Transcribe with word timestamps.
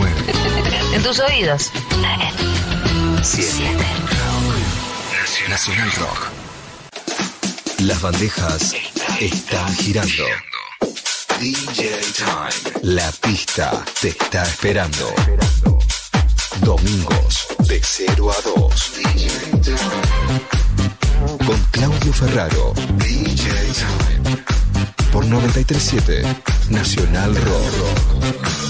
9. 0.00 0.14
En 0.94 1.02
tus 1.02 1.18
oídos. 1.20 1.70
7. 3.22 3.76
Nacional 5.48 5.92
Rock. 5.92 6.28
Las 7.80 8.00
bandejas 8.00 8.74
están 9.20 9.74
girando. 9.76 10.24
DJ 11.38 11.90
Time. 12.16 12.78
La 12.82 13.10
pista 13.12 13.84
te 14.00 14.08
está 14.08 14.42
esperando. 14.44 15.12
Domingos 16.60 17.48
de 17.68 17.80
0 17.82 18.30
a 18.30 18.58
2. 18.58 18.92
DJ 18.96 19.28
Time. 19.62 21.46
Con 21.46 21.62
Claudio 21.72 22.12
Ferraro. 22.12 22.72
DJ 22.96 23.50
Time. 23.74 24.44
Por 25.12 25.26
937 25.26 26.22
Nacional 26.70 27.34
Rock. 27.36 28.69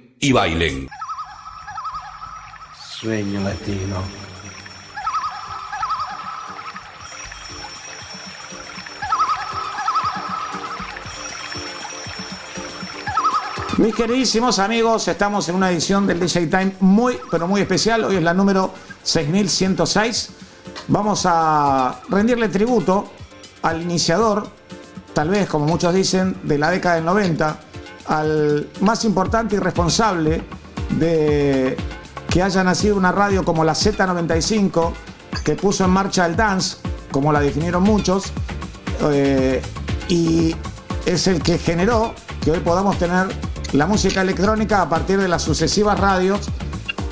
y 0.23 0.31
bailen. 0.31 0.87
Sueño 2.79 3.41
latino. 3.41 4.03
Mis 13.77 13.95
queridísimos 13.95 14.59
amigos, 14.59 15.07
estamos 15.07 15.49
en 15.49 15.55
una 15.55 15.71
edición 15.71 16.05
del 16.05 16.19
DJ 16.19 16.45
Time 16.47 16.75
muy, 16.81 17.17
pero 17.31 17.47
muy 17.47 17.61
especial. 17.61 18.03
Hoy 18.03 18.17
es 18.17 18.23
la 18.23 18.35
número 18.35 18.71
6106. 19.01 20.29
Vamos 20.89 21.23
a 21.25 21.99
rendirle 22.09 22.47
tributo 22.49 23.11
al 23.63 23.81
iniciador, 23.81 24.47
tal 25.13 25.29
vez 25.29 25.49
como 25.49 25.65
muchos 25.65 25.95
dicen, 25.95 26.39
de 26.43 26.59
la 26.59 26.69
década 26.69 26.95
del 26.95 27.05
90, 27.05 27.59
al 28.11 28.67
más 28.81 29.05
importante 29.05 29.55
y 29.55 29.59
responsable 29.59 30.43
de 30.99 31.77
que 32.29 32.43
haya 32.43 32.61
nacido 32.63 32.97
una 32.97 33.13
radio 33.13 33.45
como 33.45 33.63
la 33.63 33.73
Z95, 33.73 34.91
que 35.45 35.55
puso 35.55 35.85
en 35.85 35.91
marcha 35.91 36.25
el 36.25 36.35
dance, 36.35 36.77
como 37.09 37.31
la 37.31 37.39
definieron 37.39 37.83
muchos, 37.83 38.33
eh, 39.11 39.61
y 40.09 40.53
es 41.05 41.27
el 41.27 41.41
que 41.41 41.57
generó 41.57 42.13
que 42.41 42.51
hoy 42.51 42.59
podamos 42.59 42.97
tener 42.97 43.27
la 43.71 43.87
música 43.87 44.21
electrónica 44.21 44.81
a 44.81 44.89
partir 44.89 45.17
de 45.17 45.29
las 45.29 45.41
sucesivas 45.41 45.97
radios 45.97 46.49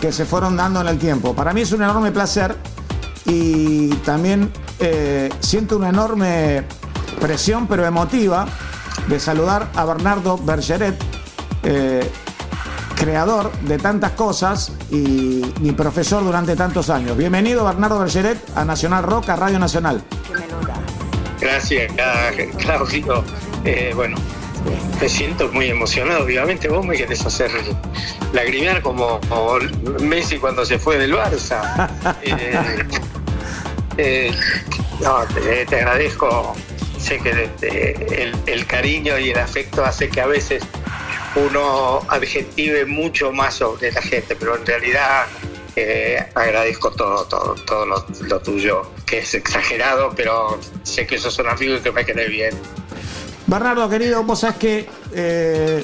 que 0.02 0.12
se 0.12 0.26
fueron 0.26 0.58
dando 0.58 0.81
en 0.81 0.88
el 0.88 0.98
tiempo. 0.98 1.34
Para 1.34 1.54
mí 1.54 1.62
es 1.62 1.72
un 1.72 1.81
enorme 1.81 2.12
placer 2.12 2.58
y 3.26 3.88
también 4.04 4.52
eh, 4.80 5.30
siento 5.40 5.78
una 5.78 5.90
enorme 5.90 6.66
presión, 7.22 7.68
pero 7.68 7.86
emotiva, 7.86 8.46
de 9.08 9.20
saludar 9.20 9.70
a 9.76 9.86
Bernardo 9.86 10.38
Bergeret, 10.38 10.96
eh, 11.64 12.10
creador 12.96 13.52
de 13.62 13.78
tantas 13.78 14.12
cosas 14.12 14.72
y 14.92 15.42
mi 15.62 15.72
profesor 15.72 16.24
durante 16.24 16.56
tantos 16.56 16.90
años. 16.90 17.16
Bienvenido 17.16 17.66
Bernardo 17.66 18.00
Bergeret 18.00 18.38
a 18.56 18.66
Nacional 18.66 19.04
Rock, 19.04 19.30
a 19.30 19.36
Radio 19.36 19.60
Nacional. 19.60 20.04
Gracias, 21.40 21.92
Claudio. 22.58 23.24
Eh, 23.64 23.94
bueno, 23.96 24.18
me 25.00 25.10
siento 25.10 25.50
muy 25.52 25.70
emocionado. 25.70 26.24
Obviamente 26.24 26.68
vos 26.68 26.86
me 26.86 26.96
querés 26.96 27.26
hacer 27.26 27.50
lagrimear 28.34 28.81
como, 28.81 29.20
como 29.30 29.58
Messi 30.02 30.38
cuando 30.38 30.66
se 30.66 30.78
fue 30.78 30.98
del 30.98 31.14
Barça. 31.14 31.90
Eh, 32.22 32.88
eh, 33.98 34.31
no, 35.02 35.20
te, 35.34 35.66
te 35.66 35.76
agradezco. 35.78 36.56
Que 37.09 37.50
el, 38.46 38.66
cariño 38.68 39.18
y 39.18 39.31
el 39.31 39.40
afecto 39.40 39.84
hace 39.84 40.09
que 40.09 40.22
a 40.22 40.28
veces 40.28 40.62
uno 41.36 42.02
adjetive 42.08 42.86
mucho 42.86 43.31
más 43.31 43.56
sobre 43.56 43.92
la 43.92 44.02
gente, 44.03 44.36
pero 44.36 44.56
en 44.56 44.64
realidad 44.64 45.25
eh, 45.75 46.24
agradezco 46.36 46.92
todo, 46.92 47.25
todo, 47.25 47.56
todo 47.66 47.86
lo, 47.88 48.40
tuyo, 48.42 48.92
que 49.08 49.19
es 49.19 49.34
exagerado, 49.34 50.14
pero 50.16 50.59
sé 50.84 51.08
que 51.08 51.18
sos 51.18 51.40
un 51.40 51.48
amigo 51.48 51.78
y 51.78 51.80
que 51.80 51.92
me 51.92 52.06
querés 52.06 52.30
bien. 52.30 52.53
Bernardo, 53.48 53.90
querido, 53.90 54.24
vos 54.24 54.42
sabés 54.42 54.58
que 54.58 54.90
eh, 55.12 55.84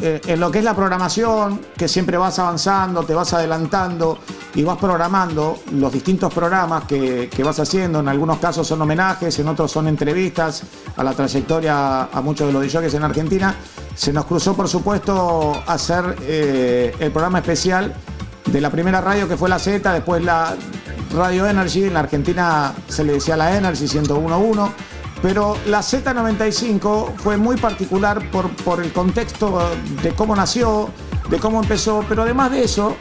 eh, 0.00 0.20
en 0.26 0.40
lo 0.40 0.50
que 0.50 0.58
es 0.58 0.64
la 0.64 0.74
programación, 0.74 1.60
que 1.76 1.88
siempre 1.88 2.16
vas 2.16 2.38
avanzando, 2.38 3.02
te 3.04 3.14
vas 3.14 3.32
adelantando 3.32 4.18
y 4.54 4.62
vas 4.62 4.78
programando 4.78 5.58
los 5.72 5.92
distintos 5.92 6.32
programas 6.32 6.84
que, 6.84 7.28
que 7.28 7.42
vas 7.42 7.58
haciendo. 7.58 8.00
En 8.00 8.08
algunos 8.08 8.38
casos 8.38 8.66
son 8.66 8.82
homenajes, 8.82 9.38
en 9.38 9.48
otros 9.48 9.70
son 9.70 9.88
entrevistas 9.88 10.62
a 10.96 11.04
la 11.04 11.12
trayectoria 11.12 12.04
a 12.04 12.20
muchos 12.20 12.46
de 12.46 12.52
los 12.52 12.62
DJs 12.62 12.94
en 12.94 13.04
Argentina. 13.04 13.54
Se 13.94 14.12
nos 14.12 14.26
cruzó, 14.26 14.54
por 14.54 14.68
supuesto, 14.68 15.62
hacer 15.66 16.16
eh, 16.22 16.94
el 16.98 17.10
programa 17.10 17.38
especial 17.38 17.94
de 18.46 18.60
la 18.60 18.70
primera 18.70 19.00
radio 19.00 19.28
que 19.28 19.36
fue 19.36 19.48
la 19.48 19.58
Z, 19.58 19.92
después 19.92 20.22
la 20.22 20.54
Radio 21.14 21.46
Energy, 21.46 21.84
en 21.84 21.94
la 21.94 22.00
Argentina 22.00 22.74
se 22.88 23.04
le 23.04 23.14
decía 23.14 23.36
la 23.36 23.56
Energy 23.56 23.86
101.1, 23.86 24.70
pero 25.22 25.56
la 25.66 25.80
Z95 25.80 27.16
fue 27.16 27.36
muy 27.36 27.56
particular 27.56 28.30
por, 28.30 28.48
por 28.56 28.82
el 28.82 28.92
contexto 28.92 29.70
de 30.02 30.12
cómo 30.12 30.36
nació, 30.36 30.90
de 31.30 31.38
cómo 31.38 31.62
empezó, 31.62 32.04
pero 32.08 32.22
además 32.22 32.50
de 32.50 32.64
eso, 32.64 32.96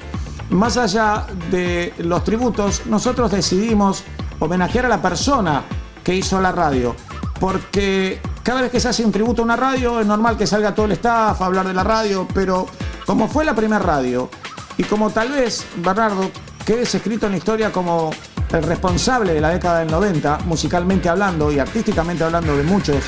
más 0.50 0.78
allá 0.78 1.28
de 1.52 1.94
los 1.98 2.24
tributos, 2.24 2.86
nosotros 2.86 3.32
decidimos 3.32 4.04
homenajear 4.40 4.86
a 4.86 4.90
la 4.90 5.02
persona 5.02 5.64
que 6.04 6.16
hizo 6.16 6.40
la 6.40 6.52
radio, 6.52 6.96
porque 7.40 8.22
cada 8.44 8.62
vez 8.62 8.72
que 8.72 8.80
se 8.80 8.90
hace 8.90 9.04
un 9.04 9.12
tributo 9.12 9.42
a 9.42 9.46
una 9.46 9.56
radio 9.56 10.00
es 10.00 10.06
normal 10.06 10.38
que 10.38 10.48
salga 10.48 10.74
todo 10.74 10.86
el 10.86 10.94
staff 10.94 11.42
a 11.42 11.46
hablar 11.46 11.68
de 11.68 11.74
la 11.74 11.84
radio, 11.84 12.28
pero 12.34 12.68
como 13.06 13.28
fue 13.28 13.44
la 13.44 13.56
primera 13.56 13.80
radio, 13.80 14.30
y 14.78 14.84
como 14.84 15.10
tal 15.10 15.32
vez, 15.32 15.66
Bernardo, 15.78 16.30
quedes 16.66 16.94
escrito 16.96 17.26
en 17.28 17.34
la 17.34 17.38
historia 17.38 17.72
como 17.72 18.12
el 18.52 18.64
responsable 18.64 19.34
de 19.34 19.42
la 19.42 19.50
década 19.50 19.80
del 19.80 19.92
90, 19.92 20.40
musicalmente 20.46 21.10
hablando 21.10 21.52
y 21.52 21.60
artísticamente 21.60 22.24
hablando 22.24 22.56
de 22.56 22.64
muchos 22.64 23.04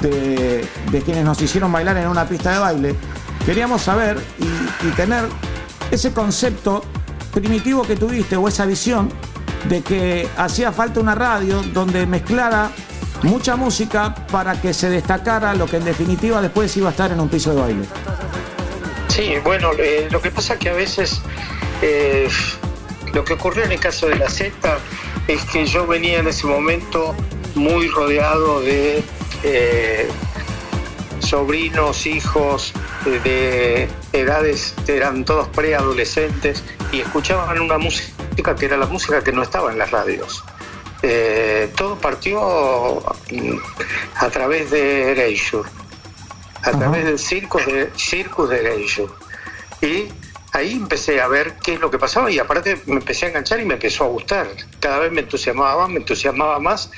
de, 0.00 1.02
quienes 1.04 1.24
nos 1.24 1.40
hicieron 1.40 1.72
bailar 1.72 1.96
en 1.96 2.08
una 2.08 2.26
pista 2.26 2.52
de 2.52 2.58
baile, 2.58 2.94
queríamos 3.44 3.82
saber 3.82 4.18
y, 4.38 4.90
tener 4.92 5.24
ese 5.90 6.12
concepto 6.12 6.82
primitivo 7.32 7.82
que 7.82 7.96
tuviste 7.96 8.36
o 8.36 8.48
esa 8.48 8.66
visión 8.66 9.10
de 9.68 9.82
que 9.82 10.28
hacía 10.36 10.72
falta 10.72 11.00
una 11.00 11.14
radio 11.14 11.62
donde 11.72 12.06
mezclara 12.06 12.70
mucha 13.22 13.56
música 13.56 14.14
para 14.30 14.60
que 14.60 14.72
se 14.72 14.88
destacara 14.88 15.54
lo 15.54 15.66
que 15.66 15.78
en 15.78 15.84
definitiva 15.84 16.40
después 16.40 16.76
iba 16.76 16.88
a 16.88 16.90
estar 16.92 17.10
en 17.10 17.20
un 17.20 17.28
piso 17.28 17.54
de 17.54 17.60
baile. 17.60 17.84
Sí, 19.08 19.34
bueno, 19.42 19.70
eh, 19.78 20.08
lo 20.10 20.22
que 20.22 20.30
pasa 20.30 20.56
que 20.58 20.68
a 20.68 20.74
veces 20.74 21.20
eh, 21.82 22.28
lo 23.12 23.24
que 23.24 23.34
ocurrió 23.34 23.64
en 23.64 23.72
el 23.72 23.80
caso 23.80 24.06
de 24.06 24.16
la 24.16 24.28
Z 24.28 24.78
es 25.26 25.44
que 25.44 25.66
yo 25.66 25.86
venía 25.86 26.18
en 26.18 26.28
ese 26.28 26.46
momento 26.46 27.14
muy 27.54 27.88
rodeado 27.88 28.60
de 28.60 29.02
eh, 29.42 30.08
sobrinos, 31.20 32.06
hijos 32.06 32.72
eh, 33.06 33.20
de 33.22 34.18
edades, 34.18 34.74
eran 34.86 35.24
todos 35.24 35.48
preadolescentes 35.48 36.62
y 36.92 37.00
escuchaban 37.00 37.60
una 37.60 37.78
música 37.78 38.54
que 38.56 38.66
era 38.66 38.76
la 38.76 38.86
música 38.86 39.22
que 39.22 39.32
no 39.32 39.42
estaba 39.42 39.70
en 39.70 39.78
las 39.78 39.90
radios. 39.90 40.44
Eh, 41.02 41.70
todo 41.76 41.96
partió 41.96 42.40
mm, 43.30 43.58
a 44.16 44.28
través 44.30 44.70
de 44.70 45.12
Erasure, 45.12 45.68
a 46.62 46.70
través 46.72 47.04
del 47.04 47.18
circo 47.18 47.58
de, 47.58 47.90
Circus 47.96 48.48
de 48.48 48.60
Erasure. 48.60 49.12
Y 49.80 50.08
ahí 50.52 50.72
empecé 50.72 51.20
a 51.20 51.28
ver 51.28 51.54
qué 51.62 51.74
es 51.74 51.80
lo 51.80 51.90
que 51.90 51.98
pasaba 51.98 52.30
y 52.30 52.38
aparte 52.38 52.80
me 52.86 52.96
empecé 52.96 53.26
a 53.26 53.28
enganchar 53.28 53.60
y 53.60 53.64
me 53.64 53.74
empezó 53.74 54.04
a 54.04 54.08
gustar. 54.08 54.48
Cada 54.80 54.98
vez 54.98 55.12
me 55.12 55.20
entusiasmaba 55.20 55.88
me 55.88 55.98
entusiasmaba 55.98 56.58
más 56.58 56.90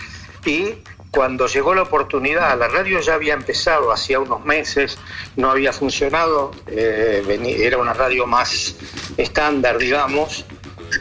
y 0.45 0.75
cuando 1.11 1.49
llegó 1.49 1.75
la 1.75 1.83
oportunidad, 1.83 2.57
la 2.59 2.69
radio 2.69 3.01
ya 3.01 3.15
había 3.15 3.35
empezado 3.35 3.93
hacía 3.93 4.21
unos 4.21 4.45
meses, 4.45 4.97
no 5.37 5.51
había 5.51 5.73
funcionado, 5.73 6.53
eh, 6.69 7.57
era 7.61 7.79
una 7.79 7.93
radio 7.93 8.27
más 8.27 8.77
estándar, 9.17 9.79
digamos, 9.79 10.45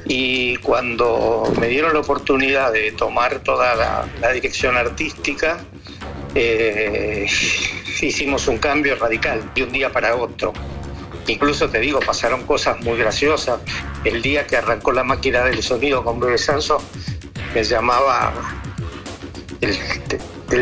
y 0.06 0.56
cuando 0.58 1.52
me 1.60 1.68
dieron 1.68 1.94
la 1.94 2.00
oportunidad 2.00 2.72
de 2.72 2.92
tomar 2.92 3.40
toda 3.40 3.76
la, 4.20 4.32
dirección 4.32 4.78
artística, 4.78 5.60
eh, 6.34 7.28
hicimos 8.02 8.48
un 8.48 8.58
cambio 8.58 8.96
radical 8.96 9.52
de 9.54 9.64
un 9.64 9.72
día 9.72 9.92
para 9.92 10.16
otro. 10.16 10.54
Incluso 11.30 11.70
te 11.70 11.80
digo, 11.80 12.00
pasaron 12.00 12.44
cosas 12.46 12.82
muy 12.82 12.98
graciosas. 12.98 13.60
El 14.04 14.22
día 14.22 14.48
que 14.48 14.58
arrancó 14.58 14.92
la 14.92 15.04
máquina 15.04 15.44
del 15.44 15.62
sonido 15.62 16.04
con 16.04 16.20
Bebe 16.20 16.40
Sanso, 16.40 16.82
me 17.54 17.64
llamaba 17.64 18.34
el, 19.62 19.78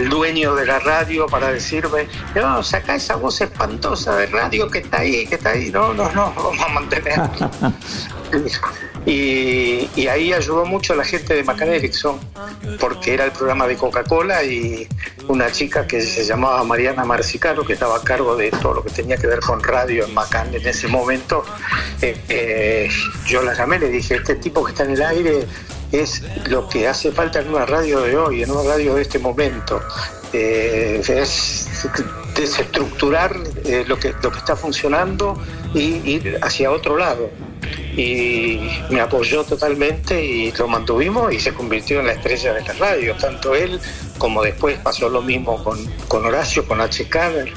dueño 0.10 0.56
de 0.56 0.66
la 0.66 0.80
radio 0.80 1.28
para 1.28 1.52
decirme, 1.52 2.08
no, 2.36 2.62
saca 2.64 2.96
esa 2.96 3.16
voz 3.16 3.42
espantosa 3.42 4.16
de 4.16 4.28
radio 4.28 4.70
que 4.70 4.80
está 4.80 5.00
ahí, 5.00 5.26
que 5.28 5.36
está 5.36 5.52
ahí. 5.52 5.72
No, 5.72 5.94
no, 5.94 6.12
no, 6.12 6.34
vamos 6.36 6.62
a 6.62 6.70
mantener. 6.70 7.22
Y, 9.06 10.08
ahí 10.08 10.34
ayudó 10.34 10.66
mucho 10.66 10.92
a 10.92 10.98
la 10.98 11.06
gente 11.06 11.34
de 11.34 11.42
Macan 11.42 11.70
Erickson, 11.70 12.20
porque 12.78 13.14
era 13.14 13.24
el 13.24 13.32
programa 13.32 13.66
de 13.66 13.78
Coca-Cola 13.78 14.44
y 14.44 14.86
una 15.30 15.50
chica 15.50 15.88
que 15.88 16.02
se 16.02 16.26
llamaba 16.26 16.62
Mariana 16.66 17.06
Marcicaro, 17.06 17.66
que 17.66 17.74
estaba 17.74 17.96
a 17.96 18.04
cargo 18.04 18.36
de 18.36 18.52
todo 18.52 18.74
lo 18.76 18.84
que 18.84 18.90
tenía 18.90 19.16
que 19.16 19.28
ver 19.28 19.40
con 19.40 19.64
radio 19.64 20.06
en 20.06 20.14
Macan 20.14 20.54
en 20.54 20.68
ese 20.68 20.90
momento, 20.90 21.46
eh, 22.02 22.22
eh, 22.28 22.90
yo 23.26 23.42
la 23.44 23.54
llamé, 23.54 23.80
le 23.80 23.88
dije, 23.88 24.16
este 24.16 24.36
tipo 24.36 24.62
que 24.66 24.72
está 24.72 24.84
en 24.84 24.92
el 24.92 25.02
aire 25.02 25.48
es 25.92 26.24
lo 26.48 26.68
que 26.68 26.88
hace 26.88 27.12
falta 27.12 27.40
en 27.40 27.50
una 27.50 27.66
radio 27.66 28.02
de 28.02 28.18
hoy, 28.18 28.44
en 28.44 28.52
una 28.52 28.64
radio 28.64 28.96
de 28.96 29.02
este 29.02 29.20
momento. 29.20 29.82
Eh, 30.34 31.02
es 31.08 31.90
desestructurar 32.36 33.36
lo, 33.88 33.98
que, 33.98 34.14
lo 34.22 34.32
que 34.32 34.38
está 34.38 34.56
funcionando 34.56 35.42
y 35.74 36.10
ir 36.10 36.38
hacia 36.42 36.72
otro 36.72 36.98
lado 36.98 37.30
y 37.98 38.60
me 38.92 39.02
apoyó 39.02 39.44
totalmente 39.44 40.24
y 40.24 40.52
lo 40.52 40.68
mantuvimos 40.68 41.34
y 41.34 41.40
se 41.40 41.54
convirtió 41.54 42.00
en 42.00 42.08
la 42.08 42.14
estrella 42.14 42.54
de 42.54 42.62
la 42.62 42.74
radio, 42.74 43.16
tanto 43.16 43.56
él 43.56 43.80
como 44.20 44.44
después 44.44 44.78
pasó 44.80 45.10
lo 45.10 45.22
mismo 45.22 45.64
con, 45.64 45.84
con 46.08 46.26
Horacio, 46.26 46.66
con 46.68 46.80
H. 46.80 47.10
Caber. 47.10 47.52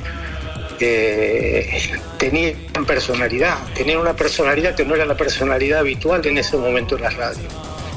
tenían 2.18 2.86
personalidad, 2.86 3.58
tenían 3.74 3.98
una 3.98 4.14
personalidad 4.14 4.74
que 4.74 4.84
no 4.84 4.94
era 4.94 5.04
la 5.04 5.16
personalidad 5.16 5.80
habitual 5.80 6.24
en 6.26 6.38
ese 6.38 6.56
momento 6.56 6.96
en 6.96 7.02
la 7.02 7.10
radio. 7.10 7.48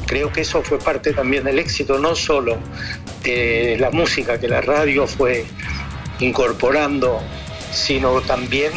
Creo 0.06 0.32
que 0.32 0.42
eso 0.42 0.62
fue 0.62 0.80
parte 0.80 1.14
también 1.14 1.44
del 1.44 1.60
éxito, 1.60 1.98
no 2.00 2.16
solo 2.16 2.58
de 3.24 3.78
la 3.80 3.90
música 3.92 4.40
que 4.40 4.48
la 4.48 4.62
radio 4.62 5.08
fue 5.08 5.46
incorporando, 6.20 7.20
sino 7.72 8.22
también 8.22 8.72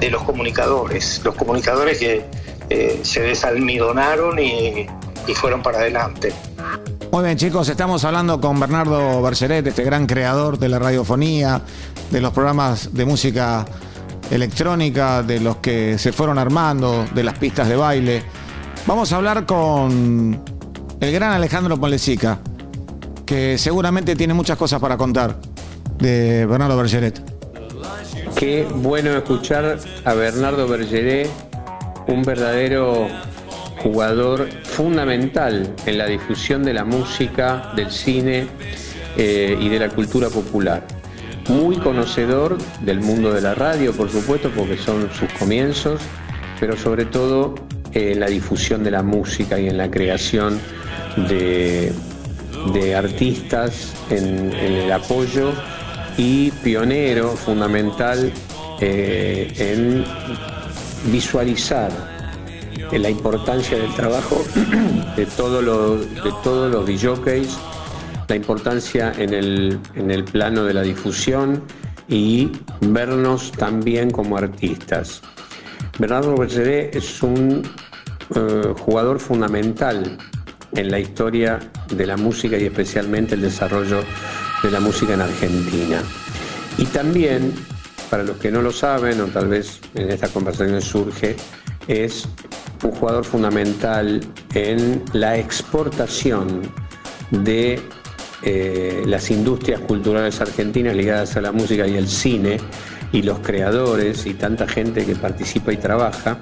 de 0.00 0.10
los 0.10 0.22
comunicadores, 0.22 1.20
los 1.24 1.34
comunicadores 1.34 1.98
que 1.98 2.24
eh, 2.70 3.00
se 3.02 3.22
desalmidonaron 3.22 4.38
y, 4.38 4.86
fueron 5.34 5.62
para 5.62 5.78
adelante. 5.78 6.32
Muy 7.12 7.22
bien, 7.22 7.36
chicos, 7.36 7.68
estamos 7.68 8.02
hablando 8.04 8.40
con 8.40 8.58
Bernardo 8.58 9.20
Bergeret, 9.20 9.66
este 9.66 9.84
gran 9.84 10.06
creador 10.06 10.58
de 10.58 10.70
la 10.70 10.78
radiofonía, 10.78 11.60
de 12.10 12.20
los 12.22 12.32
programas 12.32 12.94
de 12.94 13.04
música 13.04 13.66
electrónica, 14.30 15.22
de 15.22 15.40
los 15.40 15.56
que 15.56 15.98
se 15.98 16.12
fueron 16.12 16.38
armando, 16.38 17.06
de 17.14 17.24
las 17.24 17.38
pistas 17.38 17.68
de 17.68 17.76
baile. 17.76 18.22
Vamos 18.86 19.12
a 19.12 19.16
hablar 19.16 19.44
con 19.44 20.42
el 21.00 21.12
gran 21.12 21.32
Alejandro 21.32 21.78
Ponlecica, 21.78 22.38
que 23.24 23.56
seguramente 23.56 24.16
tiene 24.16 24.34
muchas 24.34 24.58
cosas 24.58 24.80
para 24.80 24.96
contar 24.96 25.36
de 25.98 26.46
Bernardo 26.46 26.76
Bergeret. 26.76 27.22
Qué 28.36 28.66
bueno 28.74 29.10
escuchar 29.10 29.78
a 30.04 30.14
Bernardo 30.14 30.66
Bergeret 30.66 31.28
un 32.08 32.22
verdadero 32.22 33.08
jugador 33.82 34.48
fundamental 34.64 35.72
en 35.86 35.98
la 35.98 36.06
difusión 36.06 36.64
de 36.64 36.74
la 36.74 36.84
música, 36.84 37.72
del 37.76 37.90
cine 37.90 38.46
eh, 39.16 39.56
y 39.60 39.68
de 39.68 39.78
la 39.78 39.88
cultura 39.90 40.28
popular. 40.28 40.84
Muy 41.48 41.76
conocedor 41.76 42.58
del 42.80 43.00
mundo 43.00 43.32
de 43.32 43.40
la 43.40 43.54
radio, 43.54 43.92
por 43.92 44.10
supuesto, 44.10 44.50
porque 44.54 44.76
son 44.76 45.08
sus 45.12 45.32
comienzos, 45.34 46.00
pero 46.60 46.76
sobre 46.76 47.04
todo 47.04 47.54
eh, 47.92 48.12
en 48.12 48.20
la 48.20 48.26
difusión 48.26 48.82
de 48.82 48.90
la 48.90 49.02
música 49.02 49.58
y 49.58 49.68
en 49.68 49.78
la 49.78 49.90
creación 49.90 50.58
de, 51.26 51.92
artistas, 52.94 53.94
en, 54.10 54.52
el 54.52 54.92
apoyo 54.92 55.52
y 56.16 56.50
pionero 56.50 57.30
fundamental 57.30 58.32
eh, 58.80 59.52
en 59.58 60.04
visualizar 61.10 61.90
la 62.92 63.10
importancia 63.10 63.76
del 63.76 63.92
trabajo 63.94 64.44
de, 65.16 65.26
todo 65.26 65.98
de 65.98 66.32
todos 66.42 66.70
los 66.70 66.86
DJs, 66.86 67.58
la 68.28 68.36
importancia 68.36 69.12
en 69.18 69.34
el, 69.34 69.78
en 69.94 70.10
el 70.10 70.24
plano 70.24 70.64
de 70.64 70.74
la 70.74 70.82
difusión 70.82 71.62
y 72.08 72.50
vernos 72.80 73.52
también 73.52 74.10
como 74.10 74.36
artistas. 74.36 75.20
Bernardo 75.98 76.36
Bergeré 76.36 76.90
es 76.96 77.22
un 77.22 77.62
eh, 78.34 78.74
jugador 78.78 79.18
fundamental 79.20 80.18
en 80.72 80.90
la 80.90 80.98
historia 80.98 81.58
de 81.88 82.06
la 82.06 82.16
música 82.16 82.56
y 82.56 82.64
especialmente 82.64 83.34
el 83.34 83.42
desarrollo 83.42 84.02
de 84.62 84.70
la 84.70 84.80
música 84.80 85.14
en 85.14 85.20
Argentina. 85.20 86.02
Y 86.76 86.84
también 86.86 87.52
para 88.10 88.22
los 88.22 88.36
que 88.38 88.50
no 88.50 88.62
lo 88.62 88.72
saben, 88.72 89.20
o 89.20 89.26
tal 89.26 89.48
vez 89.48 89.80
en 89.94 90.10
esta 90.10 90.28
conversación 90.28 90.80
surge, 90.80 91.36
es 91.86 92.28
un 92.82 92.92
jugador 92.92 93.24
fundamental 93.24 94.20
en 94.54 95.02
la 95.12 95.36
exportación 95.36 96.62
de 97.30 97.80
eh, 98.42 99.02
las 99.06 99.30
industrias 99.30 99.80
culturales 99.80 100.40
argentinas 100.40 100.94
ligadas 100.94 101.36
a 101.36 101.40
la 101.40 101.52
música 101.52 101.86
y 101.86 101.96
el 101.96 102.08
cine 102.08 102.58
y 103.12 103.22
los 103.22 103.40
creadores 103.40 104.26
y 104.26 104.34
tanta 104.34 104.66
gente 104.66 105.04
que 105.04 105.16
participa 105.16 105.72
y 105.72 105.76
trabaja 105.76 106.38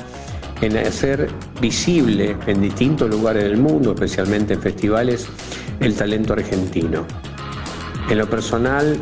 en 0.61 0.77
hacer 0.77 1.29
visible 1.61 2.37
en 2.47 2.61
distintos 2.61 3.11
lugares 3.11 3.45
del 3.45 3.59
mundo, 3.59 3.93
especialmente 3.93 4.55
en 4.55 4.63
festivales, 4.63 5.27
el 5.81 5.95
talento 5.95 6.33
argentino. 6.33 7.05
En 8.09 8.19
lo 8.19 8.29
personal, 8.29 8.97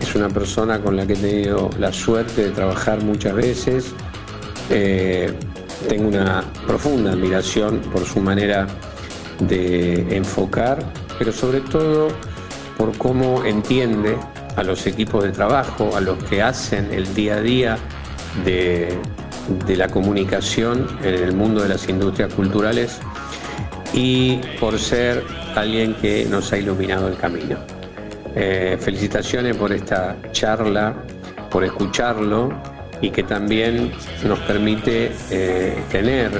es 0.00 0.14
una 0.14 0.28
persona 0.28 0.80
con 0.80 0.96
la 0.96 1.06
que 1.06 1.14
he 1.14 1.16
tenido 1.16 1.70
la 1.78 1.92
suerte 1.92 2.44
de 2.44 2.50
trabajar 2.50 3.02
muchas 3.02 3.34
veces. 3.34 3.92
Eh, 4.70 5.32
tengo 5.88 6.08
una 6.08 6.44
profunda 6.66 7.12
admiración 7.12 7.80
por 7.92 8.04
su 8.04 8.20
manera 8.20 8.66
de 9.40 10.16
enfocar, 10.16 10.78
pero 11.18 11.32
sobre 11.32 11.60
todo 11.60 12.08
por 12.78 12.96
cómo 12.96 13.44
entiende 13.44 14.16
a 14.56 14.62
los 14.62 14.86
equipos 14.86 15.24
de 15.24 15.32
trabajo, 15.32 15.96
a 15.96 16.00
los 16.00 16.22
que 16.24 16.42
hacen 16.42 16.92
el 16.92 17.12
día 17.14 17.36
a 17.36 17.40
día 17.40 17.78
de, 18.44 18.96
de 19.66 19.76
la 19.76 19.88
comunicación 19.88 20.86
en 21.02 21.14
el 21.14 21.34
mundo 21.34 21.62
de 21.62 21.68
las 21.68 21.88
industrias 21.88 22.32
culturales 22.34 23.00
y 23.92 24.40
por 24.58 24.78
ser 24.78 25.22
alguien 25.54 25.94
que 25.94 26.24
nos 26.26 26.52
ha 26.52 26.58
iluminado 26.58 27.08
el 27.08 27.16
camino. 27.16 27.56
Eh, 28.34 28.76
felicitaciones 28.80 29.56
por 29.56 29.72
esta 29.72 30.16
charla, 30.32 30.94
por 31.50 31.64
escucharlo 31.64 32.52
y 33.00 33.10
que 33.10 33.22
también 33.22 33.92
nos 34.24 34.38
permite 34.40 35.12
eh, 35.30 35.76
tener 35.90 36.30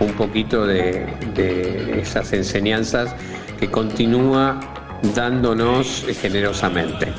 un 0.00 0.12
poquito 0.14 0.66
de, 0.66 1.06
de 1.34 2.00
esas 2.00 2.32
enseñanzas 2.32 3.14
que 3.58 3.70
continúa 3.70 4.58
dándonos 5.14 6.04
generosamente. 6.20 7.12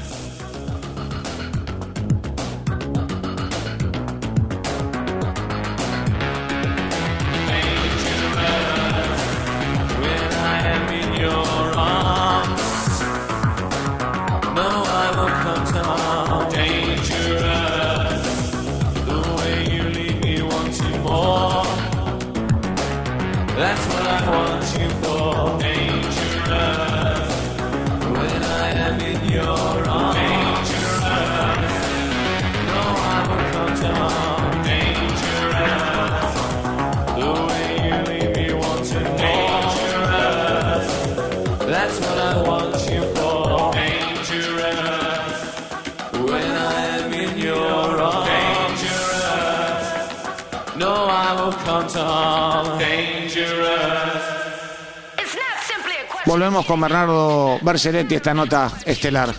Bergeretti, 57.80 58.16
esta 58.16 58.34
nota 58.34 58.70
estelar. 58.86 59.34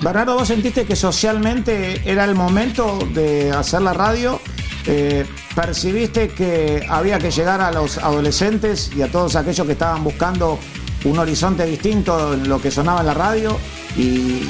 Bernardo, 0.00 0.34
¿vos 0.34 0.48
sentiste 0.48 0.84
que 0.84 0.96
socialmente 0.96 2.02
era 2.04 2.24
el 2.24 2.34
momento 2.34 2.98
de 3.14 3.52
hacer 3.52 3.82
la 3.82 3.92
radio? 3.92 4.40
Eh, 4.84 5.24
¿Percibiste 5.54 6.28
que 6.30 6.84
había 6.88 7.20
que 7.20 7.30
llegar 7.30 7.60
a 7.60 7.70
los 7.70 7.98
adolescentes 7.98 8.90
y 8.96 9.02
a 9.02 9.12
todos 9.12 9.36
aquellos 9.36 9.64
que 9.64 9.74
estaban 9.74 10.02
buscando 10.02 10.58
un 11.04 11.18
horizonte 11.20 11.66
distinto 11.66 12.34
en 12.34 12.48
lo 12.48 12.60
que 12.60 12.72
sonaba 12.72 12.98
en 12.98 13.06
la 13.06 13.14
radio 13.14 13.56
y, 13.96 14.42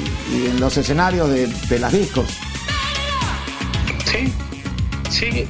en 0.47 0.59
los 0.59 0.75
escenarios 0.77 1.29
de, 1.29 1.79
las 1.79 1.93
discos? 1.93 2.25
Sí, 4.05 4.33
sí. 5.11 5.47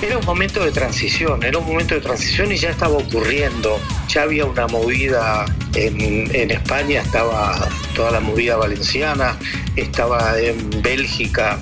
era 0.00 0.18
un 0.18 0.24
momento 0.24 0.64
de 0.64 0.70
transición, 0.70 1.42
era 1.42 1.58
un 1.58 1.66
momento 1.66 1.96
de 1.96 2.00
transición 2.00 2.52
y 2.52 2.56
ya 2.56 2.70
estaba 2.70 2.96
ocurriendo. 2.96 3.80
Ya 4.08 4.22
había 4.22 4.46
una 4.46 4.66
movida 4.66 5.44
en, 5.74 6.50
España, 6.50 7.02
estaba 7.02 7.68
toda 7.94 8.12
la 8.12 8.20
movida 8.20 8.56
valenciana, 8.56 9.38
estaba 9.76 10.38
en 10.38 10.82
Bélgica, 10.82 11.58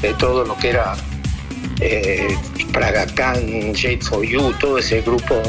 de 0.00 0.14
todo 0.14 0.44
lo 0.44 0.56
que 0.58 0.70
era 0.70 0.96
eh, 1.80 2.36
Praga 2.72 3.04
Khan, 3.06 3.74
Jade 3.74 4.00
for 4.00 4.24
You, 4.24 4.52
todo 4.60 4.78
ese 4.78 5.00
grupo 5.02 5.42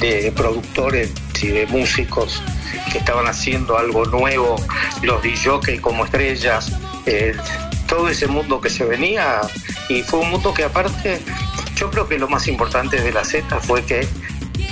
de 0.00 0.32
productores 0.32 1.12
y 1.40 1.48
de 1.48 1.66
músicos 1.66 2.42
que 2.90 2.98
estaban 2.98 3.26
haciendo 3.26 3.78
algo 3.78 4.04
nuevo, 4.06 4.56
los 5.02 5.22
DJ 5.22 5.80
como 5.80 6.04
estrellas, 6.04 6.72
eh, 7.06 7.34
todo 7.86 8.08
ese 8.08 8.26
mundo 8.26 8.60
que 8.60 8.70
se 8.70 8.84
venía 8.84 9.40
y 9.88 10.02
fue 10.02 10.20
un 10.20 10.30
mundo 10.30 10.52
que 10.52 10.64
aparte 10.64 11.20
yo 11.76 11.90
creo 11.90 12.08
que 12.08 12.18
lo 12.18 12.28
más 12.28 12.48
importante 12.48 13.00
de 13.00 13.12
la 13.12 13.24
Z 13.24 13.60
fue 13.60 13.84
que 13.84 14.08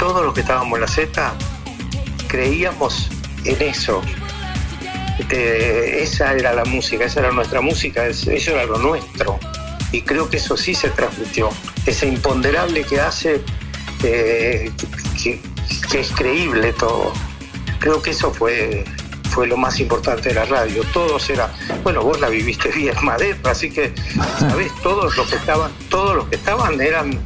todos 0.05 0.23
los 0.23 0.35
que 0.35 0.43
estábamos 0.43 0.75
en 0.75 0.81
la 0.83 0.87
Z 0.87 1.35
creíamos 2.29 3.09
en 3.47 3.63
eso. 3.63 4.03
esa 5.31 6.35
era 6.35 6.53
la 6.53 6.67
música, 6.67 7.07
esa 7.07 7.21
era 7.21 7.33
nuestra 7.33 7.63
música, 7.63 8.07
eso 8.07 8.31
era 8.31 8.67
lo 8.67 8.77
nuestro. 8.77 9.39
Y 9.93 10.03
creo 10.03 10.29
que 10.29 10.37
eso 10.37 10.59
sí 10.59 10.75
se 10.75 10.91
transmitió. 10.91 11.49
Ese 11.87 12.07
imponderable 12.07 12.85
que 12.85 13.01
hace 13.01 13.41
eh, 14.03 14.71
que, 15.23 15.41
es 15.99 16.13
creíble 16.13 16.75
todo. 16.75 17.11
Creo 17.79 18.03
que 18.03 18.11
eso 18.11 18.31
fue, 18.31 18.85
fue 19.31 19.47
lo 19.47 19.57
más 19.57 19.81
importante 19.81 20.29
de 20.29 20.35
la 20.35 20.45
radio. 20.45 20.83
Todos 20.93 21.31
era, 21.31 21.51
bueno, 21.83 22.03
vos 22.03 22.21
la 22.21 22.29
viviste 22.29 22.69
bien, 22.77 22.95
Madera, 23.03 23.39
así 23.45 23.71
que, 23.71 23.95
¿sabés? 24.39 24.71
Todos 24.83 25.17
los 25.17 25.31
que 25.31 25.37
estaban, 25.37 25.73
todos 25.89 26.15
los 26.15 26.29
que 26.29 26.37
estaban 26.37 26.79
eran 26.79 27.19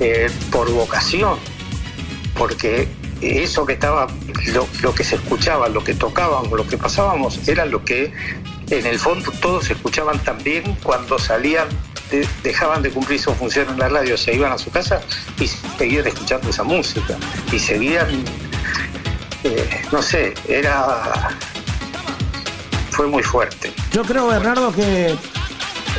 eh, 0.00 0.28
por 0.50 0.68
vocación, 0.72 1.38
porque 2.42 2.88
eso 3.20 3.64
que 3.64 3.74
estaba, 3.74 4.08
lo, 4.82 4.94
que 4.96 5.04
se 5.04 5.14
escuchaba, 5.14 5.68
lo 5.68 5.84
que 5.84 5.94
tocábamos, 5.94 6.50
lo 6.50 6.66
que 6.66 6.76
pasábamos, 6.76 7.46
era 7.46 7.64
lo 7.66 7.84
que 7.84 8.12
en 8.68 8.84
el 8.84 8.98
fondo 8.98 9.30
todos 9.40 9.70
escuchaban 9.70 10.18
también 10.24 10.76
cuando 10.82 11.20
salían, 11.20 11.68
dejaban 12.42 12.82
de 12.82 12.90
cumplir 12.90 13.20
su 13.20 13.32
función 13.32 13.68
en 13.68 13.78
la 13.78 13.88
radio, 13.88 14.18
se 14.18 14.34
iban 14.34 14.50
a 14.50 14.58
su 14.58 14.72
casa 14.72 15.00
y 15.38 15.46
seguían 15.46 16.04
escuchando 16.08 16.50
esa 16.50 16.64
música. 16.64 17.16
Y 17.52 17.60
seguían, 17.60 18.08
eh, 19.44 19.82
no 19.92 20.02
sé, 20.02 20.34
era. 20.48 21.28
fue 22.90 23.06
muy 23.06 23.22
fuerte. 23.22 23.72
Yo 23.92 24.02
creo, 24.02 24.26
Bernardo, 24.26 24.72
que 24.72 25.14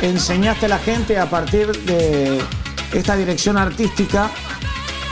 enseñaste 0.02 0.66
a 0.66 0.68
la 0.68 0.78
gente 0.78 1.16
a 1.16 1.24
partir 1.24 1.68
de 1.86 2.38
esta 2.92 3.16
dirección 3.16 3.56
artística 3.56 4.30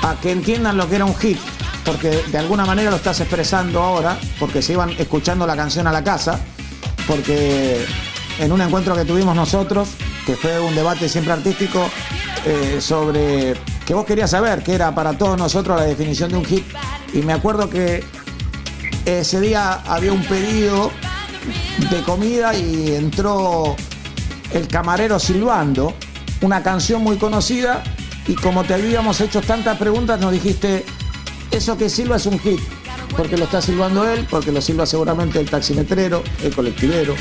a 0.02 0.16
que 0.21 0.32
entiendan 0.32 0.76
lo 0.76 0.88
que 0.88 0.97
era 0.97 1.04
un 1.04 1.16
hit 1.16 1.38
porque 1.85 2.23
de 2.30 2.38
alguna 2.38 2.64
manera 2.64 2.90
lo 2.90 2.97
estás 2.97 3.21
expresando 3.21 3.82
ahora, 3.82 4.18
porque 4.38 4.62
se 4.62 4.73
iban 4.73 4.90
escuchando 4.90 5.47
la 5.47 5.56
canción 5.56 5.87
a 5.87 5.92
la 5.92 6.04
casa, 6.04 6.38
porque 7.06 7.85
en 8.38 8.52
un 8.52 8.61
encuentro 8.61 8.94
que 8.94 9.04
tuvimos 9.04 9.35
nosotros, 9.35 9.88
que 10.26 10.37
fue 10.37 10.61
un 10.61 10.75
debate 10.75 11.09
siempre 11.09 11.32
artístico, 11.32 11.85
eh, 12.44 12.78
sobre 12.80 13.54
que 13.87 13.94
vos 13.94 14.04
querías 14.04 14.30
saber 14.30 14.62
qué 14.62 14.75
era 14.75 14.94
para 14.94 15.14
todos 15.14 15.37
nosotros 15.37 15.78
la 15.78 15.87
definición 15.87 16.30
de 16.30 16.37
un 16.37 16.44
hit, 16.44 16.64
y 17.12 17.18
me 17.18 17.32
acuerdo 17.32 17.68
que 17.68 18.04
ese 19.04 19.40
día 19.40 19.82
había 19.87 20.12
un 20.12 20.23
pedido 20.25 20.90
de 21.90 22.02
comida 22.02 22.54
y 22.54 22.94
entró 22.94 23.75
el 24.52 24.68
camarero 24.68 25.18
silbando, 25.18 25.94
una 26.40 26.62
canción 26.62 27.02
muy 27.02 27.16
conocida, 27.16 27.82
y 28.26 28.34
como 28.34 28.64
te 28.64 28.74
habíamos 28.74 29.20
hecho 29.20 29.40
tantas 29.40 29.78
preguntas, 29.78 30.20
nos 30.20 30.32
dijiste, 30.32 30.84
eso 31.50 31.76
que 31.76 31.88
silba 31.88 32.16
es 32.16 32.26
un 32.26 32.38
hit, 32.38 32.60
porque 33.16 33.36
lo 33.36 33.44
está 33.44 33.60
silbando 33.60 34.08
él, 34.08 34.26
porque 34.30 34.52
lo 34.52 34.60
silba 34.60 34.86
seguramente 34.86 35.40
el 35.40 35.50
taximetrero, 35.50 36.22
el 36.42 36.54
colectivero 36.54 37.14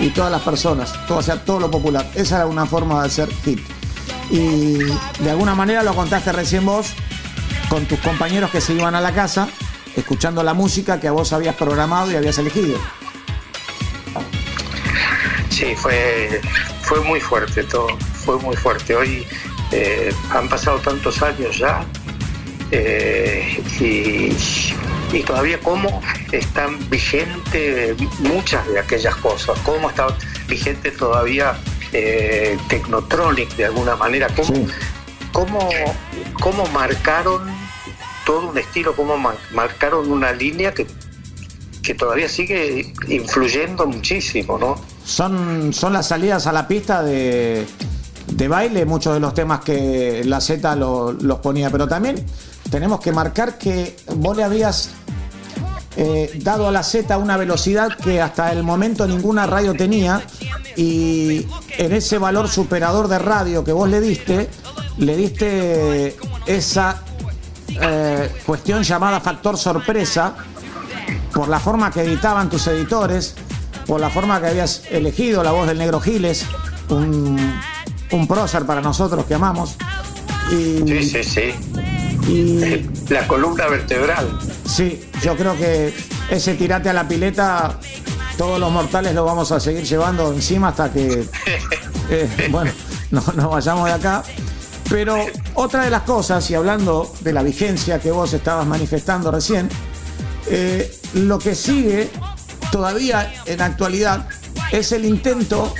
y 0.00 0.10
todas 0.10 0.30
las 0.30 0.42
personas, 0.42 0.92
todo, 1.06 1.18
o 1.18 1.22
sea, 1.22 1.44
todo 1.44 1.60
lo 1.60 1.70
popular. 1.70 2.08
Esa 2.14 2.36
era 2.36 2.46
una 2.46 2.66
forma 2.66 3.00
de 3.00 3.06
hacer 3.06 3.28
hit. 3.44 3.60
Y 4.30 4.78
de 5.22 5.30
alguna 5.30 5.54
manera 5.54 5.82
lo 5.82 5.94
contaste 5.94 6.32
recién 6.32 6.64
vos 6.64 6.88
con 7.68 7.84
tus 7.86 7.98
compañeros 7.98 8.50
que 8.50 8.60
se 8.60 8.72
iban 8.72 8.94
a 8.94 9.00
la 9.00 9.12
casa 9.12 9.48
escuchando 9.96 10.42
la 10.42 10.54
música 10.54 11.00
que 11.00 11.10
vos 11.10 11.32
habías 11.32 11.54
programado 11.56 12.10
y 12.10 12.16
habías 12.16 12.38
elegido. 12.38 12.78
Sí, 15.50 15.74
fue, 15.76 16.40
fue 16.82 17.00
muy 17.00 17.20
fuerte 17.20 17.62
todo, 17.64 17.86
fue 18.24 18.38
muy 18.38 18.56
fuerte. 18.56 18.96
Hoy 18.96 19.26
eh, 19.76 20.14
han 20.30 20.48
pasado 20.48 20.78
tantos 20.78 21.20
años 21.20 21.58
ya 21.58 21.84
eh, 22.70 23.60
y, 23.80 25.22
todavía 25.22 25.58
cómo 25.60 26.00
están 26.30 26.78
vigentes 26.90 27.96
muchas 28.20 28.66
de 28.68 28.78
aquellas 28.78 29.16
cosas, 29.16 29.58
cómo 29.64 29.90
está 29.90 30.06
vigente 30.48 30.92
todavía 30.92 31.58
eh, 31.92 32.56
Technotronic 32.68 33.56
de 33.56 33.64
alguna 33.64 33.96
manera, 33.96 34.28
cómo, 35.32 35.68
cómo, 36.40 36.66
marcaron 36.68 37.42
todo 38.24 38.50
un 38.50 38.58
estilo, 38.58 38.94
cómo 38.94 39.16
marcaron 39.52 40.10
una 40.10 40.32
línea 40.32 40.72
que, 40.72 40.86
que 41.82 41.94
todavía 41.94 42.28
sigue 42.28 42.92
influyendo 43.08 43.86
muchísimo, 43.86 44.56
¿no? 44.56 44.76
Son, 45.04 45.72
son 45.72 45.92
las 45.92 46.08
salidas 46.08 46.46
a 46.46 46.52
la 46.52 46.66
pista 46.66 47.02
de, 47.02 47.66
de 48.26 48.48
baile, 48.48 48.84
muchos 48.84 49.14
de 49.14 49.20
los 49.20 49.34
temas 49.34 49.60
que 49.60 50.22
la 50.24 50.40
Z 50.40 50.76
los 50.76 51.38
ponía, 51.40 51.70
pero 51.70 51.86
también 51.86 52.24
tenemos 52.70 53.00
que 53.00 53.12
marcar 53.12 53.58
que 53.58 53.96
vos 54.16 54.36
le 54.36 54.44
habías 54.44 54.90
eh, 55.96 56.40
dado 56.42 56.66
a 56.66 56.72
la 56.72 56.82
Z 56.82 57.16
una 57.18 57.36
velocidad 57.36 57.96
que 57.96 58.20
hasta 58.20 58.50
el 58.52 58.64
momento 58.64 59.06
ninguna 59.06 59.46
radio 59.46 59.74
tenía 59.74 60.22
y 60.76 61.46
en 61.78 61.92
ese 61.92 62.18
valor 62.18 62.48
superador 62.48 63.06
de 63.06 63.18
radio 63.20 63.62
que 63.62 63.72
vos 63.72 63.88
le 63.88 64.00
diste, 64.00 64.48
le 64.98 65.16
diste 65.16 66.16
esa 66.46 67.02
eh, 67.80 68.28
cuestión 68.44 68.82
llamada 68.82 69.20
factor 69.20 69.56
sorpresa 69.56 70.34
por 71.32 71.48
la 71.48 71.60
forma 71.60 71.90
que 71.92 72.02
editaban 72.02 72.50
tus 72.50 72.66
editores, 72.66 73.34
por 73.86 74.00
la 74.00 74.10
forma 74.10 74.40
que 74.40 74.48
habías 74.48 74.82
elegido 74.90 75.44
la 75.44 75.52
voz 75.52 75.66
del 75.66 75.78
negro 75.78 76.00
Giles, 76.00 76.44
un, 76.88 77.36
un 78.14 78.26
prócer 78.26 78.64
para 78.64 78.80
nosotros 78.80 79.24
que 79.26 79.34
amamos. 79.34 79.76
Y, 80.50 80.86
sí, 80.86 81.02
sí, 81.02 81.24
sí. 81.24 81.54
Y, 82.28 82.88
la 83.12 83.26
columna 83.26 83.66
vertebral. 83.66 84.38
Sí, 84.64 85.08
yo 85.22 85.36
creo 85.36 85.56
que 85.56 85.92
ese 86.30 86.54
tirate 86.54 86.88
a 86.88 86.92
la 86.92 87.06
pileta, 87.06 87.78
todos 88.38 88.58
los 88.58 88.70
mortales 88.70 89.14
lo 89.14 89.24
vamos 89.24 89.52
a 89.52 89.60
seguir 89.60 89.84
llevando 89.84 90.32
encima 90.32 90.68
hasta 90.68 90.92
que, 90.92 91.24
eh, 92.10 92.48
bueno, 92.50 92.70
nos 93.10 93.34
no 93.34 93.50
vayamos 93.50 93.86
de 93.86 93.92
acá. 93.92 94.22
Pero 94.88 95.24
otra 95.54 95.84
de 95.84 95.90
las 95.90 96.02
cosas, 96.02 96.48
y 96.50 96.54
hablando 96.54 97.12
de 97.20 97.32
la 97.32 97.42
vigencia 97.42 97.98
que 97.98 98.10
vos 98.10 98.32
estabas 98.32 98.66
manifestando 98.66 99.30
recién, 99.30 99.68
eh, 100.46 100.94
lo 101.14 101.38
que 101.38 101.54
sigue 101.54 102.10
todavía 102.70 103.32
en 103.46 103.62
actualidad 103.62 104.28
es 104.72 104.92
el 104.92 105.04
intento 105.04 105.72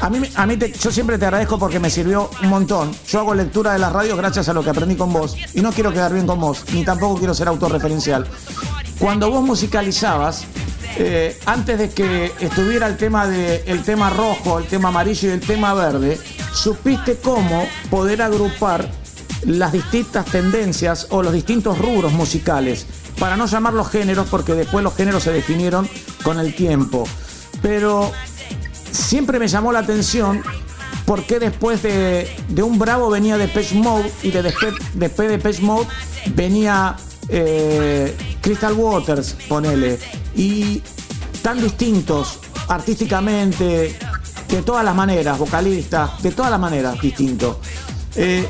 a 0.00 0.10
mí, 0.10 0.20
a 0.34 0.46
mí 0.46 0.58
yo 0.80 0.90
siempre 0.90 1.18
te 1.18 1.24
agradezco 1.24 1.58
porque 1.58 1.80
me 1.80 1.90
sirvió 1.90 2.30
un 2.42 2.48
montón. 2.48 2.90
Yo 3.08 3.20
hago 3.20 3.34
lectura 3.34 3.72
de 3.72 3.78
las 3.78 3.92
radios 3.92 4.16
gracias 4.16 4.48
a 4.48 4.52
lo 4.52 4.62
que 4.62 4.70
aprendí 4.70 4.96
con 4.96 5.12
vos. 5.12 5.36
Y 5.54 5.60
no 5.60 5.72
quiero 5.72 5.92
quedar 5.92 6.12
bien 6.12 6.26
con 6.26 6.40
vos, 6.40 6.64
ni 6.72 6.84
tampoco 6.84 7.18
quiero 7.18 7.34
ser 7.34 7.48
autorreferencial. 7.48 8.26
Cuando 8.98 9.30
vos 9.30 9.42
musicalizabas, 9.42 10.44
eh, 10.96 11.38
antes 11.46 11.78
de 11.78 11.90
que 11.90 12.32
estuviera 12.40 12.86
el 12.86 12.96
tema, 12.96 13.26
de, 13.26 13.64
el 13.66 13.82
tema 13.82 14.10
rojo, 14.10 14.58
el 14.58 14.66
tema 14.66 14.90
amarillo 14.90 15.28
y 15.28 15.32
el 15.32 15.40
tema 15.40 15.74
verde, 15.74 16.18
supiste 16.52 17.16
cómo 17.16 17.66
poder 17.90 18.22
agrupar 18.22 18.88
las 19.44 19.72
distintas 19.72 20.24
tendencias 20.26 21.08
o 21.10 21.22
los 21.22 21.32
distintos 21.32 21.78
rubros 21.78 22.12
musicales, 22.12 22.86
para 23.18 23.36
no 23.36 23.46
llamarlos 23.46 23.90
géneros, 23.90 24.28
porque 24.30 24.54
después 24.54 24.82
los 24.84 24.94
géneros 24.94 25.22
se 25.22 25.32
definieron 25.32 25.88
con 26.22 26.38
el 26.38 26.54
tiempo. 26.54 27.04
Pero 27.60 28.12
siempre 28.94 29.38
me 29.38 29.48
llamó 29.48 29.72
la 29.72 29.80
atención 29.80 30.42
por 31.04 31.24
qué 31.24 31.38
después 31.38 31.82
de, 31.82 32.26
un 32.62 32.78
Bravo 32.78 33.10
venía 33.10 33.36
de 33.36 33.48
Page 33.48 33.74
Mode 33.74 34.10
y 34.22 34.30
de 34.30 34.42
después, 34.42 34.74
después 34.94 35.28
de 35.28 35.38
Page 35.38 35.60
Mode 35.60 35.86
venía 36.34 36.96
eh, 37.28 38.16
Crystal 38.40 38.72
Waters, 38.72 39.36
ponele. 39.48 39.98
Y 40.34 40.82
tan 41.42 41.60
distintos 41.60 42.38
artísticamente, 42.68 43.96
de 44.48 44.62
todas 44.62 44.84
las 44.84 44.94
maneras, 44.94 45.38
vocalistas, 45.38 46.22
de 46.22 46.30
todas 46.30 46.50
las 46.50 46.60
maneras 46.60 47.00
distintos. 47.00 47.56
Eh, 48.16 48.48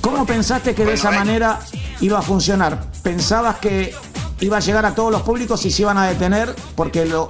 ¿Cómo 0.00 0.26
pensaste 0.26 0.74
que 0.74 0.84
de 0.84 0.94
esa 0.94 1.10
manera 1.10 1.58
iba 2.00 2.18
a 2.18 2.22
funcionar? 2.22 2.90
¿Pensabas 3.02 3.56
que 3.56 3.94
iba 4.40 4.56
a 4.56 4.60
llegar 4.60 4.86
a 4.86 4.94
todos 4.94 5.10
los 5.10 5.22
públicos 5.22 5.64
y 5.64 5.70
se 5.70 5.82
iban 5.82 5.98
a 5.98 6.06
detener? 6.08 6.54
Porque 6.74 7.04
lo, 7.04 7.28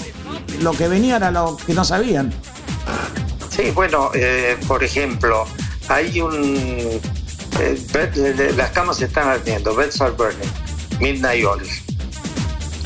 lo 0.61 0.73
que 0.73 0.89
venía 0.89 1.17
era 1.17 1.31
lo 1.31 1.57
que 1.57 1.75
no 1.75 1.85
sabían. 1.85 2.33
Sí, 3.51 3.71
bueno, 3.73 4.11
eh, 4.15 4.57
por 4.67 4.85
ejemplo, 4.85 5.47
hay 5.89 6.21
un... 6.21 7.01
Eh, 7.61 8.53
las 8.57 8.71
camas 8.71 8.99
se 8.99 9.07
están 9.07 9.29
ardiendo, 9.29 9.75
Beds 9.75 10.01
are 10.01 10.13
burning, 10.13 10.49
Midnight 11.01 11.45
Oil. 11.45 11.69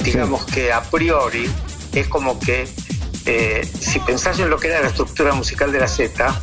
Digamos 0.03 0.45
que 0.47 0.73
a 0.73 0.83
priori 0.83 1.51
es 1.93 2.09
como 2.09 2.39
que 2.41 2.67
eh, 3.27 3.69
si 3.79 3.99
pensás 4.01 4.39
en 4.39 4.49
lo 4.51 4.59
que 4.59 4.69
era 4.69 4.81
la 4.81 4.89
estructura 4.89 5.35
musical 5.35 5.71
de 5.73 5.81
la 5.81 5.89
Z, 5.89 6.35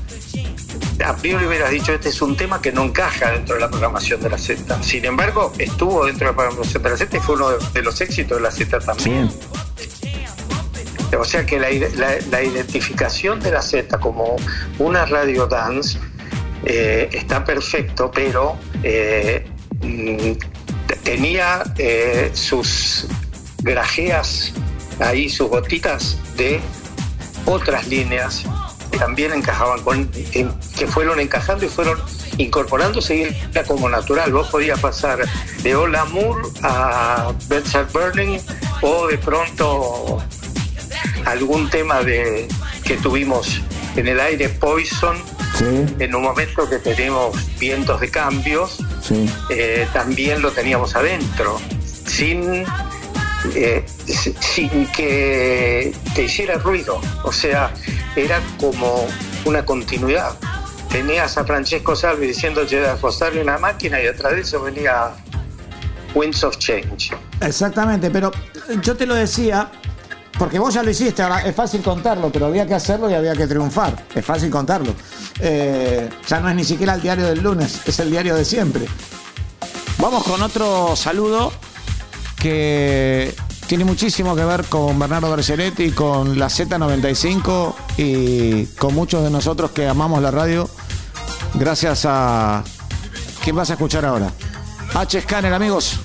a 1.05 1.15
priori 1.15 1.45
hubieras 1.45 1.71
dicho 1.71 1.93
este 1.93 2.09
es 2.09 2.21
un 2.21 2.35
tema 2.35 2.61
que 2.61 2.71
no 2.71 2.83
encaja 2.83 3.31
dentro 3.31 3.55
de 3.55 3.61
la 3.61 3.69
programación 3.69 4.21
de 4.21 4.29
la 4.29 4.37
Z. 4.37 4.81
Sin 4.83 5.05
embargo, 5.05 5.53
estuvo 5.57 6.05
dentro 6.05 6.27
de 6.27 6.31
la 6.31 6.37
programación 6.37 6.83
de 6.83 6.89
la 6.89 6.97
Z 6.97 7.17
y 7.17 7.19
fue 7.19 7.35
uno 7.35 7.49
de, 7.51 7.81
los 7.81 8.01
éxitos 8.01 8.37
de 8.37 8.43
la 8.43 8.51
Z 8.51 8.79
también. 8.79 9.29
O 11.17 11.23
sea 11.23 11.45
que 11.45 11.59
la, 11.59 11.71
identificación 12.41 13.39
de 13.39 13.51
la 13.51 13.61
Z 13.61 13.97
como 13.99 14.35
una 14.77 15.05
radio 15.05 15.47
dance 15.47 15.97
eh, 16.65 17.09
está 17.11 17.43
perfecto, 17.43 18.11
pero 18.11 18.57
eh, 18.83 19.47
mm, 19.81 20.31
tenía 21.03 21.63
eh, 21.77 22.29
sus 22.33 23.07
grajeas 23.63 24.53
ahí, 24.99 25.29
sus 25.29 25.49
gotitas 25.49 26.17
de 26.35 26.59
otras 27.45 27.87
líneas 27.87 28.45
también 28.97 29.33
encajaban 29.33 29.81
con, 29.81 30.09
que 30.09 30.87
fueron 30.87 31.19
encajando 31.19 31.65
y 31.65 31.69
fueron 31.69 31.99
incorporándose 32.37 33.35
era 33.51 33.63
como 33.63 33.89
natural. 33.89 34.31
Vos 34.31 34.49
podías 34.49 34.79
pasar 34.79 35.19
de 35.61 35.75
Hola 35.75 36.05
Moore 36.05 36.41
a 36.63 37.33
Bedside 37.47 37.87
Burning 37.93 38.39
o 38.81 39.07
de 39.07 39.17
pronto 39.17 40.23
algún 41.25 41.69
tema 41.69 42.01
de 42.01 42.47
que 42.83 42.97
tuvimos 42.97 43.61
en 43.95 44.07
el 44.07 44.19
aire 44.19 44.49
Poison 44.49 45.17
en 45.99 46.15
un 46.15 46.23
momento 46.23 46.69
que 46.69 46.79
tenemos 46.79 47.35
vientos 47.59 47.99
de 47.99 48.09
cambios 48.09 48.77
eh, 49.49 49.87
también 49.91 50.41
lo 50.41 50.51
teníamos 50.51 50.95
adentro 50.95 51.59
sin 52.05 52.63
eh, 53.55 53.85
sin 54.05 54.87
que 54.87 55.93
te 56.13 56.23
hiciera 56.23 56.55
ruido 56.55 56.99
o 57.23 57.31
sea 57.31 57.73
era 58.15 58.41
como 58.59 59.07
una 59.45 59.63
continuidad 59.65 60.37
tenías 60.89 61.37
a 61.37 61.45
Francesco 61.45 61.95
Salvi 61.95 62.27
diciendo 62.27 62.61
a 62.61 62.91
acostarle 62.93 63.41
una 63.41 63.57
máquina 63.57 64.01
y 64.01 64.07
atrás 64.07 64.33
de 64.33 64.41
eso 64.41 64.61
venía 64.61 65.11
Winds 66.15 66.43
of 66.43 66.57
Change 66.57 67.11
exactamente 67.41 68.09
pero 68.09 68.31
yo 68.81 68.95
te 68.95 69.05
lo 69.05 69.15
decía 69.15 69.71
porque 70.39 70.57
vos 70.57 70.73
ya 70.73 70.81
lo 70.81 70.89
hiciste, 70.89 71.21
ahora 71.21 71.41
es 71.41 71.53
fácil 71.53 71.81
contarlo, 71.81 72.31
pero 72.31 72.45
había 72.45 72.65
que 72.65 72.73
hacerlo 72.73 73.09
y 73.09 73.13
había 73.13 73.33
que 73.33 73.45
triunfar. 73.45 74.05
Es 74.15 74.23
fácil 74.23 74.49
contarlo. 74.49 74.95
Eh, 75.37 76.09
ya 76.25 76.39
no 76.39 76.49
es 76.49 76.55
ni 76.55 76.63
siquiera 76.63 76.93
el 76.93 77.01
diario 77.01 77.27
del 77.27 77.43
lunes, 77.43 77.81
es 77.85 77.99
el 77.99 78.09
diario 78.09 78.35
de 78.35 78.45
siempre. 78.45 78.85
Vamos 79.97 80.23
con 80.23 80.41
otro 80.41 80.95
saludo 80.95 81.51
que 82.39 83.35
tiene 83.67 83.85
muchísimo 83.85 84.35
que 84.35 84.43
ver 84.43 84.65
con 84.65 84.97
Bernardo 84.97 85.29
Bergeretti, 85.29 85.91
con 85.91 86.39
la 86.39 86.47
Z95 86.47 87.75
y 87.97 88.65
con 88.77 88.95
muchos 88.95 89.23
de 89.23 89.29
nosotros 89.29 89.71
que 89.71 89.87
amamos 89.87 90.21
la 90.21 90.31
radio. 90.31 90.69
Gracias 91.53 92.05
a. 92.05 92.63
¿Quién 93.43 93.55
vas 93.55 93.69
a 93.69 93.73
escuchar 93.73 94.05
ahora? 94.05 94.31
H. 94.93 95.21
Scanner, 95.21 95.53
amigos. 95.53 95.99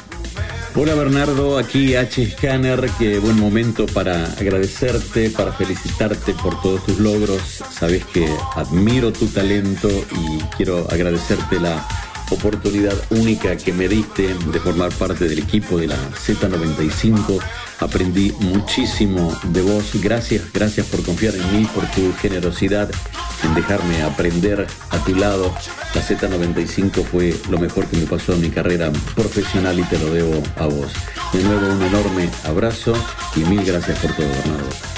Hola 0.76 0.94
Bernardo, 0.94 1.56
aquí 1.56 1.94
H. 1.94 2.32
Scanner, 2.32 2.90
qué 2.98 3.20
buen 3.20 3.38
momento 3.38 3.86
para 3.86 4.24
agradecerte, 4.24 5.30
para 5.30 5.52
felicitarte 5.52 6.34
por 6.34 6.60
todos 6.60 6.84
tus 6.84 6.98
logros. 6.98 7.40
Sabes 7.70 8.04
que 8.06 8.28
admiro 8.56 9.12
tu 9.12 9.28
talento 9.28 9.88
y 9.88 10.38
quiero 10.56 10.86
agradecerte 10.90 11.60
la 11.60 11.86
oportunidad 12.30 12.94
única 13.10 13.56
que 13.56 13.72
me 13.72 13.88
diste 13.88 14.34
de 14.34 14.60
formar 14.60 14.92
parte 14.92 15.28
del 15.28 15.38
equipo 15.38 15.78
de 15.78 15.88
la 15.88 15.96
Z95. 16.12 17.40
Aprendí 17.80 18.32
muchísimo 18.40 19.36
de 19.44 19.62
vos. 19.62 19.90
Gracias, 19.94 20.42
gracias 20.52 20.86
por 20.86 21.02
confiar 21.02 21.34
en 21.34 21.56
mí, 21.56 21.68
por 21.74 21.84
tu 21.90 22.12
generosidad 22.14 22.90
en 23.42 23.54
dejarme 23.54 24.02
aprender 24.02 24.66
a 24.90 24.98
tu 25.04 25.14
lado. 25.14 25.52
La 25.94 26.02
Z95 26.02 27.04
fue 27.04 27.34
lo 27.50 27.58
mejor 27.58 27.86
que 27.86 27.96
me 27.96 28.06
pasó 28.06 28.32
en 28.32 28.40
mi 28.40 28.50
carrera 28.50 28.90
profesional 29.14 29.78
y 29.78 29.82
te 29.84 29.98
lo 29.98 30.10
debo 30.10 30.42
a 30.56 30.66
vos. 30.66 30.92
De 31.32 31.42
nuevo 31.42 31.66
un 31.66 31.82
enorme 31.82 32.30
abrazo 32.44 32.94
y 33.36 33.40
mil 33.40 33.64
gracias 33.64 33.98
por 33.98 34.12
todo, 34.14 34.28
Bernardo. 34.28 34.93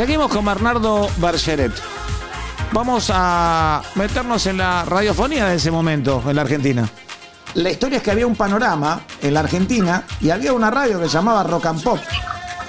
Seguimos 0.00 0.28
con 0.30 0.46
Bernardo 0.46 1.10
Bergeret. 1.18 1.74
Vamos 2.72 3.10
a 3.12 3.82
meternos 3.96 4.46
en 4.46 4.56
la 4.56 4.82
radiofonía 4.86 5.44
de 5.48 5.56
ese 5.56 5.70
momento 5.70 6.22
en 6.26 6.36
la 6.36 6.40
Argentina. 6.40 6.88
La 7.52 7.68
historia 7.68 7.98
es 7.98 8.02
que 8.02 8.10
había 8.10 8.26
un 8.26 8.34
panorama 8.34 9.02
en 9.20 9.34
la 9.34 9.40
Argentina 9.40 10.06
y 10.22 10.30
había 10.30 10.54
una 10.54 10.70
radio 10.70 10.98
que 10.98 11.04
se 11.04 11.12
llamaba 11.12 11.42
Rock 11.42 11.66
and 11.66 11.82
Pop. 11.82 11.98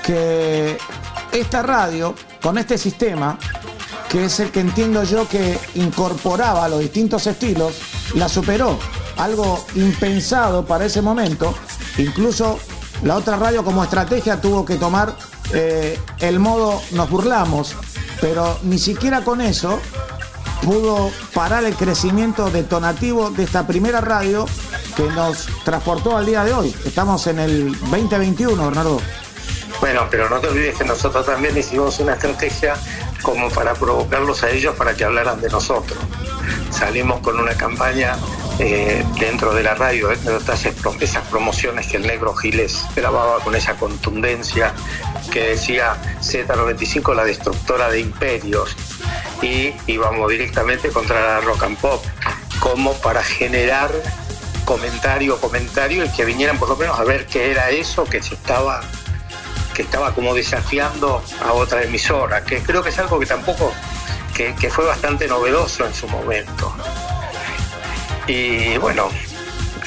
Que 0.03 0.77
esta 1.31 1.61
radio, 1.61 2.15
con 2.41 2.57
este 2.57 2.77
sistema, 2.77 3.37
que 4.09 4.25
es 4.25 4.37
el 4.41 4.51
que 4.51 4.59
entiendo 4.59 5.01
yo 5.05 5.25
que 5.25 5.57
incorporaba 5.75 6.67
los 6.67 6.81
distintos 6.81 7.27
estilos, 7.27 7.79
la 8.13 8.27
superó. 8.27 8.77
Algo 9.15 9.65
impensado 9.75 10.65
para 10.65 10.83
ese 10.83 11.01
momento. 11.01 11.55
Incluso 11.97 12.59
la 13.03 13.15
otra 13.15 13.37
radio 13.37 13.63
como 13.63 13.85
estrategia 13.85 14.41
tuvo 14.41 14.65
que 14.65 14.75
tomar 14.75 15.15
eh, 15.53 15.99
el 16.19 16.39
modo 16.39 16.81
nos 16.91 17.09
burlamos, 17.09 17.75
pero 18.19 18.57
ni 18.63 18.79
siquiera 18.79 19.23
con 19.23 19.41
eso 19.41 19.79
pudo 20.63 21.11
parar 21.33 21.63
el 21.63 21.75
crecimiento 21.75 22.51
detonativo 22.51 23.31
de 23.31 23.43
esta 23.43 23.65
primera 23.65 23.99
radio 24.01 24.45
que 24.95 25.03
nos 25.03 25.47
transportó 25.63 26.17
al 26.17 26.25
día 26.25 26.43
de 26.43 26.53
hoy. 26.53 26.75
Estamos 26.85 27.25
en 27.27 27.39
el 27.39 27.71
2021, 27.79 28.63
Bernardo. 28.63 29.01
Bueno, 29.79 30.07
pero 30.11 30.29
no 30.29 30.39
te 30.39 30.47
olvides 30.47 30.77
que 30.77 30.85
nosotros 30.85 31.25
también 31.25 31.57
hicimos 31.57 31.99
una 31.99 32.13
estrategia 32.13 32.75
como 33.23 33.49
para 33.49 33.73
provocarlos 33.73 34.43
a 34.43 34.49
ellos 34.51 34.75
para 34.75 34.93
que 34.93 35.03
hablaran 35.03 35.41
de 35.41 35.49
nosotros. 35.49 35.97
Salimos 36.69 37.19
con 37.21 37.39
una 37.39 37.55
campaña 37.55 38.15
eh, 38.59 39.03
dentro 39.19 39.53
de 39.53 39.63
la 39.63 39.73
radio, 39.73 40.11
esas, 40.11 40.65
esas 40.99 41.27
promociones 41.27 41.87
que 41.87 41.97
el 41.97 42.05
negro 42.05 42.35
Giles 42.35 42.83
grababa 42.95 43.39
con 43.39 43.55
esa 43.55 43.75
contundencia 43.75 44.73
que 45.31 45.49
decía 45.49 45.95
Z95 46.21 47.15
la 47.15 47.23
destructora 47.23 47.89
de 47.89 48.01
imperios 48.01 48.75
y 49.41 49.73
íbamos 49.87 50.29
directamente 50.29 50.89
contra 50.89 51.21
la 51.21 51.41
rock 51.41 51.63
and 51.63 51.77
pop, 51.77 52.03
como 52.59 52.93
para 52.95 53.23
generar 53.23 53.91
comentario, 54.65 55.39
comentario 55.39 56.05
y 56.05 56.09
que 56.09 56.25
vinieran 56.25 56.59
por 56.59 56.69
lo 56.69 56.75
menos 56.75 56.99
a 56.99 57.03
ver 57.03 57.25
qué 57.25 57.51
era 57.51 57.69
eso 57.71 58.03
que 58.03 58.21
se 58.21 58.35
estaba 58.35 58.81
que 59.73 59.83
estaba 59.83 60.13
como 60.13 60.35
desafiando 60.35 61.23
a 61.43 61.53
otra 61.53 61.81
emisora, 61.81 62.43
que 62.43 62.61
creo 62.61 62.83
que 62.83 62.89
es 62.89 62.99
algo 62.99 63.19
que 63.19 63.25
tampoco, 63.25 63.71
que 64.35 64.69
fue 64.69 64.85
bastante 64.85 65.27
novedoso 65.27 65.85
en 65.85 65.93
su 65.93 66.07
momento. 66.09 66.75
Y 68.27 68.77
bueno, 68.77 69.09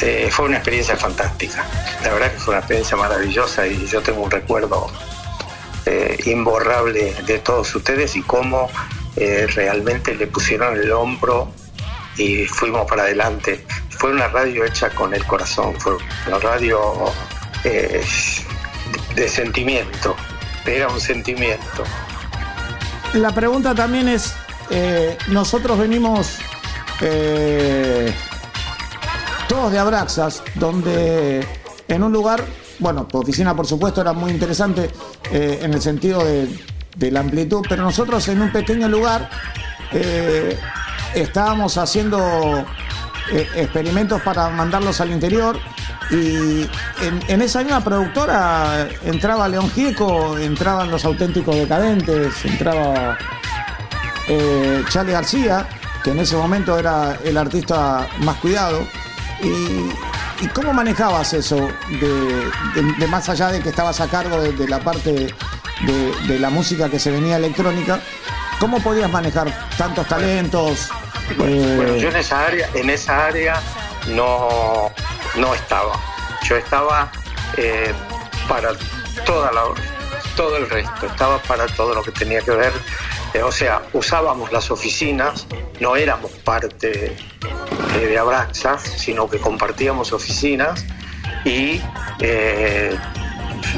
eh, 0.01 0.29
fue 0.31 0.47
una 0.47 0.57
experiencia 0.57 0.97
fantástica. 0.97 1.65
La 2.03 2.13
verdad 2.13 2.33
que 2.33 2.39
fue 2.39 2.53
una 2.53 2.59
experiencia 2.59 2.97
maravillosa 2.97 3.67
y 3.67 3.87
yo 3.87 4.03
tengo 4.03 4.23
un 4.23 4.31
recuerdo 4.31 4.91
eh, 5.87 6.19
imborrable 6.27 7.15
de 7.27 7.39
todos 7.39 7.75
ustedes 7.75 8.17
y 8.17 8.23
cómo 8.23 8.69
eh, 9.17 9.47
realmente 9.55 10.15
le 10.15 10.27
pusieron 10.27 10.77
el 10.77 10.91
hombro 10.91 11.53
y 12.17 12.45
fuimos 12.47 12.87
para 12.89 13.05
adelante. 13.05 13.65
Fue 13.91 14.11
una 14.11 14.29
radio 14.29 14.65
hecha 14.65 14.91
con 14.91 15.15
el 15.15 15.25
corazón, 15.25 15.75
fue 15.79 15.97
una 16.27 16.39
radio 16.39 16.81
de 17.63 19.29
sentimiento, 19.29 20.17
era 20.67 20.89
un 20.89 21.01
sentimiento. 21.01 21.85
La 23.15 23.33
pregunta 23.33 23.75
también 23.75 24.09
es, 24.09 24.35
nosotros 25.29 25.79
venimos 25.79 26.41
todos 29.49 29.73
de 29.73 29.79
Abraxas, 29.79 30.43
donde 30.55 31.47
en 31.89 32.03
un 32.03 32.13
lugar, 32.13 32.45
bueno, 32.79 33.07
tu 33.07 33.19
oficina 33.19 33.55
por 33.55 33.67
supuesto 33.67 34.01
era 34.01 34.13
muy 34.13 34.31
interesante 34.31 34.91
eh, 35.31 35.61
en 35.63 35.75
el 35.75 35.81
sentido 35.81 36.25
de, 36.25 36.49
la 37.11 37.21
amplitud, 37.21 37.65
pero 37.69 37.83
nosotros 37.83 38.27
en 38.29 38.41
un 38.41 38.51
pequeño 38.51 38.89
lugar 38.89 39.29
eh, 39.93 40.57
estábamos 41.15 41.77
haciendo 41.77 42.65
eh, 43.31 43.49
experimentos 43.57 44.23
para 44.23 44.49
mandarlos 44.49 45.01
al 45.01 45.11
interior 45.11 45.59
y 46.11 46.67
en, 47.29 47.43
esa 47.43 47.63
misma 47.63 47.83
productora 47.83 48.89
entraba 49.05 49.49
León 49.49 49.71
Gieco, 49.71 50.39
entraban 50.39 50.91
los 50.91 51.05
auténticos 51.05 51.57
decadentes, 51.57 52.45
entraba 52.45 53.19
Charlie 54.91 55.13
García, 55.13 55.67
que 56.05 56.11
en 56.11 56.21
ese 56.21 56.37
momento 56.37 56.79
era 56.79 57.19
el 57.25 57.37
artista 57.39 58.07
más 58.19 58.37
cuidado. 58.37 58.87
¿Y, 59.43 60.47
cómo 60.49 60.75
manejabas 60.75 61.33
eso? 61.33 61.57
De, 61.89 63.07
más 63.09 63.29
allá 63.31 63.49
de 63.49 63.61
que 63.61 63.71
estabas 63.71 64.01
a 64.01 64.09
cargo 64.09 64.41
de, 64.41 64.69
la 64.69 64.79
parte 64.81 65.35
de, 65.81 66.39
la 66.39 66.51
música 66.51 66.91
que 66.91 66.99
se 66.99 67.11
venía 67.11 67.37
electrónica, 67.37 68.01
¿cómo 68.61 68.81
podías 68.81 69.11
manejar 69.11 69.51
tantos 69.79 70.07
talentos? 70.07 70.91
Bueno, 71.39 71.95
eh, 71.95 71.99
yo 72.01 72.09
en 72.11 72.17
esa 72.17 72.47
área, 72.47 72.69
en 72.75 72.91
esa 72.91 73.27
área 73.27 73.63
no, 74.09 74.93
no 75.37 75.55
estaba. 75.55 75.99
Yo 76.47 76.57
estaba 76.57 77.11
eh, 77.57 77.95
para 78.47 78.73
toda 79.25 79.51
la, 79.53 79.63
todo 80.37 80.59
el 80.59 80.69
resto, 80.69 81.07
estaba 81.07 81.39
para 81.39 81.67
todo 81.67 81.95
lo 81.95 82.03
que 82.03 82.11
tenía 82.13 82.43
que 82.43 82.51
ver. 82.51 82.73
O 83.43 83.51
sea, 83.51 83.83
usábamos 83.93 84.53
las 84.53 84.71
oficinas, 84.71 85.47
no 85.81 85.97
éramos 85.97 86.31
parte 86.45 87.17
de 87.95 88.19
Abraxas, 88.19 88.83
sino 88.83 89.29
que 89.29 89.39
compartíamos 89.39 90.13
oficinas 90.13 90.85
y, 91.45 91.81
eh, 92.21 92.97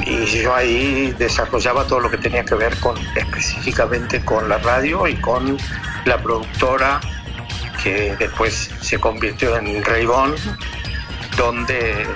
y 0.05 0.25
yo 0.27 0.55
ahí 0.55 1.15
desarrollaba 1.19 1.87
todo 1.87 2.01
lo 2.01 2.11
que 2.11 2.19
tenía 2.19 2.45
que 2.45 2.55
ver 2.55 2.79
con 2.81 2.97
específicamente 3.17 4.23
con 4.25 4.49
la 4.49 4.59
radio 4.59 5.09
y 5.09 5.17
con 5.17 5.57
la 6.05 6.23
productora 6.23 7.01
que 7.83 8.15
después 8.19 8.71
se 8.83 8.99
convirtió 8.99 9.57
en 9.57 9.83
Raybon, 9.83 10.35
donde 11.37 12.07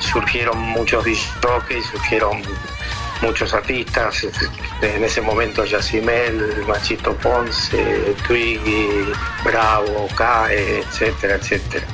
surgieron 0.00 0.58
muchos 0.58 1.06
y 1.06 1.14
surgieron 1.14 2.42
muchos 3.22 3.52
artistas, 3.54 4.26
en 4.82 5.04
ese 5.04 5.20
momento 5.20 5.64
Yacimel, 5.64 6.64
Machito 6.66 7.14
Ponce, 7.16 8.14
Twiggy, 8.26 9.12
Bravo, 9.44 10.08
Cae, 10.16 10.80
etcétera, 10.80 11.36
etcétera. 11.36 11.86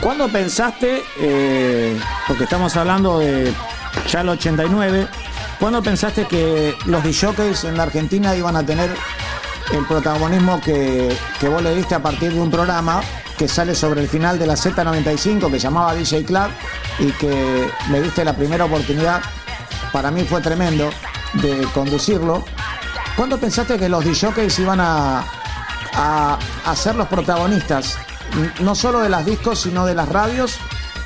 ¿Cuándo 0.00 0.28
pensaste, 0.28 1.02
eh, 1.20 1.98
porque 2.26 2.44
estamos 2.44 2.76
hablando 2.76 3.18
de 3.18 3.52
ya 4.08 4.22
el 4.22 4.30
89, 4.30 5.06
¿cuándo 5.58 5.82
pensaste 5.82 6.26
que 6.26 6.74
los 6.86 7.02
DJs 7.04 7.64
en 7.64 7.76
la 7.76 7.82
Argentina 7.82 8.34
iban 8.34 8.56
a 8.56 8.64
tener 8.64 8.90
el 9.72 9.86
protagonismo 9.86 10.60
que, 10.60 11.14
que 11.38 11.48
vos 11.48 11.62
le 11.62 11.74
diste 11.74 11.94
a 11.94 12.02
partir 12.02 12.32
de 12.32 12.40
un 12.40 12.50
programa 12.50 13.02
que 13.36 13.46
sale 13.46 13.74
sobre 13.74 14.00
el 14.00 14.08
final 14.08 14.38
de 14.38 14.46
la 14.46 14.54
Z95 14.54 15.50
que 15.50 15.58
llamaba 15.58 15.94
DJ 15.94 16.24
Club 16.24 16.48
y 16.98 17.10
que 17.12 17.70
le 17.90 18.02
diste 18.02 18.24
la 18.24 18.34
primera 18.34 18.64
oportunidad 18.64 19.22
para 19.92 20.10
mí 20.10 20.24
fue 20.24 20.40
tremendo 20.40 20.90
de 21.34 21.66
conducirlo. 21.74 22.44
¿Cuándo 23.16 23.38
pensaste 23.38 23.78
que 23.78 23.88
los 23.88 24.04
DJs 24.04 24.58
iban 24.58 24.80
a, 24.80 25.24
a, 25.92 26.76
ser 26.76 26.94
los 26.94 27.08
protagonistas, 27.08 27.98
no 28.60 28.74
solo 28.74 29.00
de 29.00 29.08
las 29.08 29.26
discos, 29.26 29.60
sino 29.60 29.84
de 29.86 29.94
las 29.94 30.08
radios? 30.08 30.58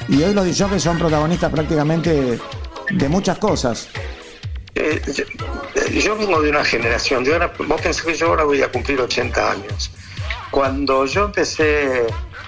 Y 0.08 0.22
hoy 0.22 0.34
los 0.34 0.44
DJs 0.44 0.82
son 0.82 0.98
protagonistas 0.98 1.50
prácticamente 1.50 2.38
de 2.90 3.08
muchas 3.08 3.38
cosas. 3.38 3.88
Eh, 4.74 5.00
yo, 6.02 6.16
vengo 6.16 6.42
de 6.42 6.50
una 6.50 6.64
generación, 6.64 7.24
yo 7.24 7.32
vos 7.66 7.80
pensás 7.80 8.04
que 8.04 8.14
yo 8.14 8.28
ahora 8.28 8.44
voy 8.44 8.60
a 8.62 8.70
cumplir 8.70 9.00
80 9.00 9.50
años. 9.50 9.90
Cuando 10.50 11.06
yo 11.06 11.26
empecé 11.26 12.06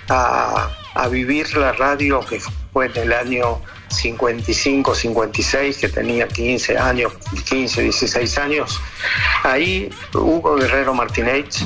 a, 0.08 0.68
a 0.94 1.08
vivir 1.08 1.56
la 1.56 1.72
radio, 1.72 2.20
que 2.20 2.40
fue 2.72 2.86
en 2.86 2.96
el 2.96 3.12
año 3.12 3.60
55, 3.88 4.94
56, 4.94 5.78
que 5.78 5.88
tenía 5.88 6.28
15 6.28 6.78
años, 6.78 7.12
15, 7.48 7.82
16 7.82 8.38
años. 8.38 8.80
Ahí 9.42 9.90
Hugo 10.12 10.56
Guerrero 10.56 10.94
Martínez, 10.94 11.64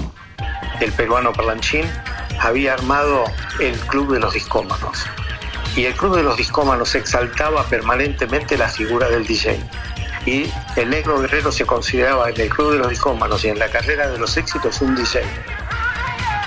el 0.81 0.93
peruano 0.93 1.33
parlanchín, 1.33 1.87
había 2.41 2.75
armado 2.75 3.25
el 3.61 3.79
Club 3.81 4.13
de 4.13 4.21
los 4.21 4.35
Discómanos. 4.35 5.07
Y 5.77 5.85
el 5.85 5.95
Club 5.95 6.17
de 6.17 6.23
los 6.23 6.37
Discómanos 6.37 6.95
exaltaba 6.95 7.65
permanentemente 7.65 8.59
la 8.59 8.69
figura 8.69 9.09
del 9.09 9.27
DJ. 9.27 9.61
Y 10.27 10.51
el 10.77 10.91
negro 10.91 11.21
guerrero 11.21 11.53
se 11.53 11.65
consideraba 11.65 12.29
en 12.29 12.41
el 12.41 12.49
Club 12.49 12.73
de 12.73 12.79
los 12.79 12.91
Discómanos 12.91 13.45
y 13.45 13.49
en 13.49 13.59
la 13.59 13.69
carrera 13.69 14.09
de 14.09 14.19
los 14.19 14.37
éxitos 14.37 14.81
un 14.81 14.97
DJ. 14.97 15.23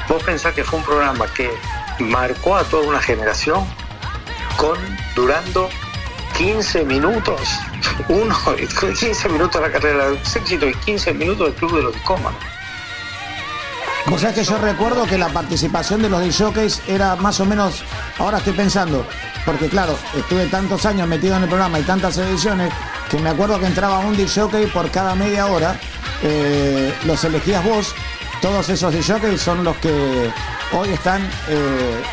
Vos 0.08 0.22
pensás 0.24 0.54
que 0.54 0.64
fue 0.64 0.80
un 0.80 0.86
programa 0.86 1.26
que 1.34 1.50
marcó 2.00 2.56
a 2.56 2.64
toda 2.64 2.88
una 2.88 3.02
generación 3.02 3.66
con 4.58 4.78
durando 5.16 5.70
15 6.38 6.86
minutos, 6.86 7.42
uno, 8.10 8.36
15 9.00 9.30
minutos 9.30 9.62
la 9.62 9.72
carrera 9.72 10.10
de 10.10 10.16
éxito 10.16 10.68
y 10.68 10.74
15 10.74 11.14
minutos 11.14 11.48
del 11.48 11.56
Club 11.56 11.76
de 11.78 11.84
los 11.84 11.94
Discómanos. 11.94 12.42
O 14.12 14.18
sea 14.18 14.34
que 14.34 14.44
yo 14.44 14.58
recuerdo 14.58 15.06
que 15.06 15.18
la 15.18 15.30
participación 15.30 16.02
de 16.02 16.10
los 16.10 16.22
DJs 16.22 16.82
era 16.88 17.16
más 17.16 17.40
o 17.40 17.46
menos, 17.46 17.84
ahora 18.18 18.40
estoy 18.40 18.54
pensando, 18.54 19.06
porque 19.46 19.70
claro, 19.70 19.98
estuve 20.16 20.48
tantos 20.48 20.86
años 20.86 21.08
metido 21.08 21.38
en 21.38 21.44
el 21.44 21.50
programa 21.50 21.80
y 21.80 21.84
tantas 21.84 22.18
ediciones, 22.18 22.72
que 23.10 23.18
me 23.20 23.30
acuerdo 23.30 23.60
que 23.60 23.66
entraba 23.66 24.00
un 24.00 24.16
DJ 24.16 24.68
por 24.74 24.92
cada 24.92 25.16
media 25.16 25.48
hora, 25.48 25.80
eh, 26.22 26.94
los 27.06 27.24
elegías 27.24 27.64
vos, 27.64 27.96
todos 28.42 28.68
esos 28.70 28.94
DJs 28.94 29.42
son 29.42 29.64
los 29.64 29.78
que 29.78 30.30
hoy 30.74 30.90
están 30.90 31.22
eh, 31.48 32.04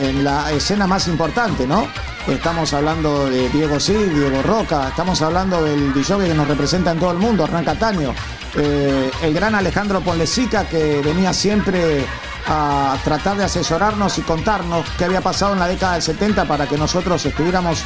en 0.00 0.24
la 0.24 0.50
escena 0.52 0.86
más 0.86 1.08
importante, 1.08 1.66
¿no? 1.66 1.86
Estamos 2.26 2.72
hablando 2.72 3.28
de 3.28 3.48
Diego 3.48 3.80
Sí, 3.80 3.94
Diego 3.94 4.42
Roca, 4.42 4.88
estamos 4.88 5.20
hablando 5.22 5.62
del 5.62 5.92
DJ 5.92 6.28
que 6.28 6.34
nos 6.34 6.46
representa 6.46 6.92
en 6.92 6.98
todo 6.98 7.10
el 7.10 7.18
mundo, 7.18 7.44
Hernán 7.44 7.64
Cataño, 7.64 8.14
eh, 8.56 9.10
el 9.22 9.34
gran 9.34 9.54
Alejandro 9.54 10.00
Ponlesica 10.00 10.64
que 10.64 11.00
venía 11.02 11.32
siempre 11.32 12.04
a 12.46 12.96
tratar 13.04 13.36
de 13.36 13.44
asesorarnos 13.44 14.18
y 14.18 14.22
contarnos 14.22 14.86
qué 14.98 15.04
había 15.04 15.20
pasado 15.20 15.52
en 15.54 15.58
la 15.58 15.68
década 15.68 15.94
del 15.94 16.02
70 16.02 16.44
para 16.46 16.66
que 16.66 16.76
nosotros 16.76 17.24
estuviéramos 17.24 17.82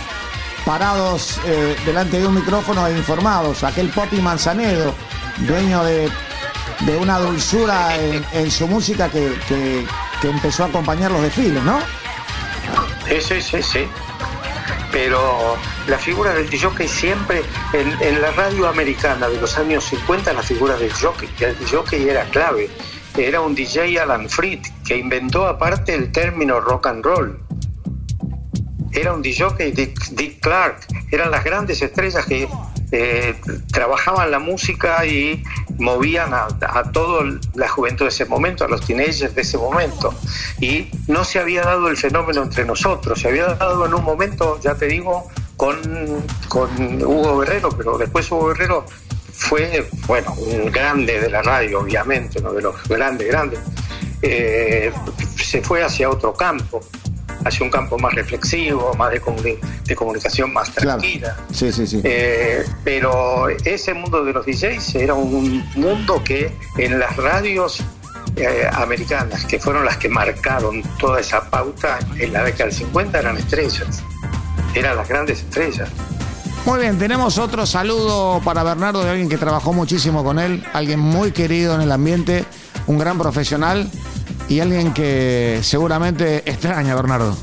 parados 0.66 1.38
eh, 1.47 1.77
delante 1.87 2.19
de 2.19 2.27
un 2.27 2.35
micrófono 2.35 2.87
e 2.88 2.99
informados. 2.99 3.62
Aquel 3.62 3.88
Poppy 3.90 4.21
Manzanedo, 4.21 4.95
dueño 5.38 5.85
de, 5.85 6.11
una 7.01 7.19
dulzura 7.19 7.97
en, 7.97 8.51
su 8.51 8.66
música 8.66 9.09
que, 9.09 9.87
que 10.21 10.29
empezó 10.29 10.65
a 10.65 10.67
acompañar 10.67 11.11
los 11.11 11.23
desfiles, 11.23 11.63
¿no? 11.63 11.79
Sí, 13.09 13.21
sí, 13.21 13.41
sí, 13.41 13.63
sí. 13.63 13.89
Pero 14.93 15.57
la 15.89 15.99
figura 15.99 16.33
del 16.33 16.49
jockey 16.59 16.89
siempre, 16.89 17.43
en, 17.73 18.21
la 18.21 18.31
radio 18.33 18.69
americana 18.69 19.29
de 19.29 19.41
los 19.41 19.59
años 19.59 19.85
50, 19.85 20.33
la 20.33 20.43
figura 20.43 20.77
del 20.77 20.93
jockey, 20.93 21.29
el 21.41 21.57
jockey 21.69 22.09
era 22.09 22.25
clave. 22.27 22.71
Era 23.17 23.41
un 23.41 23.55
DJ 23.55 23.99
Alan 24.01 24.29
Freed, 24.29 24.61
que 24.87 24.97
inventó 24.97 25.47
aparte 25.47 25.95
el 25.95 26.13
término 26.13 26.61
rock 26.61 26.87
and 26.87 27.05
roll. 27.05 27.39
Era 28.93 29.13
un 29.13 29.23
DJ 29.23 29.73
Dick, 29.73 30.09
Dick 30.11 30.41
Clark, 30.41 30.87
eran 31.11 31.31
las 31.31 31.45
grandes 31.45 31.83
estrellas 31.83 32.25
que 32.27 32.49
eh, 32.92 33.35
trabajaban 33.72 34.31
la 34.31 34.38
música 34.38 35.05
y 35.07 35.42
movían 35.79 36.33
a, 36.33 36.46
a 36.61 36.92
toda 36.92 37.25
la 37.55 37.68
juventud 37.68 38.05
de 38.05 38.11
ese 38.11 38.25
momento, 38.27 38.64
a 38.64 38.68
los 38.68 38.87
teenagers 38.87 39.35
de 39.35 39.42
ese 39.42 39.59
momento. 39.59 40.14
Y 40.61 40.88
no 41.09 41.25
se 41.25 41.38
había 41.38 41.62
dado 41.62 41.88
el 41.88 41.96
fenómeno 41.96 42.42
entre 42.42 42.64
nosotros, 42.64 43.20
se 43.20 43.29
había 43.29 43.46
dado 43.46 43.87
en 43.87 43.94
un 43.94 44.05
momento, 44.05 44.61
ya 44.61 44.75
te 44.75 44.87
digo, 44.87 45.29
con, 45.57 45.77
Hugo 46.49 47.38
Guerrero, 47.38 47.70
pero 47.70 47.99
después 47.99 48.31
Hugo 48.31 48.49
Guerrero 48.49 48.85
fue, 49.33 49.87
bueno, 50.07 50.33
un 50.35 50.70
grande 50.70 51.20
de 51.20 51.31
la 51.31 51.42
radio, 51.42 51.81
obviamente, 51.81 52.40
uno 52.40 52.53
de 52.53 52.62
los 52.62 52.88
grandes, 52.88 53.29
grandes. 53.29 53.61
Eh, 54.22 54.92
se 55.37 55.61
fue 55.61 55.83
hacia 55.83 56.09
otro 56.09 56.33
campo, 56.35 56.81
hacia 57.47 57.65
un 57.65 57.71
campo 57.71 57.99
más 57.99 58.15
reflexivo, 58.15 58.93
más 58.95 59.13
de, 59.13 59.21
comunicación 59.95 60.53
más 60.53 60.73
tranquila. 60.73 61.37
Sí, 61.53 61.73
sí, 61.73 61.87
sí. 61.87 62.01
Eh, 62.05 62.65
pero 62.85 63.49
ese 63.49 63.95
mundo 63.95 64.25
de 64.25 64.33
los 64.33 64.47
DJs 64.47 64.95
era 64.97 65.15
un 65.15 65.65
mundo 65.75 66.23
que 66.25 66.53
en 66.77 66.99
las 66.99 67.17
radios 67.17 67.83
eh, 68.37 68.69
americanas, 68.73 69.45
que 69.45 69.59
fueron 69.59 69.85
las 69.85 69.97
que 69.97 70.09
marcaron 70.09 70.83
toda 70.99 71.21
esa 71.21 71.49
pauta 71.49 71.99
en 72.19 72.33
la 72.33 72.45
década 72.45 72.65
del 72.65 72.75
50, 72.75 73.19
eran 73.19 73.37
estrellas, 73.37 74.03
eran 74.75 74.97
las 74.97 75.09
grandes 75.09 75.41
estrellas. 75.41 75.89
Muy 76.67 76.81
bien, 76.81 76.99
tenemos 76.99 77.39
otro 77.39 77.65
saludo 77.65 78.41
para 78.45 78.65
Bernardo 78.65 79.05
de 79.05 79.11
alguien 79.11 79.29
que 79.29 79.39
trabajó 79.39 79.73
muchísimo 79.73 80.25
con 80.25 80.41
él, 80.41 80.65
alguien 80.73 80.99
muy 80.99 81.31
querido 81.31 81.77
en 81.77 81.81
el 81.81 81.93
ambiente, 81.93 82.45
un 82.89 82.99
gran 82.99 83.17
profesional 83.19 83.89
y 84.49 84.61
alguien 84.61 84.93
que 84.93 85.61
seguramente 85.63 86.49
extraña 86.49 86.95
Bernardo. 86.95 87.37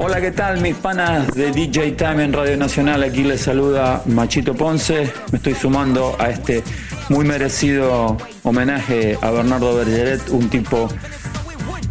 Hola, 0.00 0.20
¿qué 0.20 0.30
tal 0.30 0.60
mis 0.60 0.76
panas 0.76 1.26
de 1.34 1.50
DJ 1.50 1.92
Time 1.92 2.22
en 2.22 2.32
Radio 2.32 2.56
Nacional? 2.56 3.02
Aquí 3.02 3.24
les 3.24 3.40
saluda 3.42 4.02
Machito 4.06 4.54
Ponce. 4.54 5.12
Me 5.32 5.38
estoy 5.38 5.54
sumando 5.54 6.14
a 6.20 6.30
este 6.30 6.62
muy 7.08 7.24
merecido 7.24 8.16
homenaje 8.44 9.18
a 9.20 9.30
Bernardo 9.32 9.74
Bergeret, 9.74 10.28
un 10.30 10.48
tipo 10.48 10.88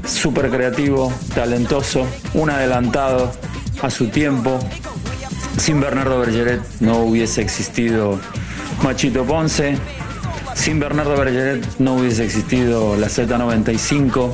súper 0.06 0.50
creativo, 0.50 1.12
talentoso, 1.36 2.08
un 2.34 2.50
adelantado 2.50 3.32
a 3.82 3.90
su 3.90 4.08
tiempo. 4.08 4.58
Sin 5.58 5.82
Bernardo 5.82 6.20
Bergeret 6.20 6.62
no 6.80 7.00
hubiese 7.00 7.42
existido 7.42 8.20
Machito 8.84 9.26
Ponce, 9.26 9.78
sin 10.58 10.80
Bernardo 10.80 11.16
Bergeret 11.16 11.64
no 11.80 11.96
hubiese 11.96 12.26
existido 12.26 12.98
la 12.98 13.08
Z95. 13.08 14.32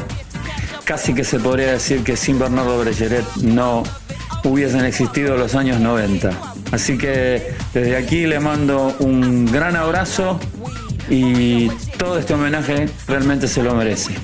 Casi 0.86 1.14
que 1.14 1.24
se 1.24 1.40
podría 1.40 1.74
decir 1.74 2.04
que 2.04 2.18
sin 2.18 2.40
Bernardo 2.40 2.80
Bergeret 2.80 3.26
no 3.42 3.84
hubiesen 4.44 4.86
existido 4.86 5.38
los 5.38 5.54
años 5.56 5.80
90. 5.80 6.32
Así 6.72 6.98
que 6.98 7.54
desde 7.74 7.98
aquí 7.98 8.26
le 8.26 8.40
mando 8.40 8.96
un 9.00 9.46
gran 9.46 9.76
abrazo 9.76 10.40
y 11.10 11.68
todo 11.98 12.18
este 12.18 12.34
homenaje 12.34 12.90
realmente 13.08 13.48
se 13.48 13.62
lo 13.62 13.76
merece. 13.76 14.16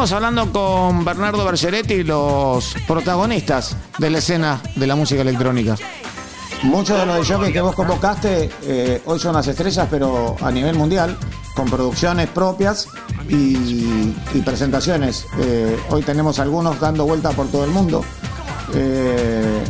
Seguimos 0.00 0.16
hablando 0.16 0.50
con 0.50 1.04
Bernardo 1.04 1.44
Bergeretti, 1.44 2.04
los 2.04 2.74
protagonistas 2.88 3.76
de 3.98 4.08
la 4.08 4.16
escena 4.16 4.62
de 4.74 4.86
la 4.86 4.96
música 4.96 5.20
electrónica. 5.20 5.76
Muchos 6.62 6.98
de 6.98 7.04
los 7.04 7.28
de 7.28 7.52
que 7.52 7.60
vos 7.60 7.74
convocaste 7.74 8.48
eh, 8.62 9.02
hoy 9.04 9.18
son 9.18 9.34
las 9.34 9.46
estrellas, 9.46 9.86
pero 9.90 10.36
a 10.40 10.50
nivel 10.50 10.74
mundial, 10.74 11.18
con 11.54 11.68
producciones 11.68 12.30
propias 12.30 12.88
y, 13.28 14.14
presentaciones. 14.42 15.26
Eh, 15.38 15.78
hoy 15.90 16.00
tenemos 16.00 16.38
algunos 16.38 16.80
dando 16.80 17.04
vuelta 17.04 17.32
por 17.32 17.48
todo 17.48 17.66
el 17.66 17.70
mundo. 17.70 18.02
Eh, 18.72 19.62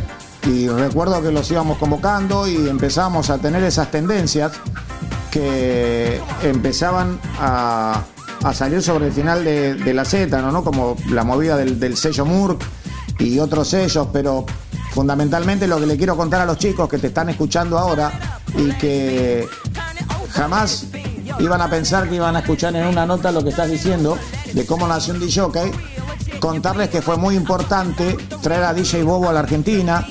y 0.47 0.69
recuerdo 0.69 1.21
que 1.21 1.33
los 1.33 1.51
íbamos 1.51 1.77
convocando 1.77 2.47
y 2.47 2.69
empezamos 2.69 3.29
a 3.29 3.37
tener 3.37 3.63
esas 3.63 3.91
tendencias 3.91 4.53
que 5.29 6.21
empezaban 6.41 7.19
a, 7.37 8.05
salir 8.53 8.81
sobre 8.81 9.07
el 9.07 9.13
final 9.13 9.43
de, 9.43 9.93
la 9.93 10.03
Z, 10.03 10.41
¿no? 10.41 10.63
Como 10.63 10.97
la 11.09 11.23
movida 11.23 11.57
del, 11.57 11.95
sello 11.95 12.25
Murk 12.25 12.61
y 13.19 13.39
otros 13.39 13.69
sellos, 13.69 14.07
pero 14.11 14.45
fundamentalmente 14.91 15.67
lo 15.67 15.79
que 15.79 15.85
le 15.85 15.95
quiero 15.95 16.17
contar 16.17 16.41
a 16.41 16.45
los 16.45 16.57
chicos 16.57 16.89
que 16.89 16.97
te 16.97 17.07
están 17.07 17.29
escuchando 17.29 17.77
ahora 17.77 18.11
y 18.57 18.71
que 18.73 19.47
jamás 20.31 20.87
iban 21.39 21.61
a 21.61 21.69
pensar 21.69 22.09
que 22.09 22.15
iban 22.15 22.35
a 22.35 22.39
escuchar 22.39 22.75
en 22.75 22.87
una 22.87 23.05
nota 23.05 23.31
lo 23.31 23.43
que 23.43 23.49
estás 23.49 23.69
diciendo 23.69 24.17
de 24.53 24.65
cómo 24.65 24.87
nació 24.87 25.13
un 25.13 25.19
DJ, 25.19 25.71
contarles 26.39 26.89
que 26.89 27.01
fue 27.01 27.17
muy 27.17 27.35
importante 27.35 28.17
traer 28.41 28.63
a 28.63 28.73
DJ 28.73 29.03
Bobo 29.03 29.29
a 29.29 29.33
la 29.33 29.41
Argentina, 29.41 30.05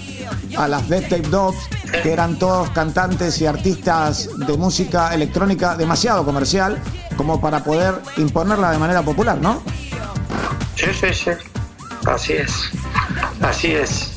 a 0.56 0.68
las 0.68 0.88
Dead 0.88 1.02
Tape 1.02 1.28
Dogs, 1.28 1.58
que 2.02 2.12
eran 2.12 2.38
todos 2.38 2.70
cantantes 2.70 3.40
y 3.40 3.46
artistas 3.46 4.28
de 4.46 4.56
música 4.56 5.12
electrónica 5.12 5.76
demasiado 5.76 6.24
comercial 6.24 6.80
como 7.20 7.38
para 7.38 7.62
poder 7.62 7.96
imponerla 8.16 8.70
de 8.70 8.78
manera 8.78 9.02
popular, 9.02 9.36
¿no? 9.36 9.62
Sí, 10.74 10.86
sí, 10.98 11.12
sí. 11.12 11.30
Así 12.06 12.32
es. 12.32 12.70
Así 13.42 13.74
es. 13.74 14.12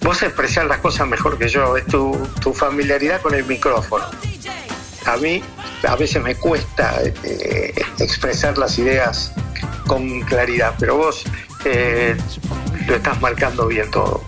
Vos 0.00 0.22
expresar 0.22 0.64
las 0.64 0.78
cosas 0.78 1.06
mejor 1.06 1.36
que 1.36 1.50
yo, 1.50 1.76
es 1.76 1.84
tu, 1.84 2.16
tu 2.40 2.54
familiaridad 2.54 3.20
con 3.20 3.34
el 3.34 3.44
micrófono. 3.44 4.06
A 5.04 5.18
mí 5.18 5.42
a 5.86 5.94
veces 5.96 6.22
me 6.22 6.34
cuesta 6.34 7.02
eh, 7.02 7.74
expresar 7.98 8.56
las 8.56 8.78
ideas 8.78 9.34
con 9.86 10.22
claridad, 10.22 10.74
pero 10.78 10.96
vos 10.96 11.24
eh, 11.66 12.16
lo 12.86 12.94
estás 12.94 13.20
marcando 13.20 13.66
bien 13.66 13.90
todo. 13.90 14.21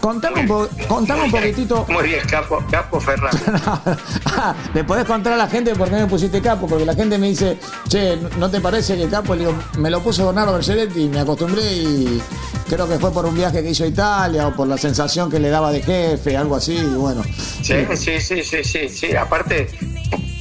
Contame, 0.00 0.40
un, 0.40 0.68
un 0.88 1.30
poquitito. 1.30 1.86
Muy 1.88 2.04
bien, 2.04 2.26
Capo, 2.26 2.62
Capo 2.70 3.00
Ferran. 3.00 3.30
Le 4.74 4.82
podés 4.84 5.04
contar 5.04 5.34
a 5.34 5.36
la 5.36 5.46
gente 5.46 5.74
por 5.74 5.90
qué 5.90 5.96
me 5.96 6.06
pusiste 6.06 6.40
Capo, 6.40 6.66
porque 6.66 6.86
la 6.86 6.94
gente 6.94 7.18
me 7.18 7.28
dice, 7.28 7.58
che, 7.88 8.16
¿no 8.38 8.50
te 8.50 8.60
parece 8.60 8.96
que 8.96 9.08
Capo? 9.08 9.34
Le 9.34 9.46
digo, 9.46 9.54
me 9.78 9.90
lo 9.90 10.00
puso 10.02 10.24
Bernardo 10.26 10.54
Bergeretti 10.54 11.02
y 11.02 11.08
me 11.08 11.20
acostumbré 11.20 11.62
y 11.62 12.22
creo 12.68 12.88
que 12.88 12.98
fue 12.98 13.12
por 13.12 13.26
un 13.26 13.34
viaje 13.34 13.62
que 13.62 13.70
hizo 13.70 13.84
a 13.84 13.88
Italia 13.88 14.46
o 14.46 14.54
por 14.54 14.68
la 14.68 14.78
sensación 14.78 15.30
que 15.30 15.38
le 15.38 15.50
daba 15.50 15.70
de 15.70 15.82
jefe, 15.82 16.36
algo 16.36 16.56
así, 16.56 16.76
y 16.76 16.94
bueno. 16.94 17.22
Sí, 17.62 17.86
sí, 17.94 18.20
sí, 18.20 18.42
sí, 18.42 18.64
sí, 18.64 18.88
sí. 18.88 19.14
Aparte, 19.14 19.68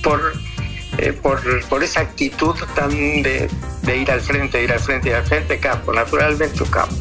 por, 0.02 0.22
eh, 1.00 1.12
por, 1.12 1.41
por, 1.67 1.84
esa 1.84 2.02
actitud 2.02 2.56
tan 2.76 2.91
de, 2.91 3.50
de, 3.82 3.98
ir 3.98 4.10
al 4.10 4.22
frente, 4.22 4.63
ir 4.63 4.72
al 4.72 4.80
frente, 4.80 5.10
ir 5.10 5.15
al 5.15 5.26
frente, 5.26 5.60
Capo, 5.60 5.91
naturalmente 5.91 6.63
un 6.63 6.69
Capo. 6.69 6.95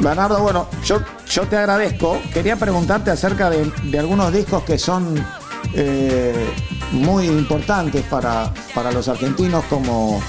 Bernardo, 0.00 0.40
bueno, 0.40 0.68
yo, 0.84 1.00
yo 1.28 1.46
te 1.46 1.56
agradezco. 1.56 2.20
Quería 2.32 2.56
preguntarte 2.56 3.10
acerca 3.10 3.50
de, 3.50 3.98
algunos 3.98 4.32
discos 4.32 4.64
que 4.64 4.78
son 4.78 5.24
eh, 5.74 6.34
muy 6.92 7.26
importantes 7.26 8.02
para, 8.02 8.52
para 8.74 8.92
los 8.92 9.08
argentinos, 9.08 9.64
como 9.66 10.22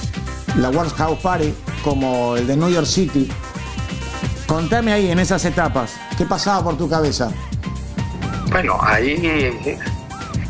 la 0.57 0.69
World 0.69 0.93
House 0.93 1.19
Party, 1.19 1.53
como 1.83 2.35
el 2.35 2.47
de 2.47 2.57
New 2.57 2.69
York 2.69 2.87
City. 2.87 3.29
Contame 4.47 4.93
ahí 4.93 5.09
en 5.09 5.19
esas 5.19 5.43
etapas, 5.45 5.93
¿qué 6.17 6.25
pasaba 6.25 6.63
por 6.63 6.77
tu 6.77 6.87
cabeza? 6.87 7.31
Bueno, 8.51 8.77
ahí 8.81 9.19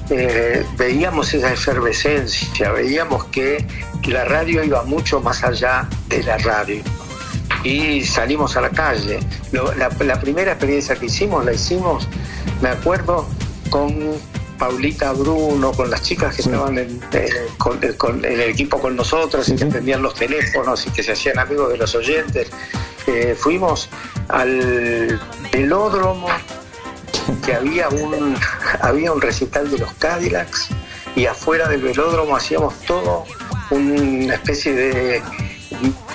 eh, 0.10 0.66
veíamos 0.78 1.34
esa 1.34 1.54
efervescencia, 1.54 2.72
veíamos 2.72 3.26
que 3.26 3.66
la 4.08 4.26
radio 4.26 4.64
iba 4.64 4.84
mucho 4.84 5.22
más 5.22 5.44
allá 5.44 5.88
de 6.10 6.22
la 6.24 6.38
radio 6.38 6.84
y 7.65 8.06
salimos 8.06 8.56
a 8.56 8.62
la 8.62 8.69
calle. 8.69 9.19
la, 9.51 10.19
primera 10.21 10.51
experiencia 10.51 10.95
que 10.95 11.08
hicimos 11.08 11.43
la 11.43 11.51
hicimos, 11.51 12.08
me 12.62 12.69
acuerdo, 12.69 13.28
con 13.71 14.13
Paulita 14.60 15.12
Bruno, 15.13 15.71
con 15.73 15.89
las 15.89 16.04
chicas 16.04 16.36
que 16.36 16.43
estaban 16.43 16.78
en, 16.78 17.01
el 17.12 18.41
equipo 18.41 18.80
con 18.80 18.95
nosotros 18.95 19.49
y 19.49 19.56
que 19.56 19.65
atendían 19.65 20.04
los 20.04 20.13
teléfonos 20.13 20.86
y 20.86 20.91
que 20.91 21.01
se 21.01 21.13
hacían 21.13 21.39
amigos 21.39 21.71
de 21.71 21.78
los 21.78 21.95
oyentes. 21.95 22.49
Eh, 23.08 23.36
fuimos 23.38 23.89
al 24.30 25.19
velódromo 25.51 26.28
que 27.43 27.56
había 27.56 27.89
un, 27.89 28.38
había 28.82 29.12
un 29.12 29.21
recital 29.21 29.71
de 29.71 29.80
los 29.80 29.91
Cadillacs 29.93 30.69
y 31.15 31.25
afuera 31.25 31.67
del 31.67 31.82
velódromo 31.82 32.36
hacíamos 32.36 32.80
todo 32.82 33.25
una 33.71 34.36
especie 34.36 34.73
de 34.73 35.21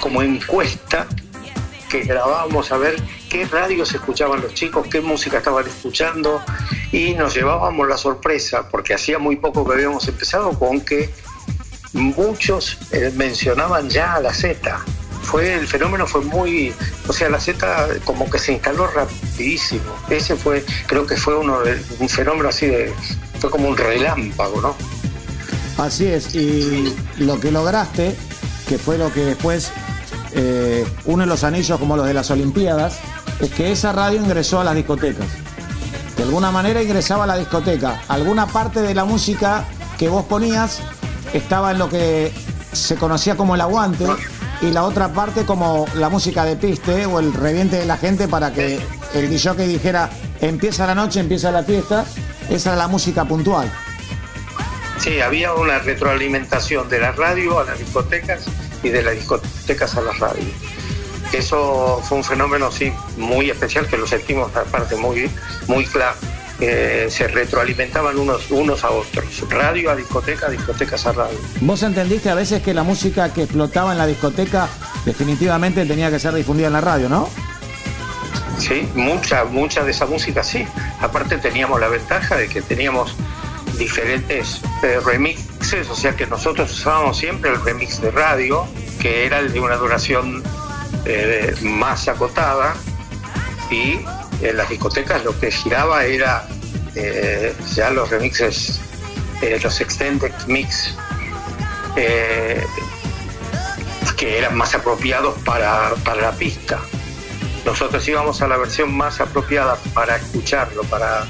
como 0.01 0.23
encuesta 0.23 1.07
que 1.91 2.05
grabábamos 2.05 2.73
a 2.73 2.79
ver 2.79 2.97
qué 3.29 3.45
radios 3.45 3.93
escuchaban 3.93 4.41
los 4.41 4.55
chicos, 4.55 4.87
qué 4.91 5.01
música 5.01 5.39
estaban 5.39 5.67
escuchando 5.67 6.41
y 6.93 7.15
nos 7.15 7.35
llevábamos 7.35 7.87
la 7.87 7.99
sorpresa, 7.99 8.69
porque 8.71 8.95
hacía 8.95 9.19
muy 9.19 9.37
poco 9.37 9.67
que 9.67 9.75
habíamos 9.75 10.09
empezado, 10.09 10.59
con 10.59 10.81
que 10.81 11.11
muchos 11.93 12.79
eh, 12.93 13.13
mencionaban 13.15 13.91
ya 13.91 14.15
a 14.15 14.21
la 14.21 14.33
Z. 14.33 14.79
Fue, 15.23 15.55
el 15.55 15.67
fenómeno 15.67 16.07
fue 16.07 16.23
muy, 16.23 16.73
o 17.07 17.13
sea, 17.13 17.29
la 17.29 17.41
Z 17.41 17.89
como 18.05 18.31
que 18.31 18.39
se 18.39 18.53
instaló 18.53 18.87
rapidísimo. 18.87 19.95
Ese 20.09 20.37
fue, 20.37 20.65
creo 20.87 21.07
que 21.07 21.17
fue 21.17 21.37
uno 21.37 21.61
de, 21.61 21.81
un 21.99 22.09
fenómeno 22.09 22.49
así 22.49 22.67
de, 22.67 22.95
fue 23.41 23.51
como 23.51 23.69
un 23.69 23.77
relámpago, 23.77 24.61
¿no? 24.61 24.77
Así 25.77 26.07
es, 26.07 26.35
y 26.35 26.95
lo 27.19 27.41
que 27.41 27.51
lograste, 27.51 28.15
que 28.69 28.79
fue 28.79 28.97
lo 28.97 29.13
que 29.13 29.21
después 29.21 29.73
eh, 30.35 30.87
uno 31.05 31.27
los 31.27 31.45
anillos 31.45 31.79
como 31.79 31.97
los 31.97 32.07
de 32.07 32.15
las 32.15 32.31
Olimpiadas, 32.31 32.99
es 33.41 33.51
que 33.51 33.73
esa 33.73 33.93
radio 33.93 34.21
ingresó 34.21 34.61
a 34.61 34.65
las 34.65 34.75
discotecas. 34.75 35.27
De 36.17 36.23
alguna 36.25 36.51
manera 36.51 36.83
ingresaba 36.83 37.25
a 37.25 37.27
la 37.27 37.37
discoteca. 37.37 38.03
Alguna 38.09 38.47
parte 38.47 38.83
de 38.83 38.95
la 38.95 39.05
música 39.05 39.65
que 39.99 40.09
vos 40.09 40.25
ponías 40.27 40.81
estaba 41.33 41.71
en 41.71 41.79
lo 41.79 41.89
que 41.89 42.33
se 42.73 42.97
conocía 42.97 43.37
como 43.37 43.55
el 43.55 43.61
aguante 43.61 44.07
y 44.61 44.71
la 44.71 44.85
otra 44.85 45.09
parte 45.13 45.47
como 45.47 45.87
la 45.95 46.09
música 46.11 46.45
de 46.45 46.57
piste 46.57 47.07
o 47.07 47.21
el 47.21 47.33
reviente 47.33 47.77
de 47.77 47.87
la 47.87 47.97
gente 47.97 48.29
para 48.29 48.53
que 48.53 48.79
el 49.15 49.29
que 49.29 49.67
dijera 49.67 50.11
empieza 50.41 50.87
la 50.87 50.95
noche, 50.95 51.21
empieza 51.21 51.51
la 51.51 51.63
fiesta. 51.63 52.05
Esa 52.51 52.71
era 52.71 52.77
la 52.77 52.89
música 52.89 53.25
puntual. 53.25 53.71
Sí, 54.99 55.21
había 55.21 55.55
una 55.55 55.79
retroalimentación 55.79 56.89
de 56.91 56.99
la 56.99 57.13
radio 57.13 57.59
a 57.59 57.65
las 57.65 57.79
discotecas 57.79 58.45
y 58.83 58.89
de 58.91 59.03
las 59.03 59.15
discotecas 59.15 59.97
a 59.97 60.03
la 60.03 60.13
radio. 60.13 60.45
Eso 61.33 62.01
fue 62.03 62.19
un 62.19 62.25
fenómeno 62.25 62.73
sí 62.73 62.93
muy 63.17 63.51
especial 63.51 63.87
que 63.87 63.97
lo 63.97 64.07
sentimos 64.07 64.55
aparte 64.57 64.97
muy, 64.97 65.31
muy 65.69 65.87
claro. 65.87 66.17
se 66.59 67.29
retroalimentaban 67.29 68.19
unos, 68.19 68.51
unos 68.51 68.83
a 68.85 68.91
otros. 68.91 69.49
Radio 69.49 69.91
a 69.91 69.97
discoteca, 69.97 70.51
discotecas 70.51 71.07
a 71.07 71.13
radio. 71.13 71.39
¿Vos 71.61 71.83
entendiste 71.83 72.31
a 72.31 72.35
veces 72.35 72.63
que 72.63 72.75
la 72.75 72.83
música 72.83 73.33
que 73.33 73.45
explotaba 73.45 73.93
en 73.93 73.99
la 73.99 74.07
discoteca 74.07 74.69
definitivamente 75.05 75.87
tenía 75.87 76.11
que 76.11 76.19
ser 76.19 76.35
difundida 76.35 76.67
en 76.67 76.73
la 76.73 76.81
radio, 76.81 77.09
no? 77.09 77.29
Sí, 78.59 78.87
mucha, 78.95 79.45
mucha 79.45 79.85
de 79.85 79.93
esa 79.93 80.07
música 80.07 80.43
sí. 80.43 80.67
Aparte 81.01 81.39
teníamos 81.39 81.81
la 81.81 81.89
ventaja 81.89 82.37
de 82.37 82.49
que 82.49 82.61
teníamos 82.61 83.17
diferentes 83.81 84.61
eh, 84.83 85.01
remixes, 85.03 85.89
o 85.89 85.97
sea 85.97 86.15
que 86.15 86.27
nosotros 86.27 86.71
usábamos 86.71 87.17
siempre 87.17 87.51
el 87.51 87.65
remix 87.65 88.01
de 88.01 88.11
radio, 88.11 88.69
que 89.01 89.25
era 89.25 89.39
el 89.39 89.53
de 89.53 89.59
una 89.59 89.77
duración 89.77 90.43
eh, 91.07 91.57
más 91.63 92.07
acotada, 92.07 92.75
y 93.71 94.01
en 94.43 94.57
las 94.57 94.69
discotecas 94.69 95.25
lo 95.25 95.39
que 95.41 95.51
giraba 95.51 96.05
era 96.05 96.47
eh, 96.95 97.55
ya 97.75 97.91
los 97.91 98.11
remixes, 98.11 98.81
los 99.63 99.81
extended 99.81 100.33
mix, 100.47 100.95
que 104.17 104.39
eran 104.39 104.55
más 104.55 104.75
apropiados 104.75 105.39
para, 105.45 105.95
para 106.05 106.21
la 106.21 106.33
pista. 106.33 106.79
Nosotros 107.65 108.07
íbamos 108.07 108.43
a 108.43 108.49
la 108.49 108.59
versión 108.59 108.95
más 108.95 109.21
apropiada 109.21 109.77
para 109.95 110.17
escucharlo, 110.17 110.83
para 110.85 111.27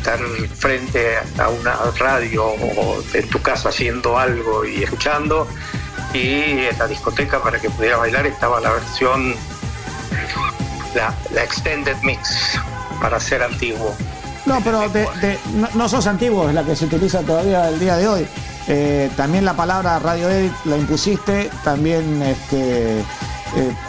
estar 0.00 0.18
frente 0.56 1.16
a 1.38 1.48
una 1.48 1.74
radio 1.98 2.46
o 2.46 3.02
en 3.12 3.28
tu 3.28 3.40
casa 3.42 3.68
haciendo 3.68 4.18
algo 4.18 4.64
y 4.64 4.82
escuchando. 4.82 5.46
Y 6.14 6.64
en 6.66 6.78
la 6.78 6.86
discoteca 6.86 7.42
para 7.42 7.60
que 7.60 7.68
pudiera 7.70 7.98
bailar 7.98 8.26
estaba 8.26 8.60
la 8.60 8.70
versión, 8.70 9.34
la, 10.94 11.42
Extended 11.42 11.96
Mix, 12.02 12.58
para 13.00 13.20
ser 13.20 13.42
antiguo. 13.42 13.94
No, 14.46 14.60
pero 14.64 14.90
no, 15.74 15.88
sos 15.88 16.06
antiguo, 16.06 16.48
es 16.48 16.54
la 16.54 16.64
que 16.64 16.74
se 16.74 16.86
utiliza 16.86 17.20
todavía 17.20 17.68
el 17.68 17.78
día 17.78 17.96
de 17.96 18.08
hoy. 18.08 18.26
Eh, 18.68 19.10
también 19.16 19.44
la 19.44 19.54
palabra 19.54 19.98
radio 19.98 20.30
edit 20.30 20.52
la 20.64 20.76
impusiste, 20.78 21.50
también 21.62 22.22
este, 22.22 23.00
eh, 23.00 23.04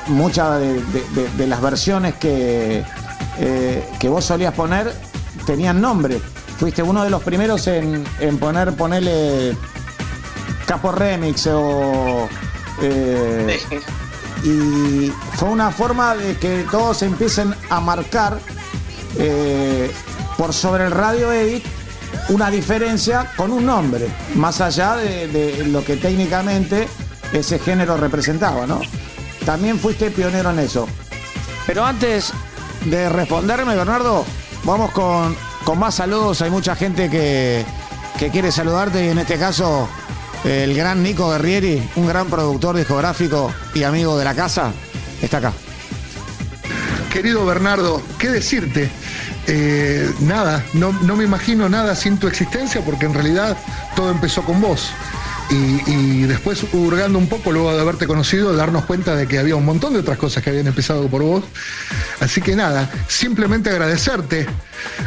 muchas 0.08 0.60
de, 0.60 1.48
las 1.48 1.62
versiones 1.62 2.16
que, 2.16 2.84
eh, 3.40 3.90
que 3.98 4.10
vos 4.10 4.26
solías 4.26 4.54
poner 4.54 4.94
tenían 5.46 5.82
nombre. 5.82 6.20
Fuiste 6.60 6.84
uno 6.84 7.04
de 7.04 7.10
los 7.10 7.24
primeros 7.24 7.68
en, 7.68 8.04
poner, 8.40 8.74
ponerle 8.76 9.56
Capo 10.66 10.92
Remix 10.92 11.48
o. 11.48 12.28
Eh, 12.82 13.60
y 14.44 15.12
fue 15.36 15.50
una 15.50 15.72
forma 15.72 16.16
de 16.16 16.38
que 16.38 16.66
todos 16.70 17.02
empiecen 17.04 17.54
a 17.70 17.80
marcar 17.80 18.40
eh, 19.18 19.92
por 20.38 20.54
sobre 20.54 20.86
el 20.86 20.92
radio 20.92 21.32
edit 21.32 21.64
una 22.30 22.50
diferencia 22.50 23.32
con 23.36 23.52
un 23.52 23.66
nombre, 23.66 24.08
más 24.36 24.62
allá 24.62 24.96
de, 24.96 25.28
de, 25.28 25.66
lo 25.68 25.84
que 25.84 25.98
técnicamente 25.98 26.88
ese 27.34 27.60
género 27.60 27.98
representaba, 27.98 28.66
¿no? 28.66 28.82
También 29.46 29.80
fuiste 29.80 30.12
pionero 30.12 30.52
en 30.52 30.60
eso. 30.60 30.88
Pero 31.66 31.86
antes 31.86 32.32
de 32.86 33.10
responderme, 33.10 33.76
Bernardo, 33.76 34.26
Vamos 34.64 34.92
con, 34.92 35.36
más 35.80 35.96
saludos. 35.96 36.42
Hay 36.42 36.50
mucha 36.50 36.76
gente 36.76 37.10
que, 37.10 37.66
quiere 38.32 38.52
saludarte 38.52 39.06
y 39.06 39.10
en 39.10 39.18
este 39.18 39.38
caso 39.38 39.90
el 40.44 40.76
gran 40.76 41.02
Nico 41.02 41.30
Guerrieri, 41.32 41.82
un 41.96 42.08
gran 42.08 42.28
productor 42.28 42.78
discográfico 42.78 43.52
y 43.74 43.84
amigo 43.84 44.18
de 44.18 44.26
la 44.26 44.36
casa, 44.36 44.72
está 45.22 45.38
acá. 45.38 45.54
Querido 47.12 47.46
Bernardo, 47.46 48.02
¿qué 48.20 48.30
decirte? 48.30 48.90
Eh, 49.48 50.12
nada, 50.20 50.64
no, 50.74 50.94
no 51.02 51.16
me 51.16 51.24
imagino 51.24 51.68
nada 51.68 51.96
sin 51.96 52.18
tu 52.18 52.28
existencia 52.28 52.82
porque 52.86 53.06
en 53.06 53.14
realidad 53.16 53.58
todo 53.96 54.12
empezó 54.12 54.44
con 54.44 54.62
vos. 54.62 54.92
Y, 55.52 56.24
después, 56.24 56.64
hurgando 56.72 57.20
un 57.20 57.28
poco, 57.28 57.52
luego 57.52 57.74
de 57.74 57.82
haberte 57.82 58.08
conocido, 58.08 58.56
darnos 58.56 58.86
cuenta 58.86 59.16
de 59.16 59.28
que 59.28 59.38
había 59.38 59.58
un 59.58 59.66
montón 59.66 59.92
de 59.92 60.00
otras 60.00 60.18
cosas 60.18 60.42
que 60.42 60.50
habían 60.50 60.68
empezado 60.68 61.08
por 61.10 61.24
vos. 61.24 61.44
Así 62.22 62.42
que 62.42 62.56
nada, 62.56 62.90
simplemente 63.10 63.70
agradecerte, 63.70 64.48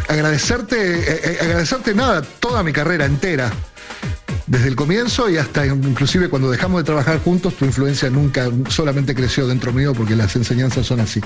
agradecerte, 0.07 0.77
eh, 0.77 1.21
eh, 1.25 1.38
agradecerte 1.40 1.95
nada, 1.95 2.21
toda 2.40 2.63
mi 2.63 2.73
carrera 2.73 3.07
entera. 3.07 3.51
Desde 4.47 4.69
el 4.69 4.77
comienzo 4.77 5.31
y 5.31 5.38
hasta 5.38 5.65
inclusive 5.65 6.29
cuando 6.29 6.51
dejamos 6.51 6.81
de 6.81 6.85
trabajar 6.85 7.19
juntos, 7.21 7.57
tu 7.57 7.65
influencia 7.65 8.11
nunca 8.11 8.51
solamente 8.69 9.15
creció 9.15 9.47
dentro 9.47 9.73
mío 9.73 9.95
porque 9.95 10.15
las 10.15 10.37
enseñanzas 10.37 10.85
son 10.85 11.01
así. 11.01 11.23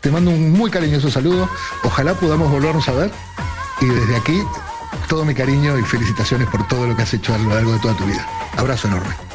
Te 0.00 0.10
mando 0.10 0.30
un 0.30 0.52
muy 0.52 0.70
cariñoso 0.70 1.10
saludo. 1.10 1.50
Ojalá 1.84 2.14
podamos 2.14 2.50
volvernos 2.50 2.88
a 2.88 2.92
ver. 2.92 3.10
Y 3.82 3.86
desde 3.86 4.16
aquí 4.16 4.42
todo 5.08 5.24
mi 5.24 5.34
cariño 5.34 5.78
y 5.78 5.82
felicitaciones 5.82 6.48
por 6.48 6.66
todo 6.68 6.86
lo 6.86 6.96
que 6.96 7.02
has 7.02 7.14
hecho 7.14 7.34
a 7.34 7.38
lo 7.38 7.54
largo 7.54 7.72
de 7.72 7.78
toda 7.80 7.94
tu 7.94 8.04
vida. 8.04 8.26
Abrazo 8.56 8.88
enorme. 8.88 9.27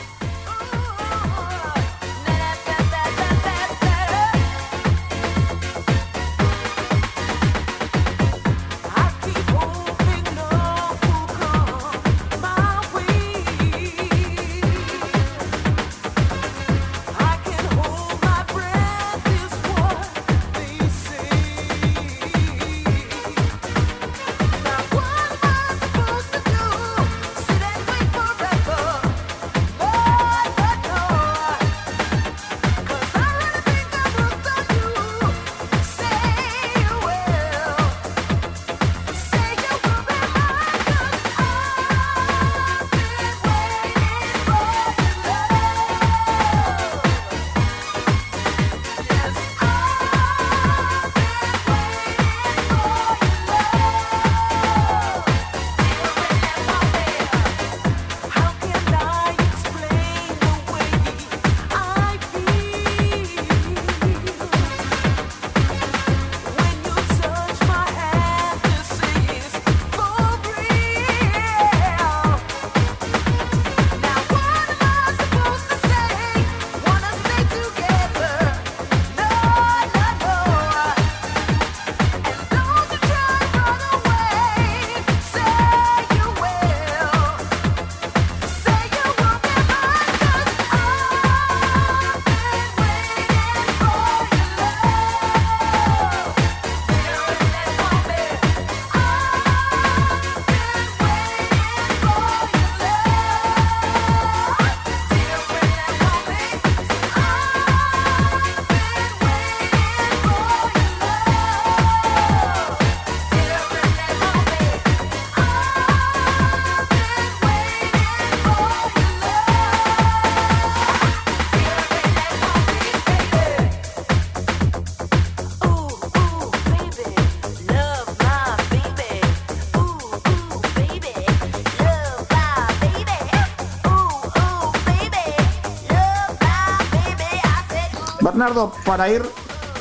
Bernardo, 138.43 138.73
para 138.83 139.09
ir 139.09 139.23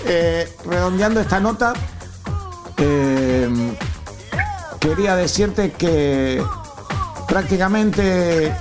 eh, 0.06 0.48
redondeando 0.64 1.20
esta 1.20 1.40
nota, 1.40 1.72
eh, 2.76 3.76
quería 4.78 5.16
decirte 5.16 5.72
que 5.72 6.40
prácticamente 7.26 8.56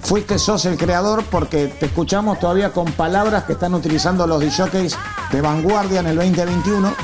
fuiste 0.00 0.38
sos 0.38 0.64
el 0.64 0.78
creador 0.78 1.22
porque 1.24 1.66
te 1.66 1.86
escuchamos 1.86 2.38
todavía 2.40 2.72
con 2.72 2.90
palabras 2.92 3.44
que 3.44 3.52
están 3.52 3.74
utilizando 3.74 4.26
los 4.26 4.40
DJs 4.40 4.96
de 5.32 5.40
vanguardia 5.42 6.00
en 6.00 6.06
el 6.06 6.16
2021. 6.16 6.94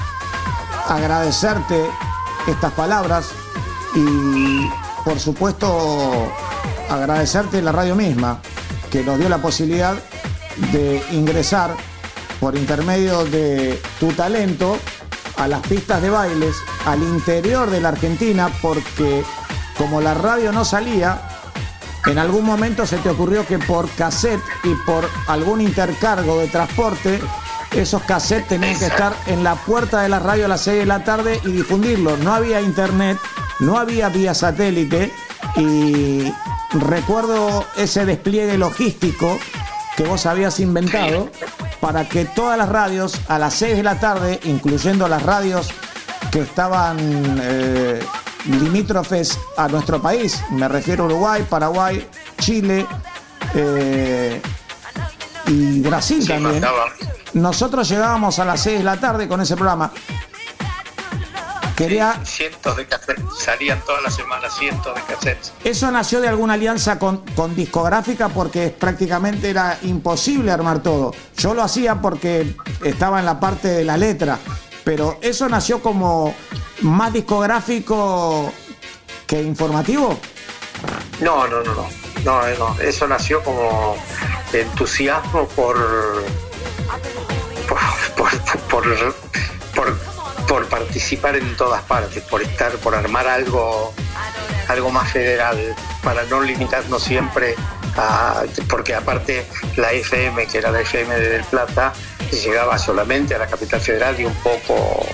Agradecerte 0.88 1.84
estas 2.46 2.72
palabras 2.72 3.28
y 3.94 4.66
por 5.04 5.20
supuesto 5.20 6.32
agradecerte 6.88 7.60
la 7.60 7.72
radio 7.72 7.94
misma 7.94 8.40
que 8.90 9.04
nos 9.04 9.18
dio 9.18 9.28
la 9.28 9.38
posibilidad 9.38 9.96
de 10.72 11.02
ingresar 11.12 11.76
por 12.40 12.56
intermedio 12.56 13.24
de 13.24 13.80
tu 13.98 14.12
talento 14.12 14.78
a 15.36 15.48
las 15.48 15.60
pistas 15.66 16.02
de 16.02 16.10
bailes 16.10 16.56
al 16.86 17.02
interior 17.02 17.70
de 17.70 17.80
la 17.80 17.88
Argentina 17.88 18.50
porque 18.62 19.22
como 19.76 20.00
la 20.00 20.14
radio 20.14 20.52
no 20.52 20.64
salía, 20.64 21.20
en 22.06 22.18
algún 22.18 22.44
momento 22.44 22.86
se 22.86 22.98
te 22.98 23.10
ocurrió 23.10 23.46
que 23.46 23.58
por 23.58 23.90
cassette 23.90 24.40
y 24.64 24.74
por 24.86 25.08
algún 25.26 25.60
intercargo 25.60 26.38
de 26.38 26.48
transporte, 26.48 27.20
esos 27.72 28.02
cassettes 28.02 28.48
tenían 28.48 28.78
que 28.78 28.86
estar 28.86 29.14
en 29.26 29.44
la 29.44 29.54
puerta 29.56 30.00
de 30.00 30.08
la 30.08 30.18
radio 30.18 30.46
a 30.46 30.48
las 30.48 30.62
6 30.62 30.78
de 30.78 30.86
la 30.86 31.04
tarde 31.04 31.40
y 31.44 31.50
difundirlos. 31.50 32.18
No 32.20 32.32
había 32.32 32.60
internet, 32.60 33.18
no 33.60 33.76
había 33.76 34.08
vía 34.08 34.34
satélite 34.34 35.12
y 35.56 36.32
recuerdo 36.72 37.66
ese 37.76 38.06
despliegue 38.06 38.56
logístico 38.56 39.38
que 39.96 40.04
vos 40.04 40.26
habías 40.26 40.60
inventado 40.60 41.30
para 41.80 42.08
que 42.08 42.24
todas 42.24 42.58
las 42.58 42.68
radios 42.68 43.20
a 43.28 43.38
las 43.38 43.54
6 43.54 43.78
de 43.78 43.82
la 43.82 43.98
tarde, 43.98 44.38
incluyendo 44.44 45.08
las 45.08 45.22
radios 45.22 45.68
que 46.30 46.40
estaban 46.40 46.98
eh, 47.42 48.04
limítrofes 48.44 49.38
a 49.56 49.68
nuestro 49.68 50.00
país, 50.00 50.42
me 50.50 50.68
refiero 50.68 51.04
a 51.04 51.06
Uruguay, 51.06 51.46
Paraguay, 51.48 52.06
Chile 52.38 52.86
eh, 53.54 54.40
y 55.46 55.80
Brasil 55.80 56.26
también. 56.26 56.62
Nosotros 57.32 57.88
llegábamos 57.88 58.38
a 58.38 58.44
las 58.44 58.60
6 58.60 58.78
de 58.78 58.84
la 58.84 58.98
tarde 58.98 59.28
con 59.28 59.40
ese 59.40 59.56
programa. 59.56 59.92
Quería... 61.76 62.18
Cientos 62.24 62.74
de 62.74 62.86
cassettes, 62.86 63.24
salían 63.38 63.80
todas 63.84 64.02
las 64.02 64.16
semanas 64.16 64.56
cientos 64.58 64.94
de 64.94 65.02
cassettes. 65.02 65.52
¿Eso 65.62 65.90
nació 65.90 66.22
de 66.22 66.28
alguna 66.28 66.54
alianza 66.54 66.98
con, 66.98 67.18
con 67.34 67.54
discográfica 67.54 68.30
porque 68.30 68.70
prácticamente 68.70 69.50
era 69.50 69.78
imposible 69.82 70.50
armar 70.50 70.82
todo? 70.82 71.12
Yo 71.36 71.52
lo 71.52 71.62
hacía 71.62 72.00
porque 72.00 72.54
estaba 72.82 73.18
en 73.20 73.26
la 73.26 73.38
parte 73.38 73.68
de 73.68 73.84
la 73.84 73.98
letra, 73.98 74.38
pero 74.84 75.18
eso 75.20 75.50
nació 75.50 75.82
como 75.82 76.34
más 76.80 77.12
discográfico 77.12 78.50
que 79.26 79.42
informativo. 79.42 80.18
No, 81.20 81.46
no, 81.46 81.62
no, 81.62 81.74
no, 81.74 81.88
no, 82.24 82.58
no. 82.58 82.80
eso 82.80 83.06
nació 83.06 83.42
como 83.42 83.96
entusiasmo 84.50 85.46
por, 85.48 85.76
por, 87.68 88.30
por, 88.66 88.86
por 89.74 90.15
por 90.48 90.66
participar 90.68 91.36
en 91.36 91.56
todas 91.56 91.82
partes, 91.82 92.22
por 92.24 92.42
estar, 92.42 92.72
por 92.76 92.94
armar 92.94 93.26
algo, 93.26 93.92
algo 94.68 94.90
más 94.90 95.10
federal, 95.10 95.74
para 96.02 96.24
no 96.24 96.40
limitarnos 96.42 97.02
siempre 97.02 97.54
a, 97.96 98.44
porque 98.68 98.94
aparte 98.94 99.46
la 99.76 99.92
FM, 99.92 100.46
que 100.46 100.58
era 100.58 100.70
la 100.70 100.80
FM 100.80 101.14
de 101.14 101.30
Del 101.30 101.44
Plata, 101.44 101.92
llegaba 102.30 102.78
solamente 102.78 103.34
a 103.34 103.38
la 103.38 103.46
capital 103.46 103.80
federal 103.80 104.18
y 104.20 104.24
un 104.24 104.34
poco 104.36 105.06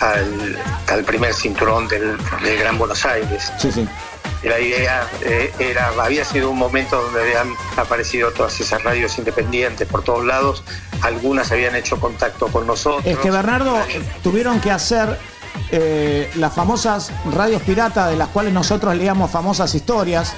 al, 0.00 1.04
primer 1.04 1.34
cinturón 1.34 1.88
del, 1.88 2.16
del, 2.42 2.58
Gran 2.58 2.78
Buenos 2.78 3.04
Aires. 3.04 3.52
Sí, 3.58 3.72
sí 3.72 3.88
la 4.42 4.58
idea 4.58 5.06
eh, 5.22 5.52
era, 5.58 5.88
había 6.02 6.24
sido 6.24 6.50
un 6.50 6.58
momento 6.58 7.00
donde 7.02 7.20
habían 7.20 7.54
aparecido 7.76 8.30
todas 8.32 8.58
esas 8.60 8.82
radios 8.82 9.18
independientes 9.18 9.86
por 9.86 10.02
todos 10.02 10.24
lados, 10.24 10.64
algunas 11.02 11.50
habían 11.52 11.74
hecho 11.76 11.98
contacto 11.98 12.48
con 12.48 12.66
nosotros. 12.66 13.04
Es 13.04 13.18
que 13.18 13.30
Bernardo, 13.30 13.78
tuvieron 14.22 14.60
que 14.60 14.70
hacer 14.70 15.18
eh, 15.70 16.30
las 16.36 16.54
famosas 16.54 17.12
radios 17.32 17.62
piratas 17.62 18.10
de 18.10 18.16
las 18.16 18.28
cuales 18.28 18.52
nosotros 18.52 18.94
leíamos 18.94 19.30
famosas 19.30 19.74
historias. 19.74 20.34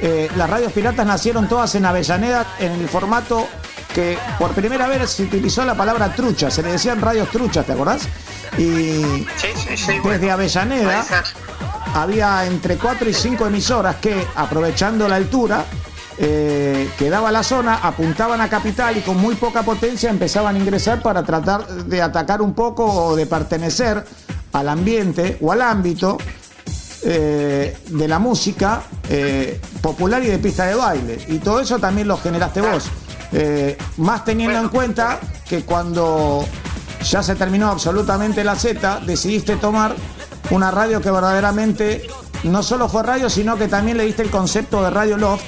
Eh, 0.00 0.30
las 0.36 0.48
radios 0.48 0.72
piratas 0.72 1.06
nacieron 1.06 1.48
todas 1.48 1.74
en 1.74 1.84
Avellaneda 1.84 2.46
en 2.58 2.72
el 2.72 2.88
formato 2.88 3.46
que 3.94 4.18
por 4.38 4.52
primera 4.52 4.86
vez 4.86 5.10
se 5.10 5.24
utilizó 5.24 5.64
la 5.64 5.74
palabra 5.74 6.14
trucha, 6.14 6.50
se 6.50 6.62
le 6.62 6.72
decían 6.72 7.00
radios 7.00 7.28
truchas, 7.30 7.66
¿te 7.66 7.72
acordás? 7.72 8.02
Y 8.56 9.26
desde 10.04 10.30
Avellaneda 10.30 11.04
había 11.94 12.46
entre 12.46 12.76
4 12.76 13.08
y 13.08 13.14
5 13.14 13.46
emisoras 13.46 13.96
que, 13.96 14.26
aprovechando 14.36 15.08
la 15.08 15.16
altura 15.16 15.64
eh, 16.18 16.90
que 16.98 17.08
daba 17.08 17.30
la 17.30 17.42
zona, 17.42 17.76
apuntaban 17.76 18.40
a 18.40 18.48
capital 18.48 18.96
y 18.96 19.00
con 19.00 19.16
muy 19.16 19.34
poca 19.36 19.62
potencia 19.62 20.10
empezaban 20.10 20.56
a 20.56 20.58
ingresar 20.58 21.02
para 21.02 21.22
tratar 21.22 21.66
de 21.66 22.02
atacar 22.02 22.42
un 22.42 22.52
poco 22.52 22.84
o 22.84 23.16
de 23.16 23.26
pertenecer 23.26 24.04
al 24.52 24.68
ambiente 24.68 25.38
o 25.40 25.52
al 25.52 25.62
ámbito 25.62 26.18
eh, 27.02 27.76
de 27.88 28.08
la 28.08 28.18
música 28.18 28.82
eh, 29.08 29.60
popular 29.80 30.22
y 30.22 30.26
de 30.26 30.38
pista 30.38 30.66
de 30.66 30.74
baile. 30.74 31.18
Y 31.28 31.38
todo 31.38 31.60
eso 31.60 31.78
también 31.78 32.08
lo 32.08 32.18
generaste 32.18 32.60
vos. 32.60 32.90
más 33.96 34.24
teniendo 34.24 34.58
en 34.58 34.68
cuenta 34.68 35.20
que 35.48 35.62
cuando 35.64 36.44
ya 37.08 37.22
se 37.22 37.34
terminó 37.34 37.70
absolutamente 37.70 38.44
la 38.44 38.56
Z, 38.56 39.00
decidiste 39.06 39.56
tomar 39.56 39.94
una 40.50 40.70
radio 40.70 41.00
que 41.00 41.10
verdaderamente 41.10 42.02
no 42.44 42.62
solo 42.62 42.88
fue 42.88 43.02
radio, 43.02 43.28
sino 43.28 43.56
que 43.56 43.68
también 43.68 43.96
le 43.96 44.04
diste 44.04 44.22
el 44.22 44.30
concepto 44.30 44.82
de 44.82 44.90
Radio 44.90 45.16
Loft, 45.16 45.44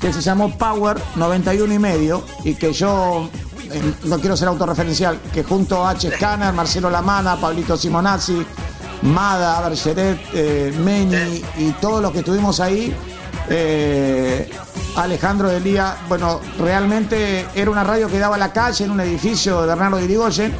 que 0.00 0.12
se 0.12 0.20
llamó 0.20 0.56
Power 0.56 1.00
91 1.16 1.74
y 1.74 1.78
medio, 1.78 2.24
y 2.44 2.54
que 2.54 2.72
yo 2.72 3.28
eh, 3.70 3.94
no 4.04 4.18
quiero 4.18 4.36
ser 4.36 4.48
autorreferencial, 4.48 5.20
que 5.32 5.42
junto 5.44 5.84
a 5.84 5.90
H. 5.90 6.10
Scanner, 6.16 6.52
Marcelo 6.52 6.90
Lamana, 6.90 7.36
Pablito 7.36 7.76
Simonazzi, 7.76 8.44
Mada, 9.02 9.60
Bergeret, 9.68 10.18
eh, 10.32 10.74
Meni 10.82 11.42
y 11.58 11.70
todos 11.80 12.02
los 12.02 12.12
que 12.12 12.20
estuvimos 12.20 12.60
ahí, 12.60 12.94
eh, 13.50 14.50
Alejandro 14.96 15.48
Delía, 15.48 15.96
bueno, 16.08 16.40
realmente 16.58 17.46
era 17.54 17.70
una 17.70 17.84
radio 17.84 18.08
que 18.08 18.18
daba 18.18 18.36
a 18.36 18.38
la 18.38 18.52
calle 18.52 18.84
en 18.84 18.90
un 18.90 19.00
edificio 19.00 19.60
de 19.60 19.68
Bernardo 19.68 20.00
Irigoyen. 20.00 20.54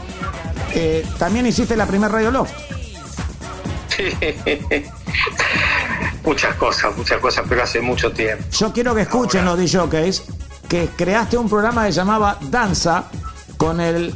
también 1.19 1.47
hiciste 1.47 1.77
la 1.77 1.87
primera 1.87 2.13
Radio 2.13 2.31
Loft. 2.31 2.53
muchas 6.29 6.57
cosas, 6.57 6.95
muchas 6.95 7.21
cosas, 7.21 7.47
pero 7.49 7.63
hace 7.63 7.81
mucho 7.81 8.13
tiempo. 8.13 8.45
Yo 8.51 8.71
quiero 8.71 8.95
que 8.95 9.03
escuchen 9.03 9.47
los 9.47 9.59
DJs 9.59 10.23
que 10.69 10.91
creaste 10.95 11.39
un 11.39 11.49
programa 11.49 11.87
que 11.87 11.93
llamaba 11.93 12.39
Danza 12.51 13.05
con 13.57 13.81
el, 13.81 14.15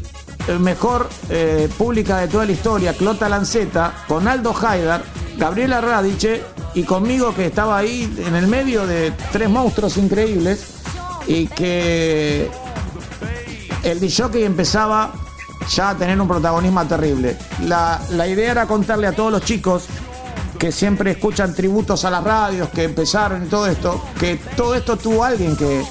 mejor 0.60 1.08
eh, 1.30 1.70
pública 1.78 2.18
de 2.18 2.28
toda 2.28 2.44
la 2.44 2.52
historia, 2.52 2.92
Clota 2.92 3.28
Lanceta, 3.28 4.04
con 4.08 4.28
Aldo 4.28 4.54
Haidar, 4.54 5.02
Gabriela 5.38 5.80
Radiche 5.80 6.42
y 6.74 6.82
conmigo 6.82 7.34
que 7.34 7.46
estaba 7.46 7.78
ahí 7.78 8.12
en 8.18 8.34
el 8.34 8.46
medio 8.46 8.86
de 8.86 9.12
tres 9.30 9.48
monstruos 9.48 9.96
increíbles 9.96 10.82
y 11.26 11.46
que 11.46 12.50
el 13.84 14.00
DJ 14.00 14.44
empezaba 14.44 15.12
ya 15.74 15.90
a 15.90 15.94
tener 15.94 16.20
un 16.20 16.28
protagonismo 16.28 16.84
terrible. 16.86 17.38
La, 17.62 18.00
idea 18.26 18.50
era 18.50 18.66
contarle 18.66 19.06
a 19.06 19.12
todos 19.12 19.32
los 19.32 19.42
chicos 19.42 19.86
que 20.62 20.70
siempre 20.70 21.10
escuchan 21.10 21.56
tributos 21.56 22.04
a 22.04 22.10
las 22.10 22.22
radios, 22.22 22.68
que 22.68 22.84
empezaron 22.84 23.42
y 23.42 23.46
todo 23.48 23.66
esto, 23.66 24.00
que 24.20 24.36
todo 24.56 24.76
esto 24.76 24.96
tuvo 24.96 25.24
alguien 25.24 25.56
que 25.56 25.82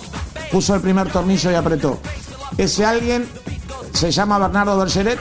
puso 0.49 0.73
el 0.73 0.79
primer 0.79 1.11
tornillo 1.11 1.51
y 1.51 1.55
apretó. 1.55 1.99
Ese 2.57 2.85
alguien 2.85 3.27
se 3.91 4.11
llama 4.11 4.37
Bernardo 4.37 4.77
Bergeret 4.77 5.19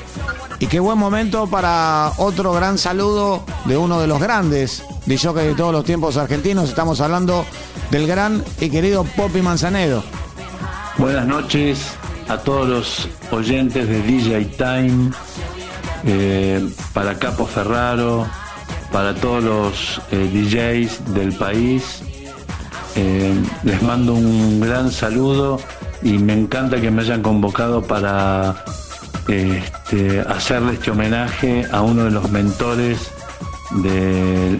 y 0.60 0.68
qué 0.68 0.78
buen 0.78 0.98
momento 0.98 1.48
para 1.48 2.12
otro 2.18 2.52
gran 2.52 2.78
saludo 2.78 3.42
de 3.64 3.76
uno 3.76 4.00
de 4.00 4.06
los 4.06 4.20
grandes 4.20 4.84
que 5.04 5.40
de 5.40 5.54
todos 5.56 5.72
los 5.72 5.84
tiempos 5.84 6.16
argentinos. 6.16 6.68
Estamos 6.68 7.00
hablando 7.00 7.44
del 7.90 8.06
gran 8.06 8.44
y 8.60 8.70
querido 8.70 9.02
Poppy 9.02 9.42
Manzanedo. 9.42 10.04
Buenas 10.96 11.26
noches, 11.26 11.88
a 12.28 12.38
todos 12.38 12.68
los 12.68 13.08
oyentes 13.32 13.88
de 13.88 14.00
DJ 14.00 14.44
Time, 14.56 15.10
eh, 16.04 16.70
para 16.94 17.18
Capo 17.18 17.46
Ferraro, 17.46 18.28
para 18.92 19.14
todos 19.14 19.42
los 19.42 20.00
eh, 20.10 20.28
DJs 20.32 21.14
del 21.14 21.32
país. 21.32 22.02
Eh, 22.96 23.34
les 23.62 23.82
mando 23.82 24.14
un 24.14 24.60
gran 24.60 24.90
saludo 24.90 25.60
y 26.02 26.18
me 26.18 26.32
encanta 26.32 26.80
que 26.80 26.90
me 26.90 27.02
hayan 27.02 27.22
convocado 27.22 27.82
para 27.82 28.64
este, 29.28 30.20
hacerle 30.20 30.74
este 30.74 30.90
homenaje 30.90 31.64
a 31.70 31.82
uno 31.82 32.04
de 32.04 32.10
los 32.10 32.30
mentores 32.30 33.10
de, 33.82 34.58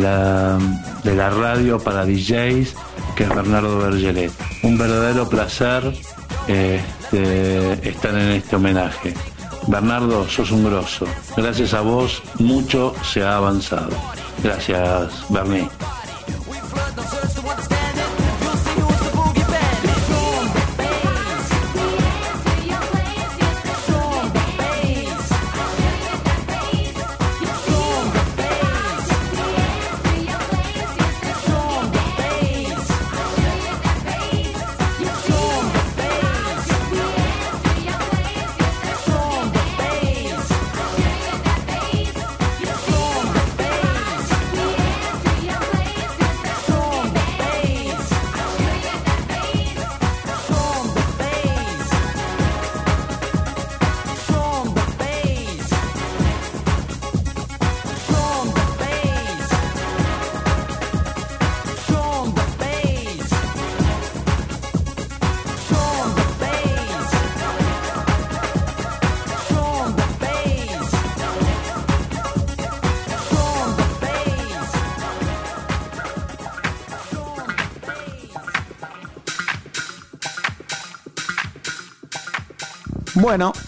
la, 0.00 1.30
radio 1.30 1.78
para 1.78 2.04
DJs, 2.04 2.74
que 3.16 3.24
es 3.24 3.28
Bernardo 3.28 3.78
Bergeret. 3.78 4.32
Un 4.62 4.76
verdadero 4.76 5.28
placer 5.28 5.92
este, 6.46 7.88
estar 7.88 8.14
en 8.14 8.32
este 8.32 8.56
homenaje. 8.56 9.14
Bernardo, 9.66 10.28
sos 10.28 10.50
un 10.50 10.64
grosso. 10.64 11.06
Gracias 11.36 11.74
a 11.74 11.80
vos 11.80 12.22
mucho 12.38 12.94
se 13.02 13.22
ha 13.22 13.36
avanzado. 13.36 13.90
Gracias, 14.42 15.24
Bernie. 15.28 15.68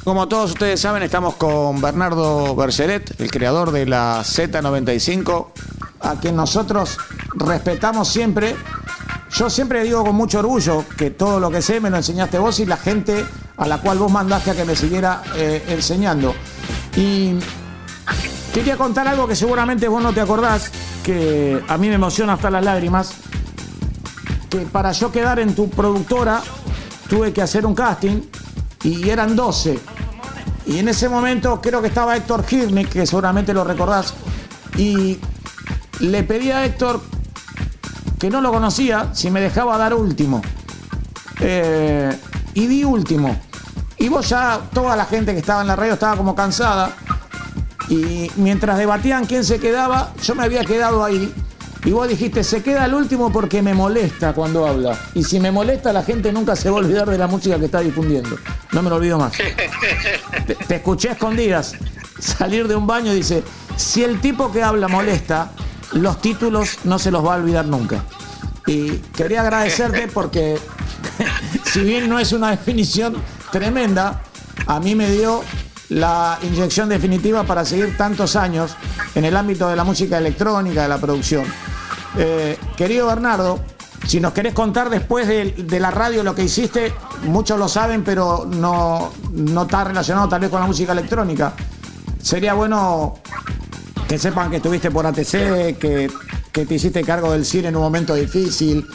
Como 0.05 0.29
todos 0.29 0.53
ustedes 0.53 0.81
saben, 0.81 1.03
estamos 1.03 1.35
con 1.37 1.81
Bernardo 1.81 2.55
Bergeret, 2.55 3.19
el 3.19 3.31
creador 3.31 3.73
de 3.73 3.87
la 3.87 4.21
Z95, 4.21 5.47
a 6.01 6.21
quien 6.21 6.37
nosotros 6.37 6.99
respetamos 7.35 8.09
siempre. 8.09 8.55
Yo 9.31 9.49
siempre 9.49 9.83
digo 9.83 10.05
con 10.05 10.15
mucho 10.15 10.41
orgullo 10.41 10.85
que 10.99 11.11
todo 11.11 11.41
lo 11.41 11.51
que 11.51 11.63
sé 11.63 11.81
me 11.81 11.89
lo 11.89 11.97
enseñaste 11.97 12.39
vos 12.39 12.61
y 12.61 12.67
la 12.67 12.77
gente 12.77 13.25
a 13.57 13.67
la 13.67 13.79
cual 13.81 13.99
vos 13.99 14.13
mandaste 14.13 14.51
a 14.51 14.55
que 14.55 14.67
me 14.67 14.77
siguiera 14.77 15.23
eh, 15.37 15.65
enseñando. 15.69 16.35
Y 16.97 17.37
quería 18.53 18.77
contar 18.77 19.09
algo 19.09 19.27
que 19.27 19.35
seguramente 19.35 19.89
vos 19.89 20.03
no 20.03 20.13
te 20.13 20.21
acordás, 20.21 20.71
que 21.03 21.63
a 21.67 21.79
mí 21.79 21.89
me 21.89 21.95
emociona 21.95 22.35
hasta 22.35 22.51
las 22.51 22.63
lágrimas, 22.63 23.15
que 24.51 24.61
para 24.61 24.93
yo 24.93 25.11
quedar 25.11 25.39
en 25.39 25.55
tu 25.55 25.71
productora 25.71 26.43
tuve 27.09 27.33
que 27.33 27.41
hacer 27.41 27.65
un 27.65 27.75
casting 27.75 28.21
y 28.85 29.09
eran 29.09 29.35
12. 29.35 29.94
Y 30.67 30.79
en 30.79 30.89
ese 30.89 31.09
momento 31.09 31.61
creo 31.61 31.83
que 31.83 31.89
estaba 31.89 32.17
Héctor 32.17 32.45
Hirnik, 32.49 32.89
que 32.89 33.07
seguramente 33.07 33.53
lo 33.53 33.65
recordás, 33.65 34.15
y 34.77 35.19
le 36.01 36.23
pedí 36.23 36.51
a 36.51 36.65
Héctor, 36.65 37.01
que 38.19 38.31
no 38.31 38.41
lo 38.41 38.51
conocía, 38.51 39.15
si 39.15 39.31
me 39.31 39.41
dejaba 39.41 39.77
dar 39.77 39.95
último. 39.95 40.41
Eh, 41.41 42.17
y 42.55 42.67
di 42.67 42.85
último. 42.85 43.37
Y 43.99 44.09
vos 44.09 44.29
ya, 44.29 44.61
toda 44.73 44.97
la 44.97 45.05
gente 45.05 45.33
que 45.33 45.41
estaba 45.41 45.61
en 45.61 45.69
la 45.69 45.77
radio 45.77 45.95
estaba 45.95 46.17
como 46.17 46.35
cansada. 46.35 46.95
Y 47.89 48.31
mientras 48.37 48.79
debatían 48.79 49.27
quién 49.27 49.45
se 49.45 49.59
quedaba, 49.59 50.13
yo 50.23 50.35
me 50.35 50.45
había 50.45 50.65
quedado 50.65 51.05
ahí. 51.05 51.33
Y 51.85 51.91
vos 51.91 52.09
dijiste, 52.09 52.43
se 52.43 52.63
queda 52.63 52.87
el 52.87 52.95
último 52.95 53.31
porque 53.31 53.61
me 53.61 53.75
molesta 53.75 54.33
cuando 54.33 54.67
habla. 54.67 54.99
Y 55.13 55.23
si 55.23 55.39
me 55.39 55.51
molesta, 55.51 55.93
la 55.93 56.03
gente 56.03 56.33
nunca 56.33 56.57
se 56.57 56.71
va 56.71 56.79
a 56.79 56.81
olvidar 56.81 57.09
de 57.11 57.19
la 57.19 57.27
música 57.27 57.59
que 57.59 57.67
está 57.67 57.81
difundiendo. 57.81 58.39
No 58.73 58.83
me 58.83 58.89
lo 58.89 58.97
olvido 58.97 59.19
más. 59.19 59.33
Te, 60.67 60.77
escuché 60.77 61.11
escondidas 61.11 61.75
salir 62.19 62.69
de 62.69 62.75
un 62.75 62.87
baño 62.87 63.13
y 63.13 63.17
dice, 63.17 63.43
si 63.77 64.03
el 64.03 64.19
tipo 64.21 64.51
que 64.51 64.63
habla 64.63 64.89
molesta, 64.89 65.53
los 65.93 66.23
títulos 66.23 66.79
no 66.85 66.99
se 66.99 67.11
los 67.11 67.25
va 67.25 67.35
a 67.35 67.37
olvidar 67.37 67.67
nunca. 67.67 68.03
Y 68.67 68.93
quería 69.15 69.43
agradecerte 69.43 70.09
porque, 70.13 70.59
si 71.65 71.81
bien 71.81 72.09
no 72.09 72.19
es 72.19 72.33
una 72.33 72.51
definición 72.51 73.15
tremenda, 73.53 74.23
a 74.67 74.81
mí 74.81 74.95
me 74.95 75.11
dio 75.11 75.43
la 75.91 76.39
inyección 76.43 76.89
definitiva 76.89 77.45
para 77.45 77.63
seguir 77.67 77.95
tantos 77.99 78.37
años 78.37 78.75
en 79.15 79.27
el 79.27 79.37
ámbito 79.37 79.69
de 79.69 79.77
la 79.77 79.85
música 79.85 80.17
electrónica, 80.17 80.83
de 80.83 80.89
la 80.89 80.99
producción. 80.99 81.45
Eh, 82.17 82.57
querido 82.77 83.07
Bernardo, 83.09 83.61
si 84.07 84.21
nos 84.21 84.33
querés 84.33 84.55
contar 84.55 84.91
después 84.91 85.27
de, 85.27 85.81
la 85.81 85.91
radio 85.91 86.23
lo 86.23 86.35
que 86.35 86.45
hiciste, 86.45 86.93
muchos 87.23 87.59
lo 87.59 87.69
saben, 87.69 88.05
pero 88.05 88.47
no, 88.47 89.13
no 89.33 89.63
está 89.63 89.85
relacionado 89.85 90.29
tal 90.29 90.41
vez 90.41 90.51
con 90.51 90.61
la 90.61 90.67
música 90.67 90.93
electrónica. 90.93 91.55
Sería 92.23 92.55
bueno 92.55 93.15
que 94.09 94.19
sepan 94.19 94.51
que 94.51 94.57
estuviste 94.57 94.91
por 94.91 95.07
ATC, 95.07 95.79
que, 95.79 96.11
te 96.53 96.75
hiciste 96.75 97.03
cargo 97.03 97.33
del 97.33 97.45
cine 97.45 97.69
en 97.69 97.77
un 97.77 97.83
momento 97.83 98.15
difícil. 98.15 98.87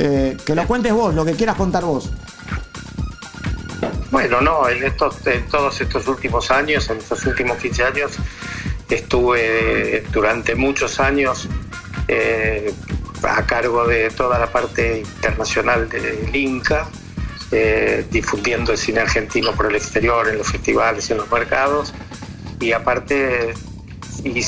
Eh, 0.00 0.36
que 0.44 0.54
lo 0.54 0.66
cuentes 0.66 0.92
vos, 0.92 1.14
lo 1.14 1.24
que 1.24 1.32
quieras 1.32 1.56
contar 1.56 1.84
vos. 1.84 2.10
Bueno, 4.10 4.40
no, 4.40 4.68
en, 4.68 4.82
estos, 4.82 5.24
en 5.26 5.46
todos 5.46 5.80
estos 5.80 6.08
últimos 6.08 6.50
años, 6.50 6.88
en 6.90 6.98
estos 6.98 7.24
últimos 7.26 7.58
15 7.58 7.84
años, 7.84 8.12
estuve 8.88 10.04
durante 10.12 10.54
muchos 10.54 10.98
años 10.98 11.48
eh, 12.08 12.72
a 13.22 13.46
cargo 13.46 13.86
de 13.86 14.10
toda 14.10 14.38
la 14.38 14.50
parte 14.50 15.00
internacional 15.00 15.88
del 15.88 16.34
Inca, 16.34 16.88
eh, 17.52 18.04
difundiendo 18.10 18.72
el 18.72 18.78
cine 18.78 19.00
argentino 19.00 19.52
por 19.52 19.66
el 19.66 19.76
exterior, 19.76 20.28
en 20.28 20.38
los 20.38 20.48
festivales 20.48 21.10
en 21.10 21.18
los 21.18 21.30
mercados. 21.30 21.92
Y 22.60 22.72
aparte 22.72 23.54
y 24.24 24.42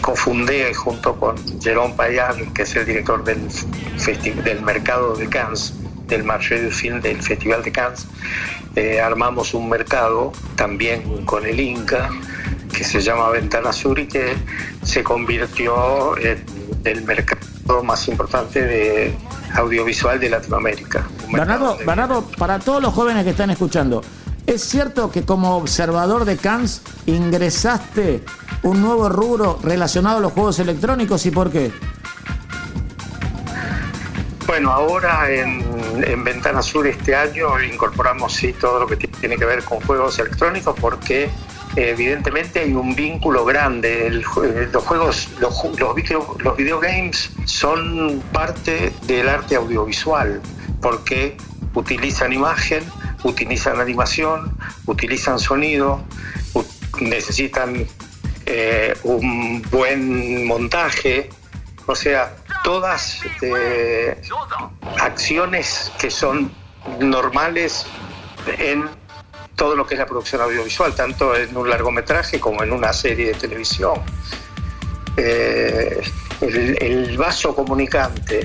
cofundé 0.00 0.74
junto 0.74 1.18
con 1.18 1.36
Jerome 1.60 1.94
Payan, 1.94 2.52
que 2.52 2.62
es 2.62 2.76
el 2.76 2.84
director 2.84 3.24
del, 3.24 3.40
del 4.44 4.62
mercado 4.62 5.14
de 5.14 5.28
Cannes, 5.28 5.74
del 6.08 6.24
Marché 6.24 6.62
du 6.62 6.70
Film 6.70 7.00
del 7.00 7.22
Festival 7.22 7.62
de 7.62 7.72
Cannes, 7.72 8.06
eh, 8.76 9.00
armamos 9.00 9.54
un 9.54 9.68
mercado 9.68 10.32
también 10.56 11.24
con 11.24 11.46
el 11.46 11.60
Inca 11.60 12.10
que 12.76 12.84
se 12.84 13.00
llama 13.00 13.30
Ventana 13.30 13.72
Sur 13.72 13.98
y 13.98 14.06
que 14.06 14.34
se 14.82 15.02
convirtió 15.04 16.18
en 16.18 16.44
el 16.84 17.02
mercado 17.04 17.82
más 17.82 18.06
importante 18.08 18.62
de 18.62 19.16
audiovisual 19.54 20.20
de 20.20 20.30
Latinoamérica. 20.30 21.06
Bernardo, 21.32 21.78
Bernardo, 21.84 22.24
para 22.38 22.58
todos 22.58 22.82
los 22.82 22.92
jóvenes 22.92 23.24
que 23.24 23.30
están 23.30 23.50
escuchando, 23.50 24.02
¿es 24.46 24.62
cierto 24.62 25.10
que 25.10 25.22
como 25.22 25.56
observador 25.56 26.24
de 26.24 26.36
Cannes 26.36 26.82
ingresaste 27.06 28.22
un 28.62 28.82
nuevo 28.82 29.08
rubro 29.08 29.58
relacionado 29.62 30.18
a 30.18 30.20
los 30.20 30.32
juegos 30.32 30.58
electrónicos 30.58 31.24
y 31.26 31.30
por 31.30 31.50
qué? 31.50 31.72
Bueno, 34.46 34.70
ahora 34.70 35.30
en, 35.30 35.64
en, 36.04 36.22
Ventana 36.22 36.60
Sur 36.60 36.86
este 36.86 37.16
año 37.16 37.60
incorporamos 37.62 38.34
sí 38.34 38.52
todo 38.52 38.78
lo 38.78 38.86
que 38.86 38.96
tiene 38.96 39.36
que 39.36 39.46
ver 39.46 39.64
con 39.64 39.80
juegos 39.80 40.18
electrónicos 40.18 40.78
porque 40.78 41.30
evidentemente 41.76 42.60
hay 42.60 42.74
un 42.74 42.94
vínculo 42.94 43.44
grande. 43.44 44.10
los 44.10 44.84
juegos, 44.84 45.28
los, 45.40 45.78
los, 45.78 45.94
video, 45.94 46.36
los 46.38 46.56
videogames 46.56 47.30
son 47.44 48.22
parte 48.32 48.92
del 49.06 49.28
arte 49.28 49.56
audiovisual 49.56 50.40
porque 50.80 51.36
utilizan 51.74 52.32
imagen, 52.32 52.84
utilizan 53.24 53.80
animación, 53.80 54.56
utilizan 54.86 55.38
sonido, 55.38 56.04
necesitan 57.00 57.86
eh, 58.46 58.94
un 59.02 59.62
buen 59.70 60.46
montaje, 60.46 61.30
o 61.86 61.94
sea, 61.94 62.36
todas 62.62 63.20
eh, 63.42 64.20
acciones 65.00 65.92
que 65.98 66.10
son 66.10 66.52
normales 67.00 67.86
en 68.58 68.88
todo 69.56 69.76
lo 69.76 69.86
que 69.86 69.94
es 69.94 70.00
la 70.00 70.06
producción 70.06 70.40
audiovisual, 70.42 70.94
tanto 70.94 71.34
en 71.36 71.56
un 71.56 71.68
largometraje 71.68 72.40
como 72.40 72.62
en 72.62 72.72
una 72.72 72.92
serie 72.92 73.28
de 73.28 73.34
televisión. 73.34 74.00
Eh, 75.16 76.02
el, 76.40 77.16
vaso 77.16 77.54
comunicante 77.54 78.44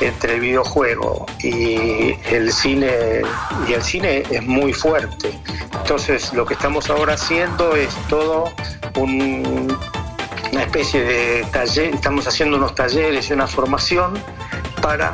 entre 0.00 0.34
el 0.34 0.40
videojuego 0.40 1.26
y 1.42 2.14
el 2.30 2.52
cine 2.52 3.22
y 3.68 3.72
el 3.72 3.82
cine 3.82 4.22
es 4.30 4.42
muy 4.42 4.72
fuerte. 4.72 5.38
Entonces 5.72 6.32
lo 6.32 6.46
que 6.46 6.54
estamos 6.54 6.88
ahora 6.90 7.14
haciendo 7.14 7.74
es 7.74 7.94
todo 8.08 8.52
una 8.96 10.62
especie 10.62 11.02
de 11.02 11.44
taller, 11.52 11.94
estamos 11.94 12.26
haciendo 12.26 12.56
unos 12.56 12.74
talleres 12.74 13.28
y 13.28 13.32
una 13.32 13.46
formación 13.46 14.14
para 14.80 15.12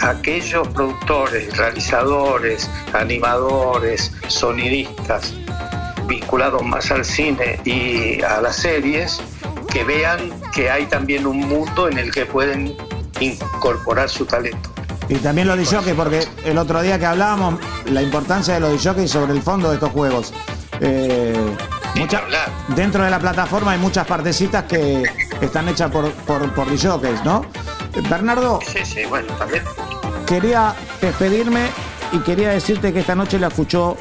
aquellos 0.00 0.66
productores, 0.68 1.56
realizadores, 1.56 2.70
animadores, 2.92 4.12
sonidistas 4.28 5.34
vinculados 6.06 6.62
más 6.64 6.90
al 6.90 7.04
cine 7.04 7.60
y 7.64 8.22
a 8.22 8.40
las 8.40 8.56
series, 8.56 9.20
que 9.70 9.84
vean 9.84 10.18
que 10.54 10.70
hay 10.70 10.86
también 10.86 11.26
un 11.26 11.40
mundo 11.40 11.88
en 11.88 11.98
el 11.98 12.10
que 12.10 12.24
pueden 12.26 12.74
incorporar 13.20 14.08
su 14.08 14.24
talento. 14.24 14.70
Y 15.08 15.16
también 15.16 15.48
los 15.48 15.56
DJ, 15.56 15.94
porque 15.94 16.26
el 16.44 16.58
otro 16.58 16.82
día 16.82 16.98
que 16.98 17.06
hablábamos, 17.06 17.60
la 17.86 18.02
importancia 18.02 18.54
de 18.54 18.60
los 18.60 18.72
DJ 18.72 19.08
sobre 19.08 19.32
el 19.32 19.42
fondo 19.42 19.68
de 19.68 19.74
estos 19.74 19.90
juegos. 19.90 20.32
Eh, 20.80 21.56
dentro 22.76 23.02
de 23.02 23.10
la 23.10 23.18
plataforma 23.18 23.72
hay 23.72 23.78
muchas 23.78 24.06
partecitas 24.06 24.64
que 24.64 25.02
están 25.40 25.68
hechas 25.68 25.90
por, 25.90 26.10
por, 26.12 26.52
por 26.54 26.68
¿no? 27.24 27.44
Bernardo. 28.02 28.60
Sí, 28.66 28.84
sí, 28.84 29.04
bueno, 29.06 29.32
también. 29.34 29.64
Quería 30.26 30.74
despedirme 31.00 31.66
y 32.12 32.18
quería 32.18 32.50
decirte 32.50 32.92
que 32.92 33.00
esta 33.00 33.14
noche 33.14 33.38
le 33.38 33.46
escuchó 33.46 33.96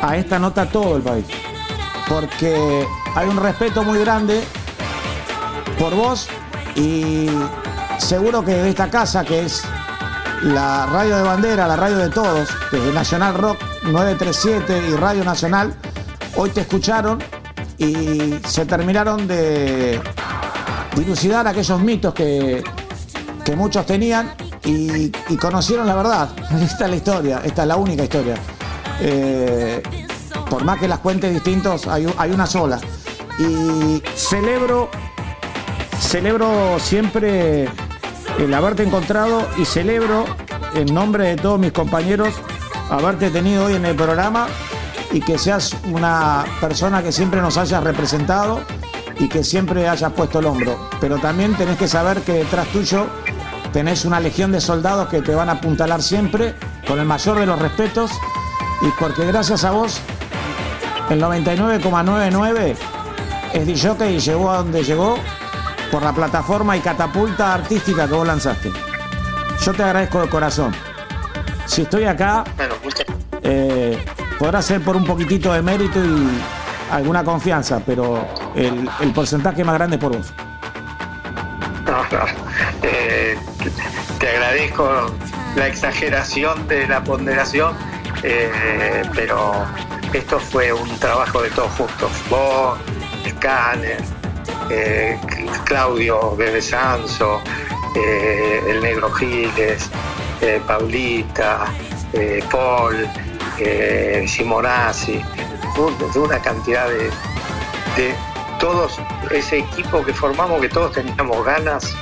a 0.00 0.16
esta 0.16 0.38
nota 0.38 0.66
todo 0.66 0.96
el 0.96 1.02
país. 1.02 1.26
Porque 2.08 2.86
hay 3.14 3.28
un 3.28 3.36
respeto 3.36 3.82
muy 3.82 3.98
grande 4.00 4.42
por 5.78 5.94
vos 5.94 6.28
y 6.74 7.28
seguro 7.98 8.44
que 8.44 8.52
de 8.52 8.70
esta 8.70 8.90
casa 8.90 9.24
que 9.24 9.46
es 9.46 9.62
la 10.42 10.86
radio 10.86 11.18
de 11.18 11.22
bandera, 11.22 11.68
la 11.68 11.76
radio 11.76 11.98
de 11.98 12.10
todos, 12.10 12.48
desde 12.70 12.92
Nacional 12.92 13.34
Rock 13.34 13.58
937 13.84 14.88
y 14.88 14.96
Radio 14.96 15.24
Nacional, 15.24 15.74
hoy 16.36 16.50
te 16.50 16.62
escucharon 16.62 17.22
y 17.78 18.38
se 18.46 18.66
terminaron 18.66 19.26
de 19.28 20.00
dilucidar 20.96 21.46
aquellos 21.46 21.80
mitos 21.80 22.12
que, 22.12 22.62
que 23.44 23.56
muchos 23.56 23.86
tenían 23.86 24.34
y, 24.64 25.10
conocieron 25.36 25.86
la 25.86 25.94
verdad. 25.94 26.30
Esta 26.62 26.84
es 26.84 26.90
la 26.90 26.96
historia, 26.96 27.42
esta 27.44 27.62
es 27.62 27.68
la 27.68 27.76
única 27.76 28.04
historia. 28.04 28.36
Eh, 29.00 29.82
por 30.48 30.64
más 30.64 30.78
que 30.78 30.86
las 30.86 31.00
cuentes 31.00 31.32
distintos, 31.32 31.86
hay, 31.86 32.06
hay 32.16 32.30
una 32.30 32.46
sola. 32.46 32.80
Y 33.38 34.02
celebro, 34.14 34.90
celebro 36.00 36.78
siempre 36.78 37.68
el 38.38 38.54
haberte 38.54 38.82
encontrado 38.82 39.48
y 39.56 39.64
celebro 39.64 40.24
en 40.74 40.92
nombre 40.94 41.28
de 41.28 41.36
todos 41.36 41.58
mis 41.58 41.72
compañeros 41.72 42.34
haberte 42.90 43.30
tenido 43.30 43.66
hoy 43.66 43.74
en 43.74 43.86
el 43.86 43.96
programa 43.96 44.46
y 45.12 45.20
que 45.20 45.38
seas 45.38 45.74
una 45.90 46.44
persona 46.60 47.02
que 47.02 47.12
siempre 47.12 47.40
nos 47.40 47.56
hayas 47.56 47.82
representado 47.82 48.60
y 49.18 49.28
que 49.28 49.44
siempre 49.44 49.88
hayas 49.88 50.12
puesto 50.12 50.38
el 50.38 50.46
hombro. 50.46 50.90
Pero 51.00 51.18
también 51.18 51.54
tenés 51.54 51.78
que 51.78 51.88
saber 51.88 52.20
que 52.22 52.32
detrás 52.32 52.66
tuyo 52.68 53.06
tenés 53.72 54.04
una 54.04 54.20
legión 54.20 54.52
de 54.52 54.60
soldados 54.60 55.08
que 55.08 55.22
te 55.22 55.34
van 55.34 55.48
a 55.48 55.52
apuntalar 55.52 56.02
siempre 56.02 56.54
con 56.86 56.98
el 56.98 57.06
mayor 57.06 57.38
de 57.38 57.46
los 57.46 57.58
respetos 57.58 58.10
y 58.82 58.88
porque 58.98 59.24
gracias 59.24 59.64
a 59.64 59.70
vos 59.70 60.00
el 61.10 61.20
99,99 61.20 62.76
es 63.54 63.66
DJ 63.66 64.12
y 64.12 64.18
llegó 64.18 64.50
a 64.50 64.58
donde 64.58 64.82
llegó 64.82 65.16
por 65.90 66.02
la 66.02 66.12
plataforma 66.12 66.76
y 66.76 66.80
catapulta 66.80 67.54
artística 67.54 68.06
que 68.06 68.14
vos 68.14 68.26
lanzaste. 68.26 68.72
Yo 69.62 69.72
te 69.72 69.82
agradezco 69.82 70.22
de 70.22 70.28
corazón. 70.28 70.72
Si 71.66 71.82
estoy 71.82 72.04
acá, 72.04 72.44
eh, 73.42 74.02
podrá 74.38 74.62
ser 74.62 74.82
por 74.82 74.96
un 74.96 75.04
poquitito 75.04 75.52
de 75.52 75.62
mérito 75.62 76.02
y 76.02 76.28
alguna 76.90 77.22
confianza, 77.22 77.80
pero 77.84 78.26
el, 78.54 79.12
porcentaje 79.14 79.64
más 79.64 79.74
grande 79.74 79.96
es 79.96 80.02
por 80.02 80.16
vos. 80.16 80.32
Te 84.22 84.28
agradezco 84.28 84.88
la 85.56 85.66
exageración 85.66 86.68
de 86.68 86.86
la 86.86 87.02
ponderación, 87.02 87.74
eh, 88.22 89.02
pero 89.16 89.66
esto 90.12 90.38
fue 90.38 90.72
un 90.72 90.96
trabajo 91.00 91.42
de 91.42 91.50
todos 91.50 91.72
juntos. 91.72 92.12
Vos, 92.30 92.78
Scanner, 93.28 94.00
eh, 94.70 95.18
Claudio 95.64 96.36
Bebe 96.36 96.62
Sanso, 96.62 97.42
eh, 97.96 98.62
el 98.68 98.80
Negro 98.80 99.10
Giles, 99.10 99.90
eh, 100.40 100.62
Paulita, 100.68 101.64
Paul, 102.48 103.08
Simonazzi, 104.28 105.20
de 106.14 106.20
una 106.20 106.38
cantidad 106.38 106.88
de, 106.88 107.10
de 107.96 108.14
todos 108.60 109.00
ese 109.32 109.58
equipo 109.58 110.04
que 110.04 110.14
formamos, 110.14 110.60
que 110.60 110.68
todos 110.68 110.92
teníamos 110.92 111.44
ganas 111.44 111.92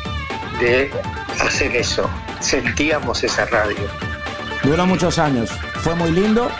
de 0.60 0.90
hacer 1.40 1.74
eso, 1.76 2.08
sentíamos 2.40 3.22
esa 3.24 3.46
radio. 3.46 3.88
Duró 4.62 4.86
muchos 4.86 5.18
años, 5.18 5.50
fue 5.82 5.94
muy 5.94 6.10
lindo 6.10 6.50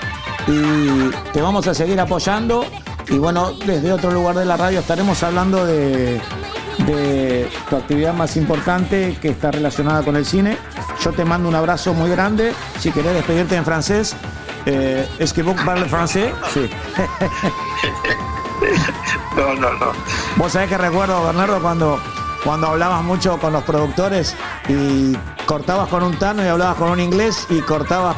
y 0.47 1.11
te 1.33 1.43
vamos 1.43 1.67
a 1.67 1.75
seguir 1.75 2.01
apoyando 2.01 2.65
y 3.11 3.19
bueno, 3.19 3.53
desde 3.67 3.93
otro 3.93 4.13
lugar 4.13 4.37
de 4.37 4.45
la 4.45 4.57
radio 4.57 4.79
estaremos 4.79 5.23
hablando 5.23 5.67
de, 5.67 6.21
tu 7.69 7.77
actividad 7.77 8.15
más 8.15 8.37
importante 8.37 9.19
que 9.21 9.29
está 9.29 9.51
relacionada 9.51 10.03
con 10.03 10.17
el 10.17 10.25
cine. 10.25 10.57
Yo 11.03 11.13
te 11.13 11.25
mando 11.25 11.49
un 11.49 11.55
abrazo 11.55 11.93
muy 11.93 12.11
grande. 12.11 12.53
Si 12.79 12.91
querés 12.91 13.15
despedirte 13.15 13.57
en 13.57 13.65
francés, 13.65 14.17
eh, 14.67 15.07
¿es 15.19 15.33
que 15.33 15.43
vos 15.43 15.61
parles 15.63 15.91
francés? 15.91 16.33
Sí. 16.55 16.71
no, 19.37 19.55
no, 19.55 19.73
no. 19.75 19.93
Vos 20.37 20.53
sabés 20.53 20.69
que 20.69 20.79
recuerdo, 20.79 21.25
Bernardo, 21.25 21.61
cuando, 21.61 22.01
cuando 22.45 22.69
hablabas 22.69 23.03
mucho 23.03 23.39
con 23.39 23.53
los 23.53 23.63
productores 23.65 24.35
y 24.69 25.17
cortabas 25.47 25.89
con 25.89 26.03
un 26.03 26.19
tano 26.19 26.45
y 26.45 26.49
hablabas 26.49 26.77
con 26.77 26.91
un 26.91 27.01
inglés 27.01 27.47
y 27.51 27.61
cortabas 27.61 28.17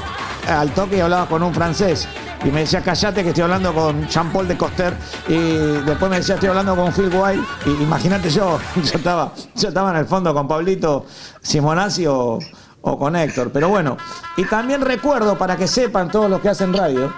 al 0.49 0.70
toque 0.73 0.97
y 0.99 1.01
hablabas 1.01 1.29
con 1.29 1.43
un 1.43 1.55
francés. 1.55 2.09
Y 2.45 2.51
me 2.51 2.61
decía, 2.61 2.83
callate 2.83 3.23
que 3.23 3.29
estoy 3.29 3.45
hablando 3.45 3.73
con 3.73 4.09
Jean-Paul 4.09 4.49
de 4.49 4.57
Coster 4.57 4.95
y 5.29 5.37
después 5.85 6.11
me 6.11 6.16
decía, 6.18 6.35
estoy 6.35 6.49
hablando 6.49 6.75
con 6.75 6.93
Phil 6.93 7.11
White 7.12 7.43
y 7.66 7.83
imagínate 7.83 8.31
yo, 8.31 8.59
yo 8.77 8.99
estaba, 8.99 9.33
yo 9.55 9.68
estaba 9.68 9.91
en 9.91 9.97
el 9.99 10.07
fondo 10.07 10.35
con 10.35 10.49
Pablito 10.49 11.07
Simonazzi 11.41 12.07
o, 12.09 12.41
con 12.81 13.14
Héctor, 13.14 13.53
pero 13.53 13.68
bueno, 13.68 13.97
y 14.37 14.45
también 14.45 14.81
recuerdo, 14.81 15.39
para 15.39 15.57
que 15.57 15.68
sepan 15.68 16.11
todos 16.11 16.29
los 16.29 16.41
que 16.41 16.49
hacen 16.49 16.73
radio, 16.73 17.14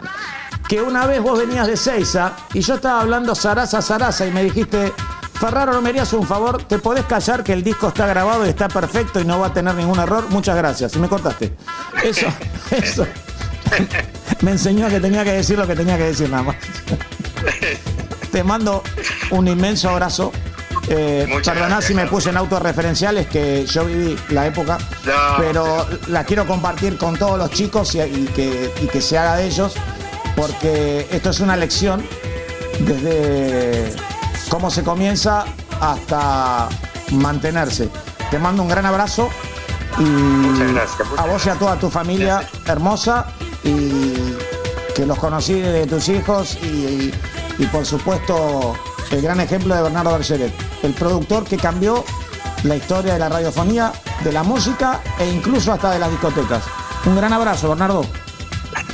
que 0.69 0.83
una 0.83 1.07
vez 1.07 1.23
vos 1.23 1.39
venías 1.39 1.67
de 1.67 1.79
Seiza 1.79 2.33
y 2.53 2.61
yo 2.61 2.75
estaba 2.75 3.01
hablando 3.01 3.35
Sarasa 3.35 3.81
Sarasa 3.81 4.27
y 4.27 4.31
me 4.31 4.43
dijiste, 4.43 4.93
Ferraro, 5.45 5.75
¿no 5.75 5.83
me 5.83 5.91
harías 5.91 6.11
un 6.15 6.27
favor? 6.27 6.63
¿Te 6.65 6.79
podés 6.79 7.05
callar 7.05 7.45
que 7.45 7.53
el 7.53 7.63
disco 7.63 7.89
está 7.89 8.07
grabado 8.07 8.47
y 8.47 8.49
está 8.49 8.67
perfecto 8.67 9.21
y 9.21 9.27
no 9.27 9.41
va 9.41 9.49
a 9.49 9.53
tener 9.53 9.75
ningún 9.75 9.99
error? 9.99 10.25
Muchas 10.31 10.57
gracias. 10.57 10.97
Y 10.97 10.99
me 10.99 11.07
cortaste. 11.07 11.53
Eso, 12.03 12.29
eso 12.71 13.07
me 14.41 14.53
enseñó 14.53 14.89
que 14.89 15.01
tenía 15.01 15.23
que 15.23 15.33
decir 15.33 15.59
lo 15.59 15.67
que 15.67 15.77
tenía 15.77 15.99
que 15.99 16.05
decir 16.05 16.31
nada 16.31 16.45
más. 16.45 16.57
Te 18.33 18.43
mando 18.43 18.83
un 19.33 19.47
inmenso 19.47 19.91
abrazo. 19.91 20.33
Eh, 20.89 21.29
perdoná 21.45 21.83
si 21.83 21.93
me 21.93 22.07
puse 22.07 22.31
en 22.31 22.39
autorreferenciales, 22.39 23.27
que 23.27 23.67
yo 23.67 23.85
viví 23.85 24.17
la 24.31 24.47
época, 24.47 24.79
pero 25.37 25.87
la 26.07 26.25
quiero 26.25 26.47
compartir 26.47 26.97
con 26.97 27.19
todos 27.19 27.37
los 27.37 27.51
chicos 27.51 27.95
y, 27.97 28.25
que, 28.35 28.73
y 28.81 28.87
que 28.87 29.01
se 29.03 29.19
haga 29.19 29.37
de 29.37 29.45
ellos, 29.45 29.75
porque 30.37 31.07
esto 31.11 31.29
es 31.29 31.41
una 31.41 31.55
lección 31.55 32.03
desde 32.81 33.93
cómo 34.55 34.71
se 34.71 34.85
comienza 34.85 35.45
hasta 35.81 36.69
mantenerse. 37.11 37.89
Te 38.31 38.39
mando 38.39 38.63
un 38.63 38.69
gran 38.69 38.87
abrazo 38.87 39.29
y 39.99 40.03
muchas 40.05 40.73
gracias, 40.73 41.09
a 41.17 41.27
vos 41.27 41.45
y 41.45 41.49
a 41.49 41.55
toda 41.57 41.77
tu 41.77 41.91
familia 41.91 42.49
hermosa 42.65 43.27
y 43.65 44.15
que 44.95 45.07
los 45.07 45.19
conocí 45.19 45.55
de 45.55 45.89
tus 45.89 46.09
hijos 46.09 46.57
y, 46.63 47.11
por 47.73 47.85
supuesto 47.85 48.77
el 49.11 49.23
gran 49.23 49.41
ejemplo 49.41 49.75
de 49.75 49.83
Bernardo 49.83 50.13
Bergeret, 50.13 50.53
el 50.85 50.95
productor 50.95 51.43
que 51.43 51.57
cambió 51.57 52.05
la 52.63 52.77
historia 52.77 53.15
de 53.15 53.19
la 53.19 53.29
radiofonía, 53.29 53.91
de 54.23 54.31
la 54.31 54.45
música 54.45 55.01
e 55.19 55.29
incluso 55.29 55.73
hasta 55.73 55.91
de 55.91 55.99
las 55.99 56.13
discotecas. 56.13 56.63
Un 57.05 57.17
gran 57.17 57.33
abrazo, 57.33 57.71
Bernardo. 57.71 58.07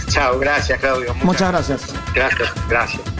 Chao, 0.08 0.38
gracias, 0.38 0.80
Claudio. 0.80 1.14
Muchas 1.16 1.50
gracias. 1.50 1.82
Gracias, 2.14 2.50
gracias. 2.66 3.19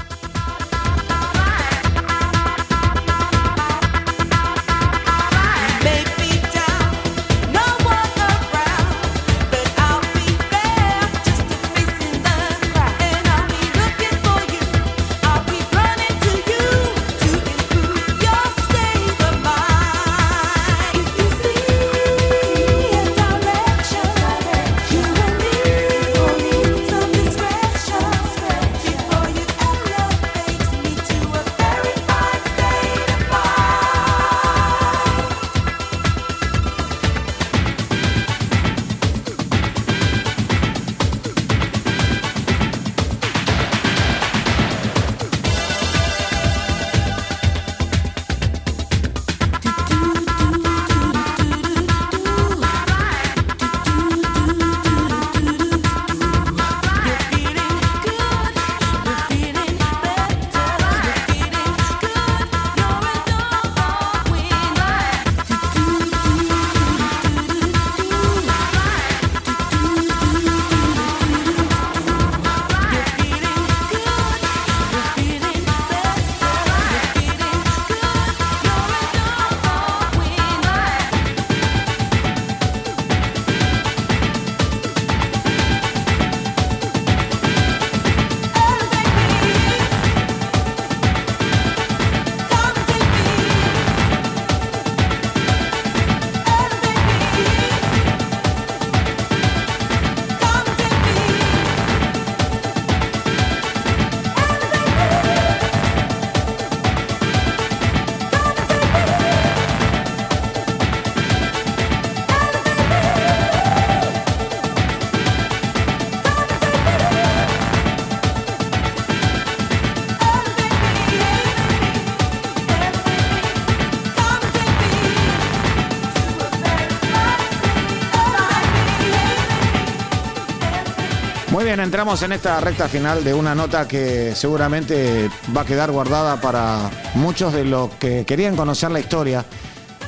Bien, 131.76 131.78
entramos 131.78 132.20
en 132.22 132.32
esta 132.32 132.58
recta 132.58 132.88
final 132.88 133.22
de 133.22 133.32
una 133.32 133.54
nota 133.54 133.86
que 133.86 134.34
seguramente 134.34 135.30
va 135.56 135.60
a 135.60 135.64
quedar 135.64 135.92
guardada 135.92 136.40
para 136.40 136.90
muchos 137.14 137.52
de 137.52 137.64
los 137.64 137.90
que 137.90 138.24
querían 138.24 138.56
conocer 138.56 138.90
la 138.90 138.98
historia 138.98 139.44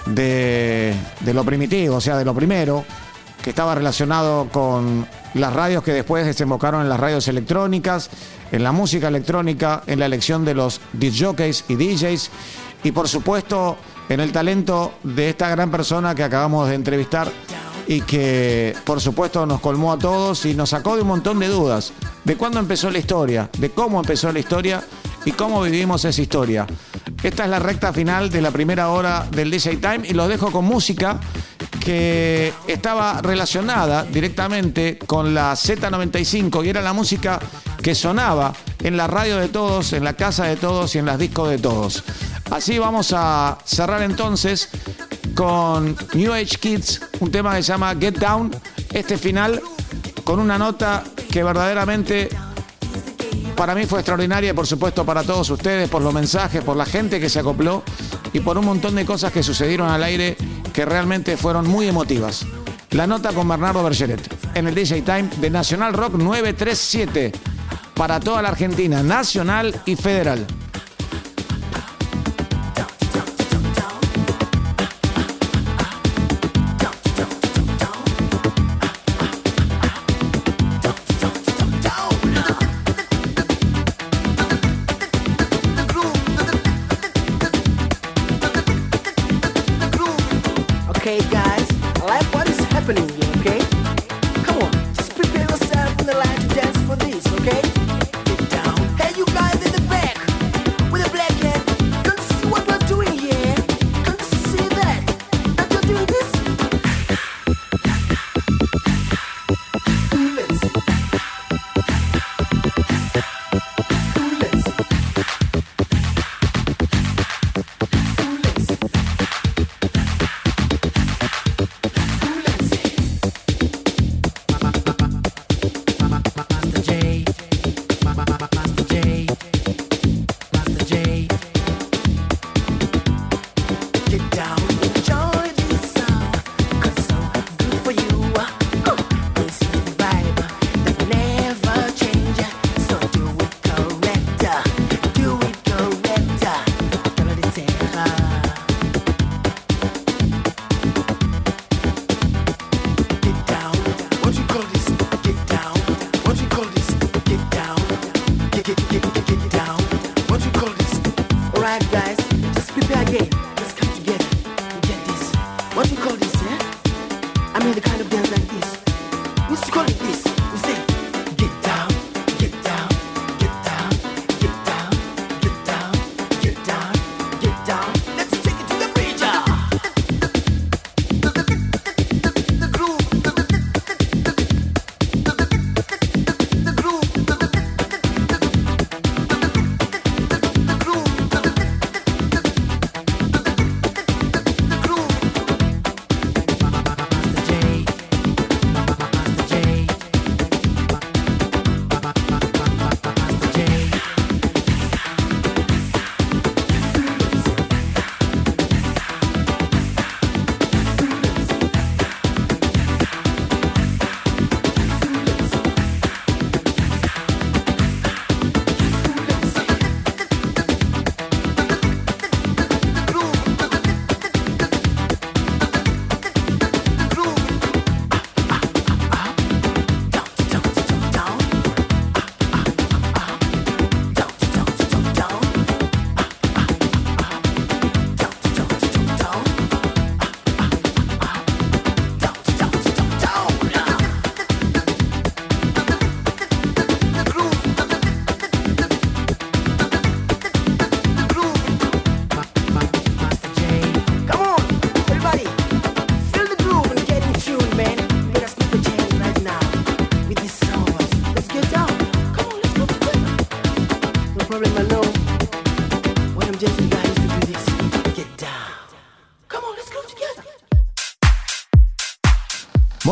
de, 0.07 0.93
lo 1.33 1.45
primitivo, 1.45 1.97
o 1.97 2.01
sea, 2.01 2.17
de 2.17 2.25
lo 2.25 2.35
primero, 2.35 2.85
que 3.45 3.51
estaba 3.51 3.77
relacionado 3.77 4.49
con 4.49 5.07
las 5.35 5.53
radios 5.53 5.85
que 5.85 5.93
después 5.93 6.27
desembocaron 6.27 6.83
en 6.83 6.89
las 6.89 6.99
radios 6.99 7.29
electrónicas, 7.29 8.11
en 8.51 8.65
la 8.65 8.73
música 8.73 9.07
electrónica, 9.07 9.85
en 9.87 10.01
la 10.01 10.07
elección 10.07 10.45
de 10.45 10.55
los 10.55 10.81
DJs 10.95 11.67
y 11.69 11.77
DJs 11.77 12.31
y 12.83 12.91
por 12.91 13.07
supuesto 13.09 13.77
en 14.09 14.19
el 14.19 14.33
talento 14.33 14.95
de 15.05 15.29
esta 15.29 15.49
gran 15.49 15.71
persona 15.71 16.17
que 16.17 16.25
acabamos 16.25 16.69
de 16.69 16.75
entrevistar 16.75 17.31
y 17.87 18.01
que 18.03 18.75
por 18.85 19.01
supuesto 19.01 19.45
nos 19.47 19.61
colmó 19.61 19.93
a 19.93 19.99
todos 19.99 20.45
y 20.47 20.55
nos 20.55 20.71
sacó 20.71 20.97
de 20.97 21.03
un 21.03 21.09
montón 21.09 21.39
de 21.39 21.49
dudas 21.49 21.93
de 22.25 22.37
cuándo 22.37 22.59
empezó 22.61 22.91
la 22.91 22.99
historia, 22.99 23.51
de 23.59 23.71
cómo 23.71 24.01
empezó 24.01 24.33
la 24.33 24.39
historia 24.39 24.83
y 25.25 25.33
cómo 25.33 25.63
vivimos 25.63 26.05
esa 26.05 26.21
historia. 26.21 26.67
Esta 27.23 27.45
es 27.45 27.51
la 27.51 27.59
recta 27.59 27.93
final 27.93 28.31
de 28.31 28.43
la 28.43 28.51
primera 28.51 28.89
hora 28.91 29.27
del 29.31 29.51
DJ 29.51 29.77
Time 29.77 30.03
y 30.09 30.13
los 30.13 30.29
dejo 30.29 30.51
con 30.51 30.65
música 30.65 31.21
que 31.81 32.53
estaba 32.67 33.21
relacionada 33.23 34.05
directamente 34.05 34.99
con 34.99 35.35
la 35.35 35.53
Z95 35.53 36.65
y 36.65 36.69
era 36.69 36.81
la 36.81 36.93
música 36.93 37.41
que 37.83 37.95
sonaba 37.95 38.53
en 38.83 38.97
la 38.97 39.07
radio 39.07 39.39
de 39.39 39.49
todos, 39.49 39.93
en 39.93 40.05
la 40.05 40.15
casa 40.15 40.45
de 40.47 40.57
todos 40.57 40.95
y 40.95 40.99
en 40.99 41.07
las 41.07 41.19
discos 41.19 41.51
de 41.51 41.59
todos. 41.59 42.05
Así 42.51 42.79
vamos 42.79 43.13
a 43.17 43.59
cerrar 43.65 44.03
entonces 44.03 44.69
con 45.35 45.97
New 46.15 46.33
Age 46.33 46.57
Kids, 46.61 47.01
un 47.23 47.31
tema 47.31 47.55
que 47.55 47.63
se 47.63 47.69
llama 47.73 47.95
Get 47.95 48.19
Down, 48.19 48.51
este 48.93 49.17
final 49.17 49.63
con 50.25 50.41
una 50.41 50.59
nota 50.59 51.05
que 51.31 51.45
verdaderamente 51.45 52.29
para 53.57 53.77
mí 53.77 53.87
fue 53.87 54.01
extraordinaria 54.01 54.51
y 54.51 54.53
por 54.53 54.67
supuesto 54.67 55.07
para 55.07 55.23
todos 55.23 55.49
ustedes, 55.51 55.89
por 55.89 56.03
los 56.03 56.13
mensajes, 56.13 56.65
por 56.65 56.77
la 56.77 56.85
gente 56.85 57.21
que 57.21 57.29
se 57.29 57.39
acopló 57.39 57.85
y 58.33 58.41
por 58.41 58.59
un 58.59 58.65
montón 58.65 58.97
de 58.97 59.05
cosas 59.05 59.33
que 59.33 59.45
sucedieron 59.45 59.89
al 59.89 60.03
aire 60.03 60.37
que 60.73 60.85
realmente 60.85 61.37
fueron 61.37 61.69
muy 61.69 61.87
emotivas. 61.87 62.45
La 62.91 63.07
nota 63.07 63.33
con 63.33 63.49
Bernardo 63.49 63.85
Bergeret 63.85 64.21
en 64.55 64.67
el 64.67 64.75
DJ 64.75 65.03
Time 65.03 65.29
de 65.41 65.49
Nacional 65.49 65.93
Rock 65.93 66.15
937 66.15 67.33
para 67.95 68.19
toda 68.19 68.43
la 68.43 68.49
Argentina, 68.49 69.01
nacional 69.05 69.81
y 69.87 69.95
federal. 69.95 70.45
Hey 91.13 91.21
guys, 91.29 91.69
I 92.01 92.07
like 92.07 92.35
what 92.35 92.49
is 92.49 92.59
happening 92.73 93.07
here. 93.07 93.22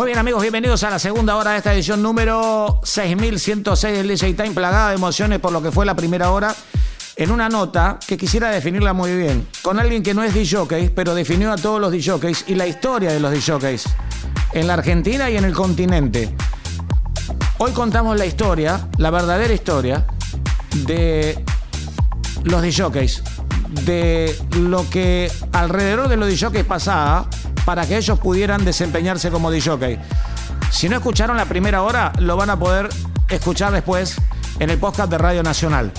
Muy 0.01 0.07
bien 0.07 0.19
amigos, 0.19 0.41
bienvenidos 0.41 0.83
a 0.83 0.89
la 0.89 0.99
segunda 0.99 1.37
hora 1.37 1.51
de 1.51 1.59
esta 1.59 1.75
edición 1.75 2.01
número 2.01 2.81
6106 2.85 3.99
del 3.99 4.09
DJ 4.09 4.33
Time, 4.33 4.53
plagada 4.53 4.89
de 4.89 4.95
emociones 4.95 5.41
por 5.41 5.53
lo 5.53 5.63
que 5.63 5.71
fue 5.71 5.85
la 5.85 5.95
primera 5.95 6.31
hora, 6.31 6.57
en 7.17 7.31
una 7.31 7.51
nota 7.51 7.99
que 8.07 8.17
quisiera 8.17 8.49
definirla 8.49 8.95
muy 8.95 9.15
bien, 9.15 9.47
con 9.61 9.79
alguien 9.79 10.03
que 10.03 10.15
no 10.15 10.23
es 10.23 10.33
DJ, 10.33 10.91
pero 10.95 11.15
definió 11.15 11.53
a 11.53 11.57
todos 11.57 11.79
los 11.83 11.93
DJs 11.93 12.45
y 12.47 12.55
la 12.55 12.67
historia 12.67 13.13
de 13.13 13.21
los 13.21 13.31
DJs 13.31 13.85
en 14.55 14.69
la 14.69 14.73
Argentina 14.73 15.29
y 15.29 15.37
en 15.37 15.45
el 15.45 15.53
continente. 15.53 16.35
Hoy 17.59 17.73
contamos 17.73 18.17
la 18.17 18.25
historia, 18.25 18.89
la 18.97 19.11
verdadera 19.11 19.53
historia 19.53 20.07
de 20.77 21.45
los 22.45 22.63
DJs, 22.63 23.23
de 23.85 24.35
lo 24.61 24.89
que 24.89 25.31
alrededor 25.53 26.09
de 26.09 26.17
los 26.17 26.27
DJs 26.27 26.65
pasaba 26.65 27.29
para 27.71 27.87
que 27.87 27.97
ellos 27.97 28.19
pudieran 28.19 28.65
desempeñarse 28.65 29.31
como 29.31 29.49
DJ. 29.49 30.01
Si 30.73 30.89
no 30.89 30.97
escucharon 30.97 31.37
la 31.37 31.45
primera 31.45 31.85
hora, 31.85 32.13
lo 32.19 32.37
van 32.37 32.51
a 32.51 32.59
poder 32.59 32.89
escuchar 33.29 33.73
después 33.73 34.17
en 34.59 34.71
el 34.71 34.79
podcast 34.79 35.09
de 35.09 35.17
Radio 35.19 35.45
Nacional. 35.45 35.93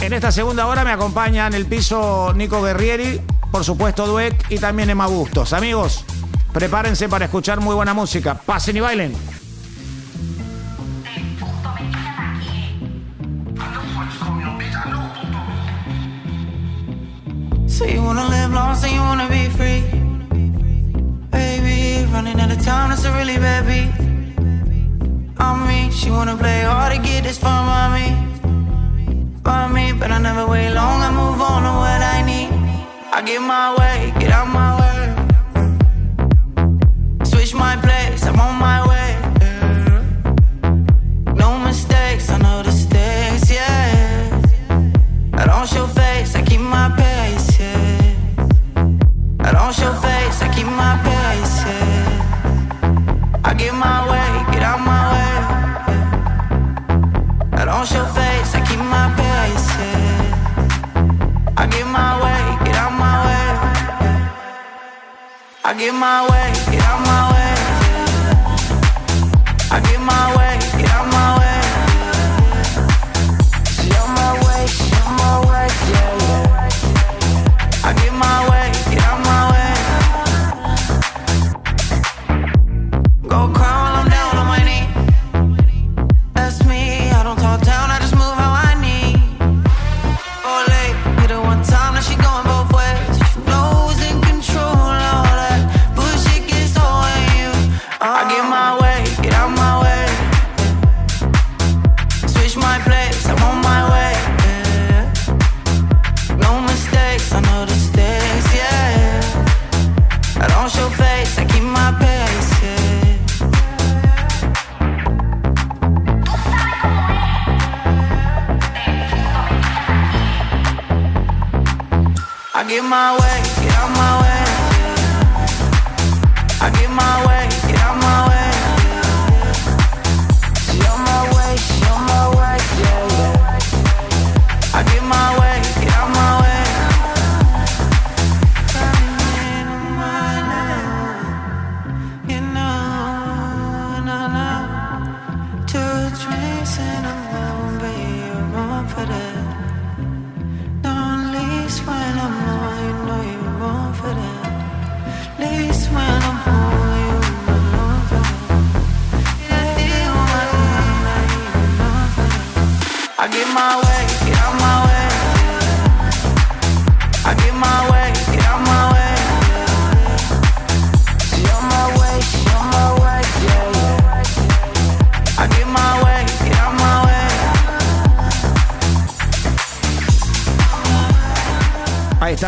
En 0.00 0.14
esta 0.14 0.32
segunda 0.32 0.66
hora 0.66 0.82
me 0.82 0.90
acompaña 0.90 1.46
en 1.46 1.52
el 1.52 1.66
piso 1.66 2.32
Nico 2.34 2.62
Guerrieri, 2.62 3.20
por 3.50 3.64
supuesto 3.64 4.06
Dueck 4.06 4.50
y 4.50 4.56
también 4.56 4.88
Emma 4.88 5.06
Bustos. 5.08 5.52
Amigos, 5.52 6.06
prepárense 6.54 7.06
para 7.06 7.26
escuchar 7.26 7.60
muy 7.60 7.74
buena 7.74 7.92
música. 7.92 8.32
Pasen 8.32 8.78
y 8.78 8.80
bailen. 8.80 9.14
You 17.78 18.00
live 18.00 18.52
long, 18.54 18.74
you 18.82 19.28
be 19.28 19.50
free. 19.50 20.01
Running 22.12 22.38
out 22.40 22.52
of 22.52 22.62
time, 22.62 22.90
that's 22.90 23.04
a 23.04 23.12
really 23.12 23.38
bad 23.38 23.66
beat. 23.66 23.92
On 25.40 25.66
me, 25.66 25.90
she 25.90 26.10
wanna 26.10 26.36
play 26.36 26.60
hard 26.62 26.94
to 26.94 27.02
get 27.02 27.24
this 27.24 27.38
far 27.38 27.66
by 27.66 27.98
me 27.98 28.32
by 29.42 29.66
me, 29.66 29.92
but 29.92 30.10
I 30.10 30.18
never 30.18 30.46
wait 30.46 30.72
long. 30.72 31.00
I 31.02 31.10
move 31.10 31.40
on 31.40 31.62
to 31.66 31.72
what 31.82 32.02
I 32.14 32.22
need. 32.30 32.50
I 33.12 33.22
get 33.22 33.40
my 33.40 33.74
way, 33.78 34.12
get 34.20 34.30
out 34.30 34.48
my 34.48 34.70
way. 34.80 35.00
Switch 37.24 37.54
my 37.54 37.76
place, 37.76 38.24
I'm 38.24 38.38
on 38.40 38.54
my 38.68 38.78
way. 38.90 39.10
No 41.34 41.58
mistakes, 41.58 42.30
I 42.30 42.38
know 42.38 42.62
the 42.62 42.72
stakes, 42.72 43.50
yeah. 43.50 44.42
I 45.34 45.46
don't 45.46 45.68
show 45.68 45.86
face, 45.86 46.34
I 46.34 46.42
keep 46.42 46.60
my 46.60 46.88
pace, 46.96 47.58
yeah. 47.58 48.01
I 49.44 49.50
don't 49.52 49.74
show 49.74 49.92
face, 50.06 50.38
I 50.42 50.48
keep 50.54 50.66
my 50.66 50.94
pace, 51.06 51.56
yeah. 51.66 53.40
I 53.44 53.54
get 53.54 53.74
my 53.74 53.98
way, 54.10 54.30
get 54.52 54.62
out 54.62 54.80
my 54.80 55.02
way. 55.12 55.32
Yeah. 55.90 56.12
I 57.60 57.64
don't 57.64 57.86
show 57.86 58.06
face, 58.16 58.54
I 58.54 58.60
keep 58.68 58.78
my 58.78 59.06
pace. 59.18 59.32
I 61.62 61.66
get 61.66 61.86
my 61.86 62.10
way, 62.22 62.42
get 62.64 62.76
out 62.76 62.92
my 63.04 63.14
way. 63.26 63.48
I 65.64 65.74
get 65.78 65.94
my 65.94 66.22
way, 66.30 66.52
get 66.72 66.82
out 66.82 67.00
my 67.06 67.32
way. 67.32 67.41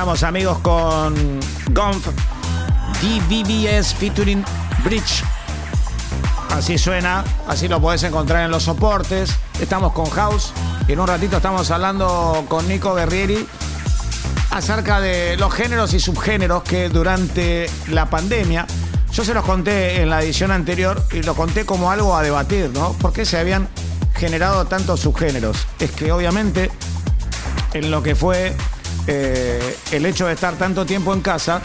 Estamos 0.05 0.23
amigos 0.23 0.59
con 0.59 1.15
Gonf 1.71 2.09
DVBS 3.01 3.95
featuring 3.95 4.45
Bridge. 4.85 5.25
Así 6.51 6.77
suena, 6.77 7.25
así 7.49 7.69
lo 7.69 7.81
podés 7.81 8.03
encontrar 8.03 8.45
en 8.45 8.51
los 8.51 8.65
soportes. 8.65 9.35
Estamos 9.59 9.95
con 9.95 10.11
House 10.11 10.53
y 10.87 10.93
en 10.93 11.01
un 11.01 11.07
ratito 11.07 11.39
estamos 11.39 11.71
hablando 11.71 12.45
con 12.51 12.69
Nico 12.69 12.95
Guerrieri 12.95 13.49
acerca 14.51 15.01
de 15.01 15.39
los 15.39 15.55
géneros 15.55 15.95
y 15.95 16.01
subgéneros 16.01 16.65
que 16.65 16.91
durante 16.91 17.71
la 17.89 18.11
pandemia, 18.11 18.67
yo 19.11 19.25
se 19.25 19.33
los 19.33 19.43
conté 19.43 20.03
en 20.03 20.11
la 20.11 20.21
edición 20.21 20.51
anterior 20.51 21.03
y 21.13 21.23
lo 21.23 21.35
conté 21.35 21.65
como 21.65 21.91
algo 21.91 22.15
a 22.15 22.23
debatir, 22.23 22.71
¿no? 22.75 22.93
¿Por 22.93 23.15
qué 23.15 23.25
se 23.25 23.39
habían 23.39 23.69
generado 24.15 24.67
tantos 24.67 25.01
subgéneros? 25.01 25.67
Es 25.79 25.93
que 25.93 26.13
obviamente 26.13 26.71
en 27.73 27.91
lo 27.91 28.03
que 28.03 28.15
fue 28.15 28.55
eh, 29.07 29.77
el 29.93 30.07
hecho 30.07 30.27
de 30.27 30.35
estar 30.35 30.55
tanto 30.55 30.87
tiempo 30.87 31.13
en 31.13 31.21
casa, 31.21 31.61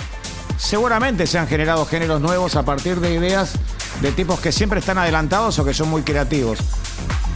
seguramente 0.58 1.26
se 1.26 1.38
han 1.38 1.48
generado 1.48 1.86
géneros 1.86 2.22
nuevos 2.22 2.56
a 2.56 2.64
partir 2.64 3.00
de 3.00 3.14
ideas 3.14 3.54
de 4.02 4.12
tipos 4.12 4.40
que 4.40 4.52
siempre 4.52 4.80
están 4.80 4.98
adelantados 4.98 5.58
o 5.60 5.66
que 5.66 5.74
son 5.74 5.90
muy 5.90 6.04
creativos. 6.04 6.60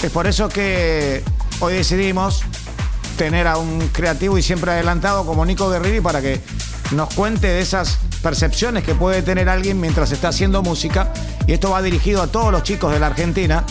Es 0.02 0.12
por 0.12 0.28
eso 0.28 0.50
que 0.50 1.24
hoy 1.60 1.74
decidimos 1.74 2.44
tener 3.18 3.48
a 3.48 3.58
un 3.58 3.88
creativo 3.90 4.38
y 4.38 4.42
siempre 4.42 4.72
adelantado 4.72 5.26
como 5.26 5.46
Nico 5.46 5.70
Guerriri 5.70 6.02
para 6.02 6.22
que 6.22 6.42
nos 6.92 7.14
cuente 7.14 7.48
de 7.48 7.62
esas 7.62 8.00
percepciones 8.22 8.84
que 8.84 8.96
puede 8.96 9.22
tener 9.22 9.50
alguien 9.50 9.80
mientras 9.80 10.12
está 10.12 10.30
haciendo 10.30 10.62
música. 10.62 11.14
Y 11.48 11.54
esto 11.54 11.72
va 11.72 11.82
dirigido 11.82 12.22
a 12.22 12.28
todos 12.28 12.52
los 12.52 12.64
chicos 12.64 12.92
de 12.92 13.00
la 13.00 13.08
Argentina 13.08 13.64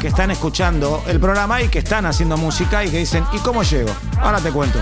que 0.00 0.08
están 0.08 0.30
escuchando 0.30 1.02
el 1.08 1.18
programa 1.18 1.60
y 1.60 1.68
que 1.68 1.80
están 1.80 2.06
haciendo 2.06 2.36
música 2.36 2.84
y 2.84 2.90
que 2.90 2.98
dicen, 2.98 3.24
¿y 3.32 3.38
cómo 3.38 3.62
llego? 3.62 3.90
Ahora 4.20 4.38
te 4.38 4.50
cuento. 4.50 4.78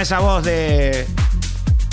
Esa 0.00 0.20
voz 0.20 0.44
de 0.44 1.06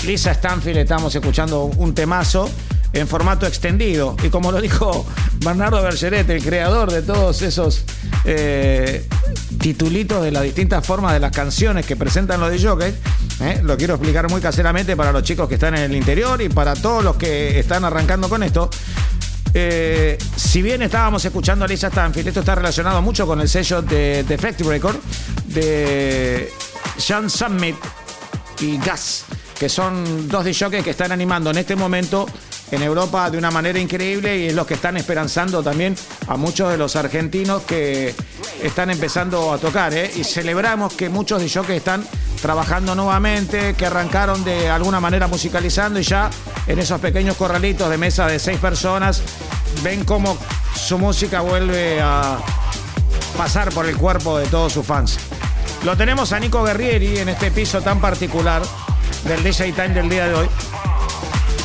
Lisa 0.06 0.32
Stanfield 0.32 0.78
estamos 0.78 1.14
escuchando 1.14 1.64
un 1.64 1.94
temazo 1.94 2.50
en 2.92 3.06
formato 3.06 3.46
extendido. 3.46 4.16
Y 4.22 4.30
como 4.30 4.50
lo 4.50 4.60
dijo 4.60 5.06
Bernardo 5.44 5.82
Bergeret, 5.82 6.28
el 6.30 6.42
creador 6.42 6.90
de 6.90 7.02
todos 7.02 7.42
esos 7.42 7.84
eh, 8.24 9.06
titulitos 9.60 10.22
de 10.22 10.30
las 10.30 10.42
distintas 10.42 10.86
formas 10.86 11.12
de 11.12 11.20
las 11.20 11.32
canciones 11.32 11.84
que 11.84 11.96
presentan 11.96 12.40
los 12.40 12.50
de 12.50 12.62
Jockey, 12.62 12.94
eh, 13.40 13.60
lo 13.62 13.76
quiero 13.76 13.94
explicar 13.94 14.30
muy 14.30 14.40
caseramente 14.40 14.96
para 14.96 15.12
los 15.12 15.22
chicos 15.22 15.46
que 15.46 15.54
están 15.54 15.76
en 15.76 15.82
el 15.82 15.94
interior 15.94 16.40
y 16.40 16.48
para 16.48 16.74
todos 16.74 17.04
los 17.04 17.16
que 17.16 17.58
están 17.58 17.84
arrancando 17.84 18.28
con 18.30 18.42
esto. 18.42 18.70
Eh, 19.52 20.16
si 20.36 20.62
bien 20.62 20.80
estábamos 20.82 21.24
escuchando 21.24 21.66
a 21.66 21.68
Lisa 21.68 21.88
Stanfield, 21.88 22.28
esto 22.28 22.40
está 22.40 22.54
relacionado 22.54 23.02
mucho 23.02 23.26
con 23.26 23.40
el 23.40 23.48
sello 23.48 23.82
de 23.82 24.24
Defective 24.24 24.70
Record 24.70 24.96
de 25.46 26.50
Sean 26.96 27.30
Summit 27.30 27.76
y 28.60 28.78
Gas, 28.78 29.24
que 29.58 29.68
son 29.68 30.28
dos 30.28 30.44
DJs 30.44 30.82
que 30.82 30.90
están 30.90 31.12
animando 31.12 31.50
en 31.50 31.58
este 31.58 31.76
momento 31.76 32.26
en 32.70 32.82
Europa 32.82 33.30
de 33.30 33.38
una 33.38 33.50
manera 33.50 33.78
increíble 33.78 34.38
y 34.38 34.46
es 34.46 34.54
los 34.54 34.66
que 34.66 34.74
están 34.74 34.96
esperanzando 34.96 35.62
también 35.62 35.94
a 36.26 36.36
muchos 36.36 36.70
de 36.70 36.76
los 36.76 36.96
argentinos 36.96 37.62
que 37.62 38.14
están 38.62 38.90
empezando 38.90 39.52
a 39.52 39.58
tocar. 39.58 39.94
¿eh? 39.94 40.10
Y 40.16 40.24
celebramos 40.24 40.92
que 40.94 41.08
muchos 41.08 41.40
DJs 41.42 41.70
están 41.70 42.04
trabajando 42.42 42.94
nuevamente, 42.94 43.74
que 43.74 43.86
arrancaron 43.86 44.44
de 44.44 44.68
alguna 44.68 45.00
manera 45.00 45.26
musicalizando 45.26 45.98
y 45.98 46.02
ya 46.02 46.30
en 46.66 46.78
esos 46.78 47.00
pequeños 47.00 47.36
corralitos 47.36 47.88
de 47.90 47.98
mesa 47.98 48.26
de 48.26 48.38
seis 48.38 48.58
personas 48.58 49.22
ven 49.82 50.04
cómo 50.04 50.36
su 50.74 50.98
música 50.98 51.40
vuelve 51.40 52.00
a 52.00 52.38
pasar 53.36 53.70
por 53.72 53.86
el 53.86 53.96
cuerpo 53.96 54.38
de 54.38 54.46
todos 54.46 54.72
sus 54.72 54.84
fans. 54.84 55.18
Lo 55.84 55.96
tenemos 55.96 56.32
a 56.32 56.40
Nico 56.40 56.62
Guerrieri 56.64 57.18
en 57.18 57.28
este 57.28 57.50
piso 57.50 57.80
tan 57.80 58.00
particular 58.00 58.62
del 59.24 59.42
DJ 59.42 59.72
Time 59.72 59.90
del 59.90 60.08
día 60.08 60.26
de 60.26 60.34
hoy. 60.34 60.48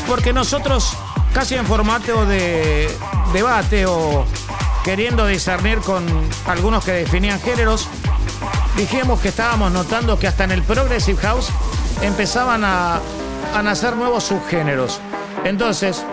Porque 0.07 0.31
nosotros, 0.31 0.95
casi 1.33 1.55
en 1.55 1.65
formato 1.65 2.25
de 2.25 2.89
debate 3.33 3.85
o 3.87 4.25
queriendo 4.83 5.25
discernir 5.25 5.79
con 5.79 6.05
algunos 6.45 6.83
que 6.85 6.91
definían 6.91 7.39
géneros, 7.39 7.87
dijimos 8.77 9.19
que 9.19 9.29
estábamos 9.29 9.71
notando 9.71 10.19
que 10.19 10.27
hasta 10.27 10.43
en 10.43 10.51
el 10.51 10.61
Progressive 10.61 11.19
House 11.21 11.47
empezaban 12.01 12.63
a, 12.63 12.99
a 13.55 13.61
nacer 13.63 13.95
nuevos 13.95 14.25
subgéneros. 14.25 14.99
Entonces, 15.43 16.05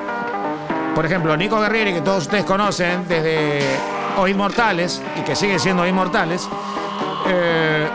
por 0.94 1.04
ejemplo, 1.04 1.36
Nico 1.36 1.60
Guerrieri, 1.60 1.92
que 1.92 2.00
todos 2.00 2.24
ustedes 2.24 2.44
conocen 2.44 3.06
desde 3.06 3.60
O 4.16 4.26
Inmortales, 4.26 5.02
y 5.18 5.22
que 5.22 5.36
sigue 5.36 5.58
siendo 5.58 5.86
Inmortales, 5.86 6.48
eh, 7.32 7.88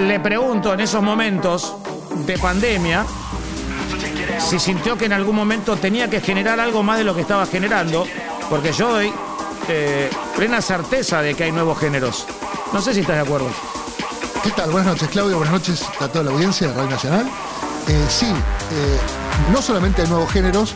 le 0.00 0.20
pregunto 0.20 0.74
en 0.74 0.80
esos 0.80 1.02
momentos 1.02 1.74
de 2.26 2.38
pandemia 2.38 3.04
si 4.38 4.58
sintió 4.58 4.96
que 4.96 5.06
en 5.06 5.12
algún 5.12 5.34
momento 5.34 5.76
tenía 5.76 6.08
que 6.08 6.20
generar 6.20 6.60
algo 6.60 6.82
más 6.82 6.98
de 6.98 7.04
lo 7.04 7.14
que 7.14 7.22
estaba 7.22 7.46
generando, 7.46 8.06
porque 8.48 8.72
yo 8.72 8.90
doy 8.90 9.12
eh, 9.68 10.10
plena 10.36 10.62
certeza 10.62 11.20
de 11.22 11.34
que 11.34 11.44
hay 11.44 11.52
nuevos 11.52 11.78
géneros. 11.78 12.26
No 12.72 12.80
sé 12.80 12.94
si 12.94 13.00
estás 13.00 13.16
de 13.16 13.22
acuerdo. 13.22 13.48
¿Qué 14.42 14.50
tal? 14.50 14.70
Buenas 14.70 14.94
noches, 14.94 15.08
Claudio. 15.08 15.36
Buenas 15.36 15.54
noches 15.54 15.84
a 16.00 16.08
toda 16.08 16.24
la 16.24 16.30
audiencia 16.30 16.68
de 16.68 16.74
Radio 16.74 16.90
Nacional. 16.90 17.26
Eh, 17.88 18.06
sí, 18.08 18.26
eh, 18.26 18.98
no 19.52 19.60
solamente 19.60 20.02
hay 20.02 20.08
nuevos 20.08 20.30
géneros, 20.30 20.74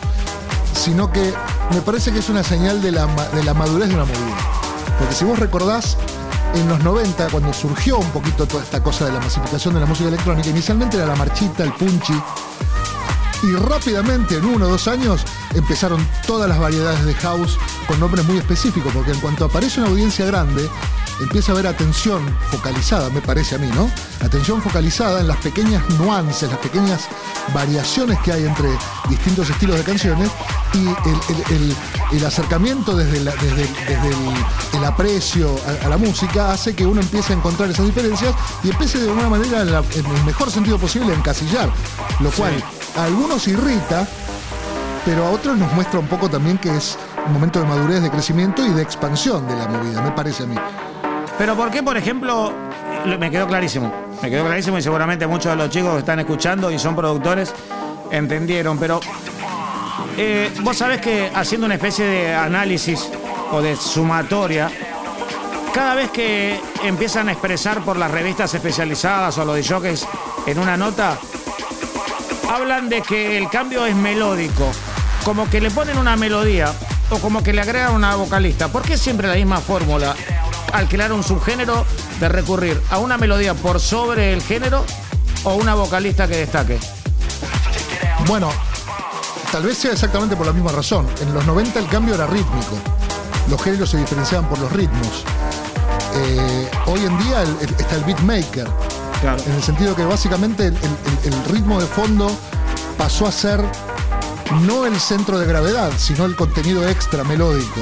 sino 0.73 1.11
que 1.11 1.33
me 1.73 1.81
parece 1.81 2.11
que 2.11 2.19
es 2.19 2.29
una 2.29 2.43
señal 2.43 2.81
de 2.81 2.91
la, 2.91 3.07
de 3.07 3.43
la 3.43 3.53
madurez 3.53 3.89
de 3.89 3.95
una 3.95 4.05
movida. 4.05 4.37
Porque 4.99 5.15
si 5.15 5.25
vos 5.25 5.39
recordás, 5.39 5.97
en 6.53 6.67
los 6.67 6.83
90, 6.83 7.29
cuando 7.29 7.53
surgió 7.53 7.97
un 7.97 8.09
poquito 8.11 8.45
toda 8.45 8.63
esta 8.63 8.81
cosa 8.81 9.05
de 9.05 9.11
la 9.11 9.19
masificación 9.19 9.73
de 9.73 9.79
la 9.79 9.85
música 9.85 10.09
electrónica, 10.09 10.49
inicialmente 10.49 10.97
era 10.97 11.05
la 11.07 11.15
marchita, 11.15 11.63
el 11.63 11.73
punchi, 11.73 12.13
y 13.43 13.55
rápidamente, 13.55 14.37
en 14.37 14.45
uno 14.45 14.65
o 14.65 14.69
dos 14.69 14.87
años, 14.87 15.25
empezaron 15.53 16.05
todas 16.25 16.47
las 16.47 16.59
variedades 16.59 17.03
de 17.05 17.13
house 17.15 17.59
con 17.87 17.99
nombres 17.99 18.25
muy 18.25 18.37
específicos, 18.37 18.93
porque 18.93 19.11
en 19.11 19.19
cuanto 19.19 19.45
aparece 19.45 19.81
una 19.81 19.89
audiencia 19.89 20.25
grande, 20.25 20.69
empieza 21.21 21.51
a 21.51 21.53
haber 21.55 21.67
atención 21.67 22.21
focalizada, 22.51 23.09
me 23.09 23.21
parece 23.21 23.55
a 23.55 23.57
mí, 23.57 23.69
¿no? 23.75 23.89
Atención 24.25 24.61
focalizada 24.61 25.21
en 25.21 25.27
las 25.27 25.37
pequeñas 25.37 25.87
nuances, 25.99 26.49
las 26.49 26.59
pequeñas 26.59 27.07
variaciones 27.53 28.19
que 28.19 28.31
hay 28.31 28.45
entre 28.45 28.69
distintos 29.09 29.49
estilos 29.49 29.77
de 29.77 29.83
canciones 29.83 30.29
y 30.73 30.79
el, 30.87 30.87
el- 31.29 31.55
el- 31.55 31.75
el 32.17 32.25
acercamiento 32.25 32.95
desde, 32.95 33.19
la- 33.19 33.31
desde- 33.35 33.67
desde 33.87 34.09
el, 34.77 34.83
aprecio 34.85 35.55
a, 35.81 35.85
a 35.85 35.89
la 35.89 35.97
música 35.97 36.51
hace 36.51 36.75
que 36.75 36.85
uno 36.85 36.99
empiece 37.01 37.33
a 37.33 37.35
encontrar 37.35 37.69
esas 37.69 37.85
diferencias 37.85 38.33
y 38.63 38.69
empiece 38.71 38.99
de 38.99 39.09
alguna 39.09 39.29
manera, 39.29 39.61
en, 39.61 39.71
la- 39.71 39.83
en 39.95 40.05
el 40.05 40.23
mejor 40.25 40.51
sentido 40.51 40.77
posible, 40.77 41.13
a 41.13 41.15
encasillar, 41.15 41.69
lo 42.19 42.31
cual 42.31 42.51
a 42.97 43.03
algunos 43.05 43.47
irrita, 43.47 44.07
pero 45.05 45.25
a 45.25 45.31
otros 45.31 45.57
nos 45.57 45.71
muestra 45.73 45.99
un 45.99 46.07
poco 46.07 46.29
también 46.29 46.57
que 46.57 46.75
es 46.75 46.97
un 47.27 47.33
momento 47.33 47.59
de 47.59 47.65
madurez, 47.65 48.01
de 48.01 48.09
crecimiento 48.11 48.65
y 48.65 48.69
de 48.71 48.81
expansión 48.81 49.47
de 49.47 49.55
la 49.55 49.67
movida, 49.67 50.01
me 50.01 50.11
parece 50.11 50.43
a 50.43 50.45
mí. 50.47 50.55
Pero 51.37 51.55
¿por 51.55 51.71
qué, 51.71 51.81
por 51.83 51.97
ejemplo, 51.97 52.53
lo- 53.05 53.17
me 53.19 53.29
quedó 53.31 53.47
clarísimo? 53.47 53.91
Me 54.21 54.29
quedó 54.29 54.45
clarísimo 54.45 54.77
y 54.77 54.81
seguramente 54.81 55.27
muchos 55.27 55.51
de 55.51 55.55
los 55.57 55.69
chicos 55.69 55.93
que 55.93 55.99
están 55.99 56.19
escuchando 56.19 56.71
y 56.71 56.79
son 56.79 56.95
productores 56.95 57.53
entendieron, 58.11 58.77
pero 58.77 58.99
eh, 60.17 60.51
vos 60.61 60.77
sabés 60.77 61.01
que 61.01 61.31
haciendo 61.33 61.65
una 61.65 61.75
especie 61.75 62.05
de 62.05 62.35
análisis 62.35 63.09
o 63.51 63.61
de 63.61 63.75
sumatoria, 63.75 64.69
cada 65.73 65.95
vez 65.95 66.11
que 66.11 66.59
empiezan 66.83 67.27
a 67.29 67.31
expresar 67.31 67.81
por 67.81 67.97
las 67.97 68.11
revistas 68.11 68.53
especializadas 68.53 69.37
o 69.39 69.45
los 69.45 69.55
de 69.55 69.63
en 70.45 70.59
una 70.59 70.77
nota, 70.77 71.17
hablan 72.53 72.87
de 72.89 73.01
que 73.01 73.37
el 73.37 73.49
cambio 73.49 73.85
es 73.87 73.95
melódico, 73.95 74.71
como 75.25 75.49
que 75.49 75.59
le 75.59 75.71
ponen 75.71 75.97
una 75.97 76.15
melodía 76.15 76.71
o 77.09 77.17
como 77.17 77.41
que 77.43 77.51
le 77.51 77.61
agregan 77.61 77.93
una 77.95 78.15
vocalista. 78.15 78.67
¿Por 78.67 78.83
qué 78.83 78.95
siempre 78.97 79.27
la 79.27 79.35
misma 79.35 79.57
fórmula? 79.57 80.15
Al 80.73 80.87
crear 80.89 81.13
un 81.13 81.23
subgénero 81.23 81.85
de 82.19 82.29
recurrir 82.29 82.81
a 82.89 82.97
una 82.97 83.17
melodía 83.17 83.53
por 83.53 83.79
sobre 83.79 84.33
el 84.33 84.41
género 84.41 84.83
o 85.43 85.53
una 85.55 85.75
vocalista 85.75 86.27
que 86.27 86.37
destaque. 86.37 86.79
Bueno, 88.27 88.49
tal 89.51 89.63
vez 89.63 89.77
sea 89.77 89.91
exactamente 89.91 90.35
por 90.35 90.45
la 90.47 90.53
misma 90.53 90.71
razón. 90.71 91.07
En 91.21 91.33
los 91.33 91.45
90 91.45 91.79
el 91.79 91.87
cambio 91.87 92.15
era 92.15 92.25
rítmico. 92.27 92.75
Los 93.49 93.61
géneros 93.61 93.89
se 93.91 93.97
diferenciaban 93.97 94.49
por 94.49 94.57
los 94.59 94.71
ritmos. 94.71 95.23
Eh, 96.15 96.69
hoy 96.87 97.01
en 97.05 97.17
día 97.23 97.41
el- 97.43 97.57
el- 97.61 97.75
está 97.79 97.95
el 97.95 98.03
beatmaker. 98.03 98.67
En 99.45 99.53
el 99.53 99.63
sentido 99.63 99.95
que 99.95 100.03
básicamente 100.05 100.67
el, 100.67 100.75
el- 100.75 101.33
el 101.33 101.45
ritmo 101.45 101.79
de 101.79 101.85
fondo 101.87 102.29
pasó 102.97 103.27
a 103.27 103.31
ser 103.31 103.63
no 104.61 104.85
el 104.85 104.99
centro 104.99 105.39
de 105.39 105.45
gravedad, 105.45 105.91
sino 105.97 106.25
el 106.25 106.35
contenido 106.35 106.87
extra 106.87 107.23
melódico. 107.23 107.79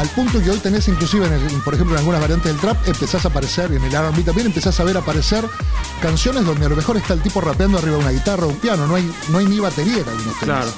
Al 0.00 0.08
punto 0.08 0.40
que 0.42 0.50
hoy 0.50 0.58
tenés 0.58 0.88
inclusive, 0.88 1.26
en 1.26 1.32
el- 1.34 1.60
por 1.62 1.74
ejemplo, 1.74 1.94
en 1.94 1.98
algunas 1.98 2.22
variantes 2.22 2.50
del 2.50 2.58
trap, 2.58 2.88
empezás 2.88 3.22
a 3.26 3.28
aparecer, 3.28 3.70
en 3.70 3.84
el 3.84 3.94
R&B 3.94 4.22
también 4.22 4.46
empezás 4.46 4.80
a 4.80 4.84
ver 4.84 4.96
aparecer 4.96 5.44
canciones 6.00 6.46
donde 6.46 6.64
a 6.64 6.68
lo 6.70 6.76
mejor 6.76 6.96
está 6.96 7.12
el 7.12 7.20
tipo 7.20 7.40
rapeando 7.42 7.76
arriba 7.76 7.96
de 7.98 8.02
una 8.04 8.10
guitarra 8.10 8.46
o 8.46 8.48
un 8.48 8.56
piano, 8.56 8.86
no 8.86 8.94
hay, 8.94 9.12
no 9.28 9.36
hay 9.38 9.44
ni 9.46 9.60
batería 9.60 9.98
en 9.98 10.08
algunos 10.08 10.38
temas. 10.38 10.64
Claro. 10.64 10.70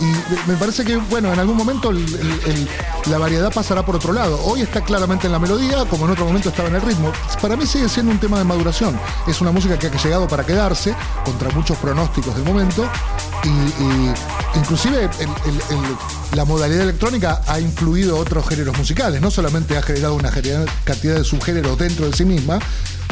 Y 0.00 0.50
me 0.50 0.56
parece 0.56 0.84
que, 0.84 0.96
bueno, 0.96 1.32
en 1.32 1.38
algún 1.38 1.56
momento 1.58 1.90
el- 1.90 1.98
el- 1.98 2.40
el- 2.50 2.68
la 3.06 3.18
variedad 3.18 3.52
pasará 3.52 3.84
por 3.84 3.94
otro 3.96 4.12
lado. 4.14 4.40
Hoy 4.44 4.62
está 4.62 4.80
claramente 4.80 5.26
en 5.26 5.32
la 5.32 5.38
melodía, 5.38 5.84
como 5.84 6.06
en 6.06 6.10
otro 6.12 6.24
momento 6.24 6.48
estaba 6.48 6.68
en 6.70 6.74
el 6.74 6.82
ritmo. 6.82 7.12
Para 7.40 7.54
mí 7.54 7.66
sigue 7.66 7.88
siendo 7.88 8.10
un 8.10 8.18
tema 8.18 8.38
de 8.38 8.44
maduración. 8.44 8.98
Es 9.28 9.40
una 9.42 9.52
música 9.52 9.78
que 9.78 9.86
ha 9.86 9.90
llegado 9.92 10.26
para 10.26 10.44
quedarse, 10.44 10.92
contra 11.24 11.50
muchos 11.50 11.76
pronósticos 11.76 12.34
del 12.34 12.44
momento. 12.44 12.88
Y, 13.44 13.48
y 13.48 14.14
inclusive 14.56 15.04
el- 15.20 15.28
la 16.34 16.44
modalidad 16.44 16.82
electrónica 16.82 17.42
ha 17.46 17.58
influido 17.60 18.16
otros 18.18 18.48
géneros 18.48 18.76
musicales. 18.78 19.20
No 19.20 19.30
solamente 19.30 19.76
ha 19.76 19.82
generado 19.82 20.14
una 20.14 20.30
cantidad 20.30 21.16
de 21.16 21.24
subgéneros 21.24 21.78
dentro 21.78 22.08
de 22.08 22.16
sí 22.16 22.24
misma, 22.24 22.58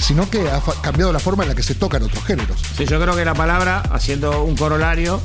sino 0.01 0.31
que 0.31 0.49
ha 0.49 0.61
cambiado 0.82 1.12
la 1.12 1.19
forma 1.19 1.43
en 1.43 1.51
la 1.51 1.55
que 1.55 1.62
se 1.62 1.74
tocan 1.74 2.03
otros 2.03 2.24
géneros. 2.24 2.61
Sí, 2.77 2.86
yo 2.86 3.01
creo 3.01 3.16
que 3.16 3.24
la 3.24 3.35
palabra, 3.35 3.82
haciendo 3.93 4.45
un 4.45 4.57
corolario 4.57 5.20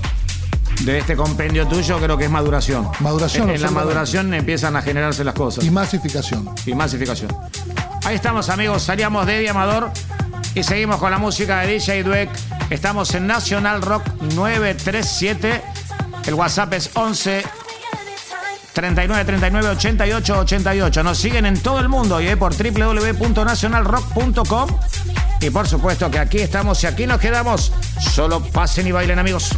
de 0.82 0.98
este 0.98 1.15
compendio 1.15 1.68
tuyo, 1.68 1.99
creo 1.99 2.18
que 2.18 2.26
es 2.26 2.32
maduración. 2.32 2.90
Maduración, 2.99 3.49
En, 3.49 3.56
en 3.56 3.61
la 3.61 3.72
maduración 3.72 4.34
empiezan 4.34 4.76
a 4.76 4.82
generarse 4.82 5.24
las 5.24 5.36
cosas. 5.36 5.64
Y 5.64 5.70
masificación. 5.70 6.49
Y 6.65 6.74
masificación. 6.74 7.32
Ahí 8.06 8.15
estamos, 8.15 8.49
amigos. 8.49 8.82
Salíamos 8.84 9.28
de 9.28 9.38
Eddie 9.38 9.49
Amador 9.49 9.91
y 10.56 10.64
seguimos 10.64 10.98
con 10.98 11.11
la 11.11 11.20
música 11.20 11.61
de 11.61 11.74
DJ 11.74 12.03
Dweck. 12.03 12.30
Estamos 12.72 13.14
en 13.14 13.28
National 13.28 13.82
Rock 13.84 14.03
937. 14.36 15.61
El 16.26 16.34
WhatsApp 16.34 16.74
es 16.74 16.90
11 16.95 17.44
39 18.74 19.26
39 19.26 19.70
88 19.70 20.40
88. 20.40 21.04
Nos 21.04 21.18
siguen 21.18 21.45
en 21.45 21.62
todo 21.62 21.80
el 21.80 21.90
mundo 21.90 22.20
y 22.20 22.28
eh, 22.28 22.38
por 22.38 22.56
www.nationalrock.com. 22.56 24.70
Y 25.41 25.50
por 25.50 25.68
supuesto 25.68 26.10
que 26.10 26.20
aquí 26.20 26.40
estamos 26.40 26.82
y 26.84 26.88
aquí 26.88 27.06
nos 27.06 27.20
quedamos. 27.20 27.74
Solo 28.00 28.41
pasen 28.41 28.88
y 28.88 28.91
bailen, 28.91 29.20
amigos. 29.20 29.50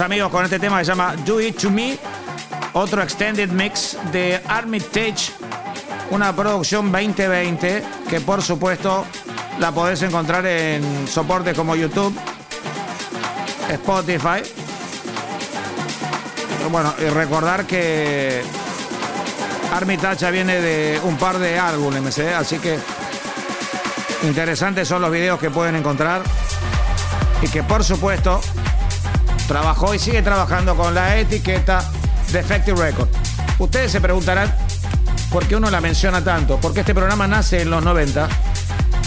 Amigos 0.00 0.30
con 0.30 0.44
este 0.44 0.58
tema 0.58 0.78
que 0.78 0.84
se 0.84 0.90
llama 0.90 1.14
Do 1.24 1.40
It 1.40 1.56
To 1.60 1.70
Me, 1.70 1.96
otro 2.72 3.00
extended 3.00 3.48
mix 3.50 3.96
de 4.10 4.40
Armitage, 4.48 5.30
una 6.10 6.34
producción 6.34 6.90
2020 6.90 7.84
que 8.10 8.20
por 8.20 8.42
supuesto 8.42 9.04
la 9.60 9.70
podés 9.70 10.02
encontrar 10.02 10.44
en 10.46 11.06
soportes 11.06 11.56
como 11.56 11.76
YouTube, 11.76 12.12
Spotify. 13.70 14.42
Bueno, 16.72 16.92
y 16.98 17.04
recordar 17.04 17.64
que 17.64 18.42
Armitage 19.72 20.28
viene 20.32 20.60
de 20.60 21.00
un 21.04 21.16
par 21.16 21.38
de 21.38 21.56
álbumes, 21.56 22.18
¿eh? 22.18 22.34
así 22.34 22.58
que 22.58 22.78
interesantes 24.24 24.88
son 24.88 25.02
los 25.02 25.12
videos 25.12 25.38
que 25.38 25.50
pueden 25.50 25.76
encontrar 25.76 26.22
y 27.42 27.48
que 27.48 27.62
por 27.62 27.84
supuesto 27.84 28.40
trabajó 29.46 29.94
y 29.94 29.98
sigue 29.98 30.22
trabajando 30.22 30.76
con 30.76 30.94
la 30.94 31.18
etiqueta 31.18 31.84
Defective 32.32 32.80
Record. 32.80 33.08
Ustedes 33.58 33.92
se 33.92 34.00
preguntarán 34.00 34.54
por 35.30 35.46
qué 35.46 35.56
uno 35.56 35.70
la 35.70 35.80
menciona 35.80 36.22
tanto, 36.22 36.58
porque 36.60 36.80
este 36.80 36.94
programa 36.94 37.26
nace 37.26 37.62
en 37.62 37.70
los 37.70 37.84
90 37.84 38.28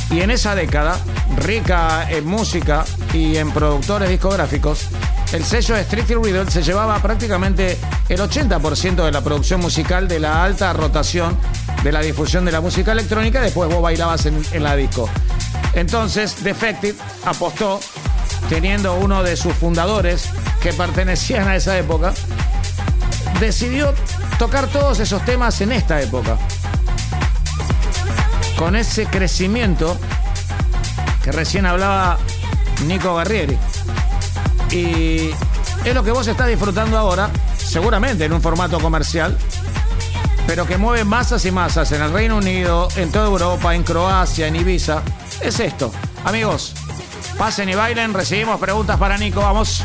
y 0.09 0.21
en 0.21 0.31
esa 0.31 0.55
década, 0.55 0.97
rica 1.37 2.09
en 2.09 2.25
música 2.25 2.85
y 3.13 3.35
en 3.37 3.51
productores 3.51 4.09
discográficos, 4.09 4.87
el 5.33 5.43
sello 5.43 5.75
Strictly 5.75 6.15
Riddle 6.15 6.49
se 6.49 6.63
llevaba 6.63 7.01
prácticamente 7.01 7.77
el 8.07 8.19
80% 8.19 9.03
de 9.03 9.11
la 9.11 9.21
producción 9.21 9.59
musical 9.59 10.07
de 10.07 10.19
la 10.19 10.43
alta 10.43 10.71
rotación 10.71 11.37
de 11.83 11.91
la 11.91 12.01
difusión 12.01 12.45
de 12.45 12.53
la 12.53 12.61
música 12.61 12.93
electrónica, 12.93 13.41
después 13.41 13.69
vos 13.69 13.81
bailabas 13.81 14.25
en, 14.25 14.41
en 14.53 14.63
la 14.63 14.75
disco. 14.75 15.09
Entonces, 15.73 16.43
Defective 16.43 16.97
apostó, 17.25 17.79
teniendo 18.49 18.95
uno 18.95 19.23
de 19.23 19.35
sus 19.35 19.53
fundadores 19.53 20.29
que 20.61 20.73
pertenecían 20.73 21.47
a 21.47 21.55
esa 21.55 21.77
época, 21.77 22.13
decidió 23.39 23.93
tocar 24.39 24.67
todos 24.67 24.99
esos 24.99 25.23
temas 25.25 25.59
en 25.61 25.71
esta 25.71 26.01
época. 26.01 26.37
Con 28.57 28.75
ese 28.75 29.05
crecimiento 29.05 29.97
que 31.23 31.31
recién 31.31 31.65
hablaba 31.65 32.17
Nico 32.85 33.15
Guerrieri. 33.17 33.57
Y 34.71 35.29
es 35.85 35.93
lo 35.93 36.03
que 36.03 36.11
vos 36.11 36.27
estás 36.27 36.47
disfrutando 36.47 36.97
ahora, 36.97 37.29
seguramente 37.57 38.25
en 38.25 38.33
un 38.33 38.41
formato 38.41 38.79
comercial, 38.79 39.37
pero 40.45 40.65
que 40.65 40.77
mueve 40.77 41.03
masas 41.03 41.45
y 41.45 41.51
masas 41.51 41.91
en 41.91 42.01
el 42.01 42.11
Reino 42.11 42.37
Unido, 42.37 42.87
en 42.95 43.11
toda 43.11 43.27
Europa, 43.27 43.75
en 43.75 43.83
Croacia, 43.83 44.47
en 44.47 44.55
Ibiza. 44.55 45.01
Es 45.41 45.59
esto. 45.59 45.91
Amigos, 46.25 46.73
pasen 47.37 47.69
y 47.69 47.75
bailen, 47.75 48.13
recibimos 48.13 48.59
preguntas 48.59 48.97
para 48.97 49.17
Nico, 49.17 49.41
vamos. 49.41 49.83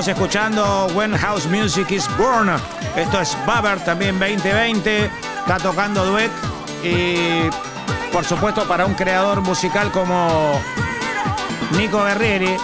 Estamos 0.00 0.08
escuchando 0.08 0.86
When 0.94 1.14
House 1.14 1.46
Music 1.46 1.90
is 1.90 2.08
Born. 2.16 2.48
Esto 2.96 3.20
es 3.20 3.36
Baber 3.46 3.84
también 3.84 4.18
2020. 4.18 5.04
Está 5.40 5.58
tocando 5.58 6.06
Dweck 6.06 6.30
y 6.82 7.50
por 8.10 8.24
supuesto 8.24 8.64
para 8.66 8.86
un 8.86 8.94
creador 8.94 9.42
musical 9.42 9.90
como 9.92 10.58
Nico 11.76 12.02
Guerrieri. 12.02 12.56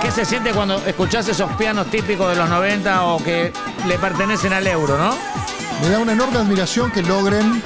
¿Qué 0.00 0.12
se 0.12 0.24
siente 0.24 0.52
cuando 0.52 0.76
escuchás 0.86 1.26
esos 1.26 1.50
pianos 1.54 1.88
típicos 1.88 2.30
de 2.30 2.36
los 2.36 2.48
90 2.48 3.04
o 3.06 3.22
que 3.24 3.52
le 3.88 3.98
pertenecen 3.98 4.52
al 4.52 4.64
euro, 4.68 4.96
no? 4.96 5.16
Me 5.82 5.88
da 5.88 5.98
una 5.98 6.12
enorme 6.12 6.38
admiración 6.38 6.92
que 6.92 7.02
logren 7.02 7.60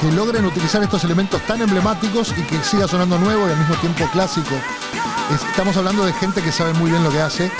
que 0.00 0.10
logren 0.12 0.46
utilizar 0.46 0.82
estos 0.82 1.04
elementos 1.04 1.42
tan 1.42 1.60
emblemáticos 1.60 2.32
y 2.38 2.42
que 2.44 2.62
siga 2.64 2.88
sonando 2.88 3.18
nuevo 3.18 3.46
y 3.46 3.50
al 3.52 3.58
mismo 3.58 3.74
tiempo 3.76 4.06
clásico. 4.10 4.54
Es- 5.34 5.42
Estamos 5.50 5.76
hablando 5.76 6.06
de 6.06 6.14
gente 6.14 6.40
que 6.40 6.50
sabe 6.50 6.72
muy 6.72 6.90
bien 6.90 7.04
lo 7.04 7.10
que 7.10 7.20
hace, 7.20 7.52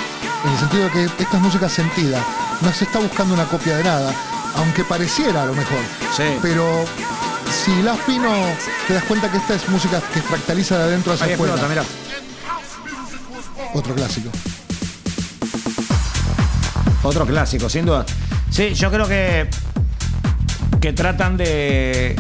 en 0.45 0.51
el 0.51 0.59
sentido 0.59 0.85
de 0.85 0.91
que 0.91 1.05
esta 1.23 1.37
es 1.37 1.43
música 1.43 1.69
sentida, 1.69 2.19
no 2.62 2.73
se 2.73 2.85
está 2.85 2.99
buscando 2.99 3.35
una 3.35 3.45
copia 3.45 3.77
de 3.77 3.85
nada, 3.85 4.12
aunque 4.57 4.85
pareciera 4.85 5.43
a 5.43 5.47
lo 5.47 5.55
mejor. 5.55 5.79
Sí. 6.17 6.25
Pero 6.43 6.85
si 7.65 7.83
la 7.83 7.95
fino, 7.95 8.31
te 8.87 8.95
das 8.95 9.05
cuenta 9.05 9.31
que 9.31 9.37
esta 9.39 9.55
es 9.55 9.69
música 9.69 10.01
que 10.12 10.21
fractaliza 10.23 10.79
de 10.79 10.85
adentro 10.85 11.12
hacia 11.12 11.35
afuera. 11.35 11.55
Otro 13.75 13.95
clásico. 13.95 14.31
Otro 17.03 17.27
clásico, 17.27 17.69
sin 17.69 17.87
duda. 17.87 18.05
Sí, 18.51 18.75
yo 18.75 18.91
creo 18.91 19.07
que, 19.07 19.49
que 20.81 20.93
tratan 20.93 21.37
de 21.37 22.17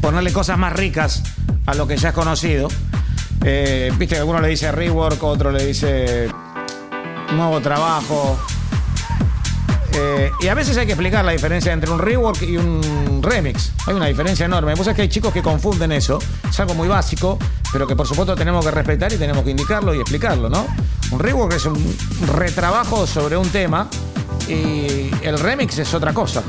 ponerle 0.00 0.32
cosas 0.32 0.58
más 0.58 0.72
ricas 0.72 1.22
a 1.66 1.74
lo 1.74 1.86
que 1.86 1.96
ya 1.96 2.10
es 2.10 2.14
conocido. 2.14 2.68
Eh, 3.42 3.90
Viste 3.98 4.16
que 4.16 4.20
alguno 4.20 4.40
le 4.40 4.48
dice 4.48 4.70
rework, 4.70 5.22
otro 5.22 5.50
le 5.50 5.64
dice 5.64 6.28
nuevo 7.32 7.60
trabajo. 7.60 8.38
Eh, 9.92 10.30
y 10.40 10.46
a 10.46 10.54
veces 10.54 10.76
hay 10.76 10.86
que 10.86 10.92
explicar 10.92 11.24
la 11.24 11.32
diferencia 11.32 11.72
entre 11.72 11.90
un 11.90 11.98
rework 11.98 12.42
y 12.42 12.56
un 12.56 13.20
remix. 13.22 13.72
Hay 13.86 13.94
una 13.94 14.06
diferencia 14.06 14.46
enorme. 14.46 14.74
Vos 14.74 14.84
sabés 14.84 14.96
que 14.96 15.02
hay 15.02 15.08
chicos 15.08 15.32
que 15.32 15.42
confunden 15.42 15.92
eso. 15.92 16.18
Es 16.48 16.60
algo 16.60 16.74
muy 16.74 16.88
básico, 16.88 17.38
pero 17.72 17.86
que 17.86 17.96
por 17.96 18.06
supuesto 18.06 18.34
tenemos 18.36 18.64
que 18.64 18.70
respetar 18.70 19.12
y 19.12 19.16
tenemos 19.16 19.42
que 19.44 19.50
indicarlo 19.50 19.94
y 19.94 20.00
explicarlo, 20.00 20.48
¿no? 20.48 20.66
Un 21.10 21.18
rework 21.18 21.54
es 21.54 21.66
un 21.66 21.96
retrabajo 22.36 23.06
sobre 23.06 23.36
un 23.36 23.48
tema 23.48 23.88
y 24.48 25.10
el 25.22 25.38
remix 25.38 25.78
es 25.78 25.92
otra 25.92 26.14
cosa. 26.14 26.42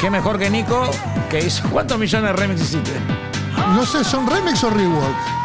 Qué 0.00 0.10
mejor 0.10 0.38
que 0.38 0.48
Nico, 0.50 0.90
que 1.30 1.40
hizo. 1.40 1.68
¿Cuántos 1.70 1.98
millones 1.98 2.30
de 2.30 2.36
remix 2.36 2.60
hiciste? 2.62 2.92
No 3.74 3.84
sé, 3.84 4.04
¿son 4.04 4.26
remix 4.26 4.62
o 4.64 4.70
rework? 4.70 5.35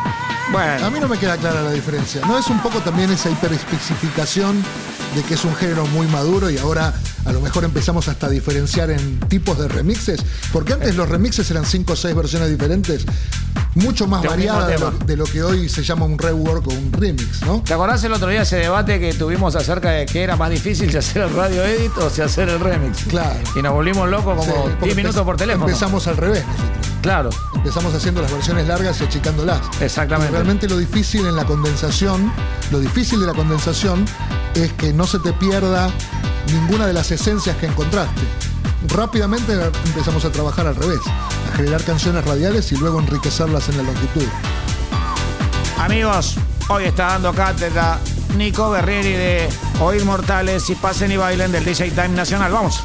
Bueno. 0.51 0.85
A 0.85 0.89
mí 0.89 0.99
no 0.99 1.07
me 1.07 1.17
queda 1.17 1.37
clara 1.37 1.61
la 1.61 1.71
diferencia. 1.71 2.21
¿No 2.27 2.37
es 2.37 2.47
un 2.47 2.59
poco 2.61 2.79
también 2.79 3.09
esa 3.11 3.29
hiperespecificación 3.29 4.61
de 5.15 5.23
que 5.23 5.33
es 5.35 5.43
un 5.45 5.55
género 5.55 5.85
muy 5.87 6.07
maduro 6.07 6.49
y 6.49 6.57
ahora 6.57 6.93
a 7.25 7.31
lo 7.31 7.41
mejor 7.41 7.63
empezamos 7.63 8.07
hasta 8.07 8.27
a 8.27 8.29
diferenciar 8.29 8.89
en 8.91 9.19
tipos 9.21 9.57
de 9.57 9.67
remixes? 9.67 10.21
Porque 10.51 10.73
antes 10.73 10.95
los 10.95 11.07
remixes 11.09 11.49
eran 11.51 11.65
cinco 11.65 11.93
o 11.93 11.95
seis 11.95 12.15
versiones 12.15 12.49
diferentes, 12.49 13.05
mucho 13.75 14.07
más 14.07 14.21
De 14.21 14.27
variadas 14.27 14.67
de 14.67 14.79
lo, 14.79 14.91
tema. 14.91 15.05
de 15.05 15.17
lo 15.17 15.23
que 15.25 15.43
hoy 15.43 15.69
se 15.69 15.83
llama 15.83 16.05
un 16.05 16.17
rework 16.17 16.67
o 16.67 16.71
un 16.71 16.91
remix, 16.91 17.41
¿no? 17.45 17.61
¿Te 17.65 17.73
acordás 17.73 18.03
el 18.03 18.11
otro 18.13 18.27
día 18.27 18.41
ese 18.41 18.57
debate 18.57 18.99
que 18.99 19.13
tuvimos 19.13 19.55
acerca 19.55 19.91
de 19.91 20.05
que 20.05 20.21
era 20.23 20.35
más 20.35 20.49
difícil 20.49 20.91
si 20.91 20.97
hacer 20.97 21.21
el 21.23 21.33
radio 21.33 21.63
edit 21.63 21.97
o 21.97 22.09
si 22.09 22.21
hacer 22.21 22.49
el 22.49 22.59
remix? 22.59 23.03
Claro. 23.05 23.39
Y 23.55 23.61
nos 23.61 23.73
volvimos 23.73 24.09
locos 24.09 24.37
como 24.37 24.43
Sí, 24.43 24.51
10 24.65 24.75
porque 24.79 24.95
minutos 24.95 25.23
por 25.23 25.37
teléfono. 25.37 25.67
Empezamos 25.67 26.05
al 26.07 26.17
revés 26.17 26.43
nosotros. 26.45 26.71
Claro. 27.01 27.29
Empezamos 27.61 27.93
haciendo 27.93 28.23
las 28.23 28.31
versiones 28.31 28.67
largas 28.67 28.99
y 29.01 29.03
achicándolas. 29.03 29.61
Exactamente. 29.81 30.31
Y 30.31 30.35
realmente 30.35 30.67
lo 30.67 30.77
difícil 30.77 31.27
en 31.27 31.35
la 31.35 31.45
condensación, 31.45 32.33
lo 32.71 32.79
difícil 32.79 33.19
de 33.19 33.27
la 33.27 33.33
condensación 33.33 34.03
es 34.55 34.73
que 34.73 34.91
no 34.91 35.05
se 35.05 35.19
te 35.19 35.31
pierda 35.33 35.91
ninguna 36.47 36.87
de 36.87 36.93
las 36.93 37.11
esencias 37.11 37.55
que 37.57 37.67
encontraste. 37.67 38.21
Rápidamente 38.87 39.53
empezamos 39.85 40.25
a 40.25 40.31
trabajar 40.31 40.65
al 40.65 40.75
revés, 40.75 41.01
a 41.53 41.55
generar 41.55 41.83
canciones 41.83 42.25
radiales 42.25 42.71
y 42.71 42.77
luego 42.77 42.99
enriquecerlas 42.99 43.69
en 43.69 43.77
la 43.77 43.83
longitud. 43.83 44.25
Amigos, 45.77 46.37
hoy 46.67 46.85
está 46.85 47.09
dando 47.09 47.31
cátedra 47.31 47.99
Nico 48.37 48.71
Guerrieri 48.71 49.11
de 49.11 49.49
Oír 49.79 50.03
Mortales 50.03 50.67
y 50.71 50.73
Pasen 50.73 51.11
y 51.11 51.17
Bailen 51.17 51.51
del 51.51 51.63
DJ 51.63 51.91
Time 51.91 52.09
Nacional. 52.09 52.51
Vamos. 52.51 52.83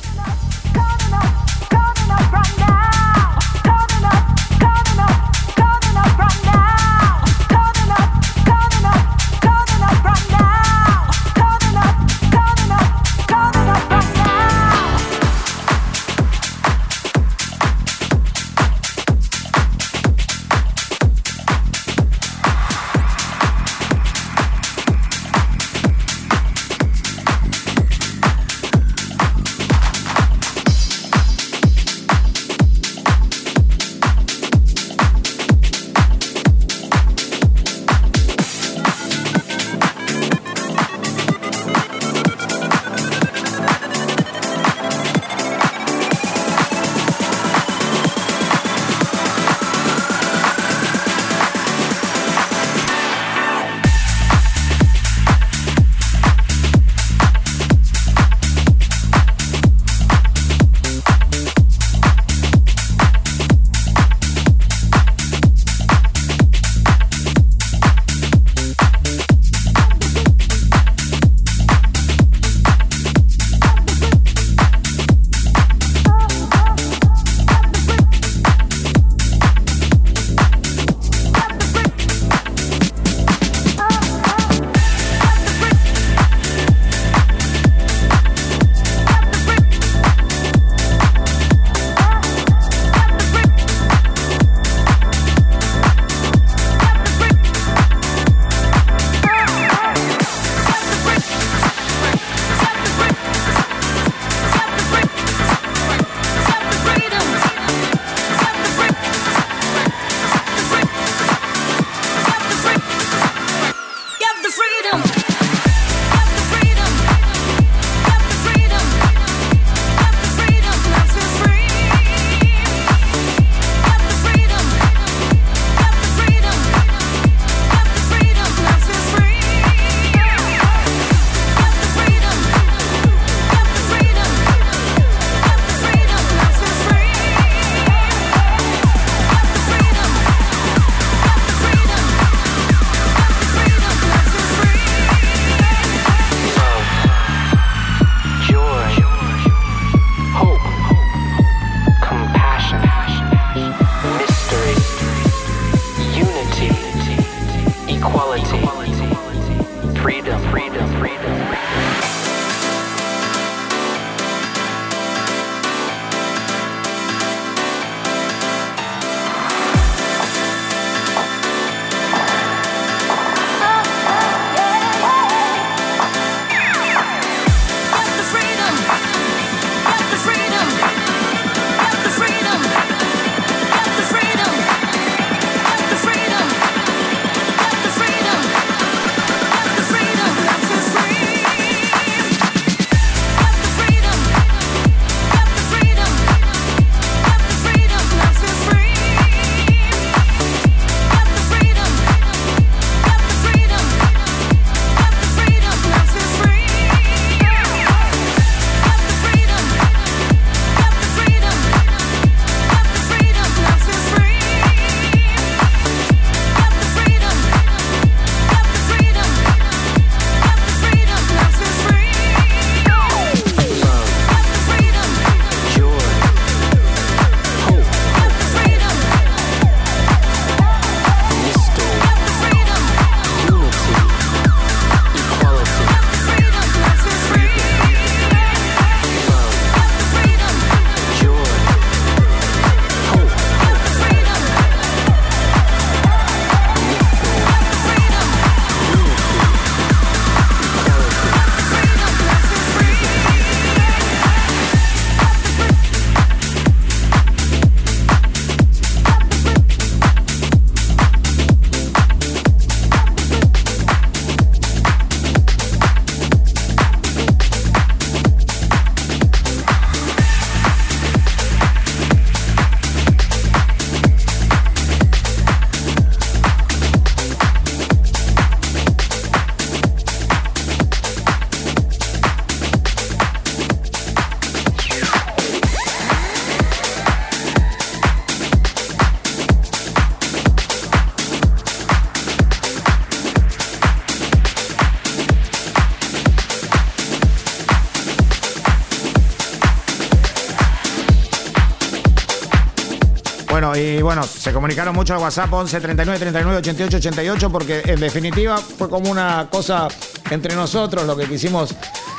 Comunicaron 304.67 304.97
mucho 304.97 305.15
al 305.15 305.21
WhatsApp 305.21 305.53
11 305.53 305.81
39 305.81 306.19
39 306.19 306.59
88 306.59 306.97
88 306.97 307.53
porque 307.53 307.83
en 307.85 308.01
definitiva 308.01 308.57
fue 308.59 308.91
como 308.91 309.09
una 309.09 309.47
cosa 309.49 309.87
entre 310.29 310.57
nosotros 310.57 311.07
lo 311.07 311.17
que 311.17 311.27
quisimos. 311.27 311.73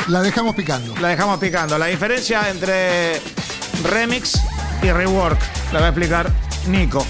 La 0.08 0.22
dejamos 0.22 0.56
picando. 0.56 0.96
La 1.02 1.10
dejamos 1.10 1.40
picando. 1.40 1.78
La 1.78 1.88
diferencia 1.88 2.50
entre 2.50 3.22
remix 3.92 4.40
y 4.82 4.90
rework 4.90 5.38
la 5.74 5.82
va 5.82 5.88
a 5.88 5.90
explicar 5.90 6.32
Nico. 6.70 7.06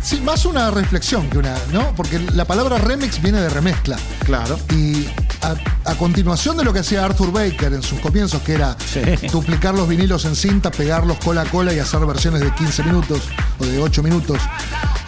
Sí, 0.00 0.20
más 0.20 0.44
una 0.44 0.70
reflexión 0.70 1.28
que 1.28 1.38
una, 1.38 1.56
¿no? 1.72 1.92
Porque 1.96 2.20
la 2.32 2.44
palabra 2.44 2.78
remix 2.78 3.20
viene 3.20 3.40
de 3.40 3.48
remezcla. 3.48 3.96
Claro. 4.24 4.60
Y 4.76 5.08
a, 5.42 5.90
a 5.90 5.94
continuación 5.96 6.56
de 6.56 6.62
lo 6.62 6.72
que 6.72 6.78
hacía 6.78 7.04
Arthur 7.04 7.32
Baker 7.32 7.72
en 7.72 7.82
sus 7.82 7.98
comienzos, 7.98 8.40
que 8.42 8.52
era 8.52 8.76
duplicar 9.32 9.74
los 9.74 9.88
vinilos 9.88 10.24
en 10.24 10.36
cinta, 10.36 10.70
pegarlos 10.70 11.18
cola 11.18 11.42
a 11.42 11.46
cola 11.46 11.72
y 11.72 11.80
hacer 11.80 12.06
versiones 12.06 12.42
de 12.42 12.54
15 12.54 12.84
minutos 12.84 13.22
de 13.66 13.78
8 13.78 14.02
minutos, 14.02 14.38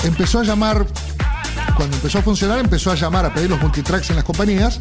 empezó 0.04 0.40
a 0.40 0.44
llamar, 0.44 0.86
cuando 1.76 1.96
empezó 1.96 2.18
a 2.18 2.22
funcionar, 2.22 2.58
empezó 2.58 2.90
a 2.90 2.94
llamar 2.94 3.26
a 3.26 3.34
pedir 3.34 3.50
los 3.50 3.60
multitracks 3.60 4.10
en 4.10 4.16
las 4.16 4.24
compañías 4.24 4.78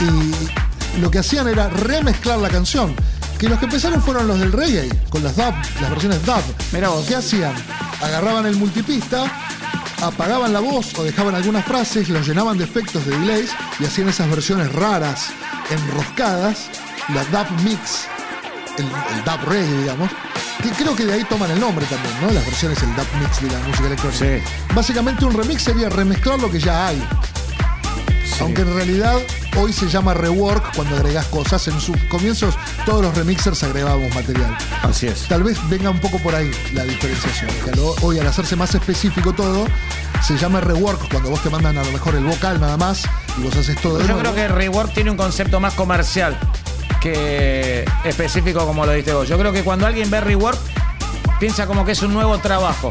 y 0.00 1.00
lo 1.00 1.10
que 1.10 1.18
hacían 1.18 1.48
era 1.48 1.68
remezclar 1.68 2.38
la 2.38 2.48
canción. 2.48 2.94
Que 3.38 3.48
los 3.48 3.58
que 3.58 3.66
empezaron 3.66 4.02
fueron 4.02 4.26
los 4.26 4.40
del 4.40 4.52
reggae, 4.52 4.88
con 5.10 5.22
las 5.22 5.36
dub, 5.36 5.54
las 5.80 5.90
versiones 5.90 6.24
dub. 6.26 6.42
Mira 6.72 6.88
vos. 6.88 7.06
¿Qué 7.06 7.14
hacían? 7.14 7.54
Agarraban 8.02 8.46
el 8.46 8.56
multipista, 8.56 9.30
apagaban 10.02 10.52
la 10.52 10.58
voz 10.58 10.98
o 10.98 11.04
dejaban 11.04 11.36
algunas 11.36 11.64
frases, 11.64 12.08
los 12.08 12.26
llenaban 12.26 12.58
de 12.58 12.64
efectos 12.64 13.04
de 13.06 13.16
delays 13.16 13.50
y 13.78 13.84
hacían 13.84 14.08
esas 14.08 14.28
versiones 14.28 14.72
raras, 14.72 15.28
enroscadas, 15.70 16.68
la 17.14 17.24
dub 17.26 17.48
mix, 17.62 18.08
el, 18.76 18.86
el 18.86 19.24
dub 19.24 19.48
reggae, 19.48 19.80
digamos. 19.82 20.10
Que 20.62 20.70
creo 20.70 20.96
que 20.96 21.04
de 21.04 21.12
ahí 21.14 21.24
toman 21.24 21.50
el 21.50 21.60
nombre 21.60 21.86
también, 21.86 22.14
¿no? 22.20 22.30
Las 22.32 22.44
versiones, 22.44 22.82
el 22.82 22.94
dub 22.96 23.06
mix 23.20 23.40
de 23.40 23.48
la 23.50 23.58
música 23.66 23.86
electrónica. 23.86 24.18
Sí. 24.24 24.74
Básicamente 24.74 25.24
un 25.24 25.32
remix 25.34 25.62
sería 25.62 25.88
remezclar 25.88 26.40
lo 26.40 26.50
que 26.50 26.58
ya 26.58 26.88
hay. 26.88 27.02
Aunque 28.40 28.62
en 28.62 28.72
realidad 28.74 29.16
hoy 29.56 29.72
se 29.72 29.88
llama 29.88 30.14
rework 30.14 30.74
cuando 30.76 30.94
agregas 30.96 31.26
cosas. 31.26 31.66
En 31.68 31.80
sus 31.80 31.96
comienzos 32.08 32.54
todos 32.86 33.02
los 33.02 33.16
remixers 33.16 33.62
agregábamos 33.64 34.14
material. 34.14 34.56
Así 34.82 35.06
es. 35.06 35.26
Tal 35.28 35.42
vez 35.42 35.58
venga 35.68 35.90
un 35.90 36.00
poco 36.00 36.18
por 36.18 36.34
ahí 36.34 36.50
la 36.72 36.84
diferenciación. 36.84 37.50
Hoy 38.02 38.18
al 38.18 38.26
hacerse 38.26 38.54
más 38.54 38.74
específico 38.74 39.32
todo, 39.32 39.66
se 40.22 40.36
llama 40.36 40.60
rework 40.60 41.08
cuando 41.10 41.30
vos 41.30 41.42
te 41.42 41.50
mandan 41.50 41.78
a 41.78 41.84
lo 41.84 41.90
mejor 41.92 42.14
el 42.14 42.24
vocal 42.24 42.60
nada 42.60 42.76
más 42.76 43.04
y 43.38 43.42
vos 43.42 43.56
haces 43.56 43.80
todo 43.80 43.94
de 43.98 44.02
Yo 44.02 44.14
nuevo. 44.14 44.20
creo 44.20 44.34
que 44.34 44.48
rework 44.48 44.92
tiene 44.94 45.10
un 45.10 45.16
concepto 45.16 45.58
más 45.58 45.74
comercial 45.74 46.38
que 47.00 47.84
específico 48.04 48.66
como 48.66 48.84
lo 48.86 48.92
diste 48.92 49.12
vos. 49.12 49.28
Yo 49.28 49.38
creo 49.38 49.52
que 49.52 49.62
cuando 49.62 49.86
alguien 49.86 50.10
ve 50.10 50.20
rework, 50.20 50.58
piensa 51.40 51.66
como 51.66 51.84
que 51.84 51.92
es 51.92 52.02
un 52.02 52.12
nuevo 52.12 52.38
trabajo. 52.38 52.90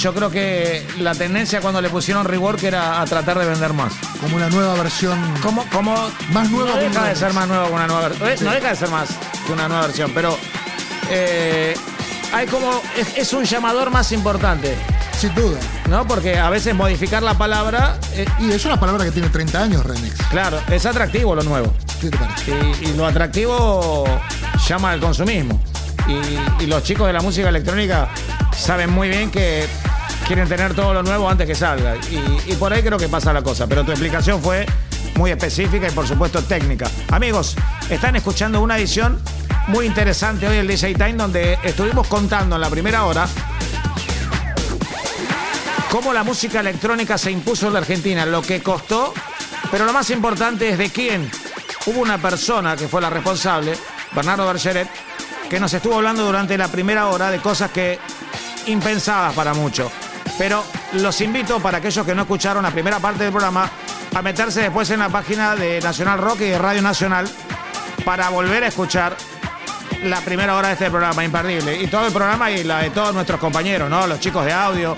Yo 0.00 0.14
creo 0.14 0.30
que 0.30 0.86
la 1.00 1.12
tendencia 1.14 1.60
cuando 1.60 1.80
le 1.80 1.88
pusieron 1.90 2.24
rework 2.24 2.62
era 2.62 3.00
a 3.00 3.04
tratar 3.06 3.36
de 3.38 3.46
vender 3.46 3.72
más. 3.72 3.92
Como 4.20 4.36
una 4.36 4.48
nueva 4.48 4.74
versión. 4.74 5.18
Como, 5.42 5.64
como 5.70 5.92
Más 6.32 6.48
nueva 6.50 6.70
no 6.70 6.76
deja 6.76 7.06
de 7.08 7.16
ser 7.16 7.32
más 7.32 7.48
nueva 7.48 7.66
que 7.66 7.72
una 7.72 7.86
nueva 7.88 8.08
versión. 8.08 8.44
No 8.48 8.54
deja 8.54 8.68
de 8.70 8.76
ser 8.76 8.90
más 8.90 9.08
que 9.46 9.52
una 9.52 9.66
nueva 9.66 9.86
versión, 9.86 10.12
pero 10.14 10.38
eh, 11.10 11.74
hay 12.32 12.46
como. 12.46 12.80
Es, 12.96 13.16
es 13.16 13.32
un 13.32 13.44
llamador 13.44 13.90
más 13.90 14.12
importante. 14.12 14.76
Sin 15.18 15.34
duda. 15.34 15.58
¿No? 15.88 16.06
Porque 16.06 16.38
a 16.38 16.48
veces 16.48 16.76
modificar 16.76 17.22
la 17.24 17.34
palabra. 17.36 17.98
eh, 18.12 18.24
Y 18.38 18.52
es 18.52 18.64
una 18.66 18.78
palabra 18.78 19.04
que 19.04 19.10
tiene 19.10 19.30
30 19.30 19.60
años, 19.60 19.84
remix. 19.84 20.14
claro, 20.30 20.60
es 20.70 20.86
atractivo 20.86 21.34
lo 21.34 21.42
nuevo. 21.42 21.74
Y, 22.82 22.92
lo 22.96 23.06
atractivo 23.06 24.04
llama 24.66 24.92
al 24.92 25.00
consumismo. 25.00 25.60
Y, 26.06 26.64
y 26.64 26.66
los 26.66 26.82
chicos 26.82 27.06
de 27.06 27.12
la 27.12 27.20
música 27.20 27.48
electrónica 27.48 28.08
saben 28.56 28.90
muy 28.90 29.08
bien 29.08 29.30
que 29.30 29.66
quieren 30.26 30.48
tener 30.48 30.74
todo 30.74 30.94
lo 30.94 31.02
nuevo 31.02 31.28
antes 31.28 31.46
que 31.46 31.54
salga. 31.54 31.96
Y, 32.10 32.52
y 32.52 32.56
por 32.56 32.72
ahí 32.72 32.82
creo 32.82 32.98
que 32.98 33.08
pasa 33.08 33.32
la 33.32 33.42
cosa. 33.42 33.66
Pero 33.66 33.84
tu 33.84 33.90
explicación 33.90 34.42
fue 34.42 34.66
muy 35.16 35.30
específica 35.30 35.88
y 35.88 35.90
por 35.90 36.06
supuesto 36.06 36.42
técnica. 36.42 36.88
Amigos, 37.10 37.56
están 37.90 38.16
escuchando 38.16 38.60
una 38.60 38.78
edición 38.78 39.20
muy 39.68 39.86
interesante 39.86 40.48
hoy 40.48 40.56
el 40.56 40.66
DJ 40.66 40.94
Time 40.94 41.14
donde 41.14 41.58
estuvimos 41.62 42.06
contando 42.06 42.56
en 42.56 42.62
la 42.62 42.70
primera 42.70 43.04
hora 43.04 43.28
cómo 45.90 46.12
la 46.12 46.22
música 46.22 46.60
electrónica 46.60 47.18
se 47.18 47.30
impuso 47.30 47.66
en 47.66 47.72
la 47.74 47.78
Argentina, 47.80 48.26
lo 48.26 48.42
que 48.42 48.62
costó, 48.62 49.12
pero 49.70 49.84
lo 49.84 49.92
más 49.92 50.10
importante 50.10 50.68
es 50.68 50.78
de 50.78 50.90
quién. 50.90 51.30
Hubo 51.88 52.00
una 52.00 52.18
persona 52.18 52.76
que 52.76 52.86
fue 52.86 53.00
la 53.00 53.08
responsable, 53.08 53.72
Bernardo 54.12 54.46
Bergeret, 54.46 54.86
que 55.48 55.58
nos 55.58 55.72
estuvo 55.72 55.94
hablando 55.94 56.22
durante 56.22 56.58
la 56.58 56.68
primera 56.68 57.08
hora 57.08 57.30
de 57.30 57.38
cosas 57.38 57.70
que 57.70 57.98
impensadas 58.66 59.34
para 59.34 59.54
muchos. 59.54 59.90
Pero 60.36 60.62
los 60.92 61.18
invito 61.22 61.60
para 61.60 61.78
aquellos 61.78 62.04
que 62.04 62.14
no 62.14 62.22
escucharon 62.22 62.62
la 62.62 62.72
primera 62.72 62.98
parte 62.98 63.22
del 63.24 63.32
programa 63.32 63.70
a 64.14 64.20
meterse 64.20 64.60
después 64.60 64.90
en 64.90 64.98
la 64.98 65.08
página 65.08 65.56
de 65.56 65.80
Nacional 65.80 66.18
Rock 66.18 66.42
y 66.42 66.50
de 66.50 66.58
Radio 66.58 66.82
Nacional 66.82 67.26
para 68.04 68.28
volver 68.28 68.64
a 68.64 68.66
escuchar 68.66 69.16
la 70.02 70.20
primera 70.20 70.56
hora 70.56 70.68
de 70.68 70.74
este 70.74 70.90
programa, 70.90 71.24
imperdible. 71.24 71.82
Y 71.82 71.86
todo 71.86 72.06
el 72.06 72.12
programa 72.12 72.50
y 72.50 72.64
la 72.64 72.80
de 72.80 72.90
todos 72.90 73.14
nuestros 73.14 73.40
compañeros, 73.40 73.88
¿no? 73.88 74.06
Los 74.06 74.20
chicos 74.20 74.44
de 74.44 74.52
audio, 74.52 74.94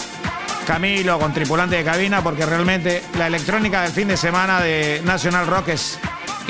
Camilo 0.66 1.20
con 1.20 1.32
tripulante 1.32 1.76
de 1.76 1.84
cabina, 1.84 2.20
porque 2.20 2.44
realmente 2.44 3.04
la 3.16 3.28
electrónica 3.28 3.82
del 3.82 3.92
fin 3.92 4.08
de 4.08 4.16
semana 4.16 4.60
de 4.60 5.00
National 5.04 5.46
Rock 5.46 5.68
es 5.68 6.00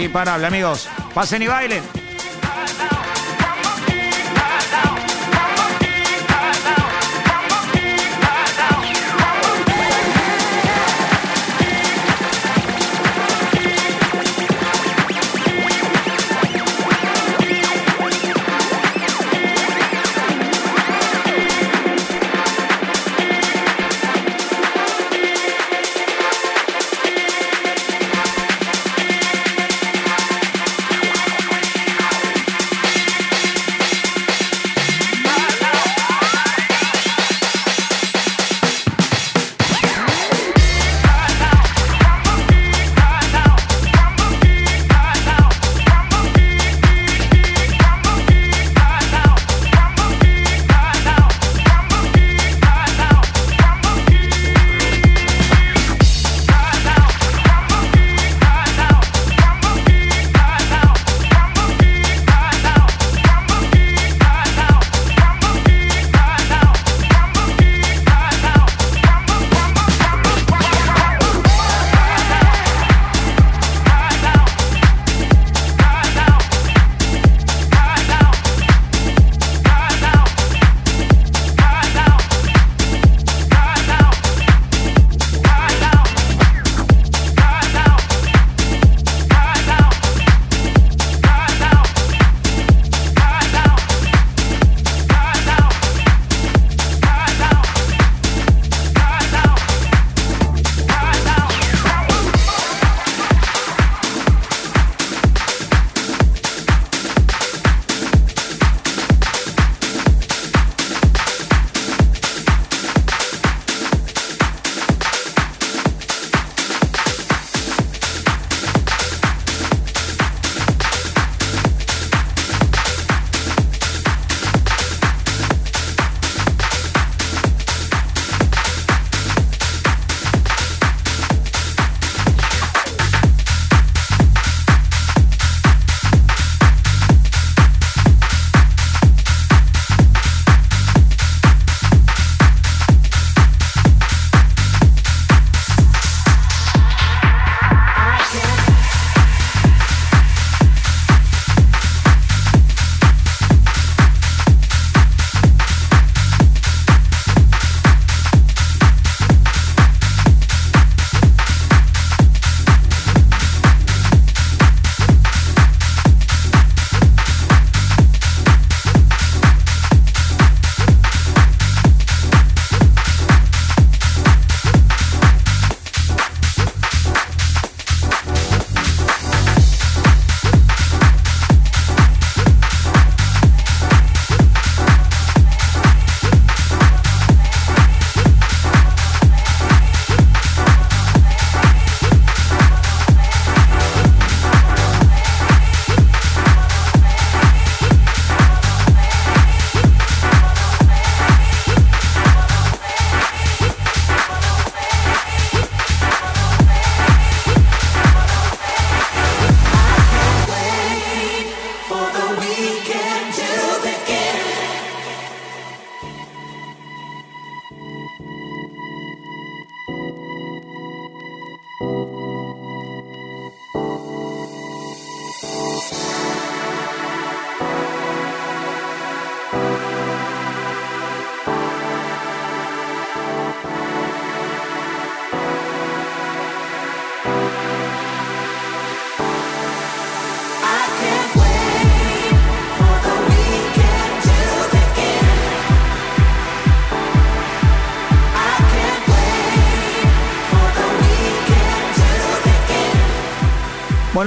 imparable, 0.04 0.46
amigos. 0.46 0.88
Pasen 1.14 1.42
y 1.42 1.46
bailen. 1.46 1.99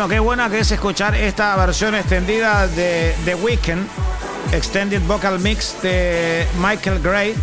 Qué 0.09 0.19
buena 0.19 0.49
que 0.49 0.59
es 0.59 0.71
escuchar 0.71 1.15
esta 1.15 1.55
versión 1.55 1.95
extendida 1.95 2.67
de 2.67 3.15
The 3.23 3.35
Weeknd, 3.35 3.88
Extended 4.51 5.01
Vocal 5.03 5.39
Mix 5.39 5.81
de 5.81 6.45
Michael 6.59 6.99
Gray, 6.99 7.34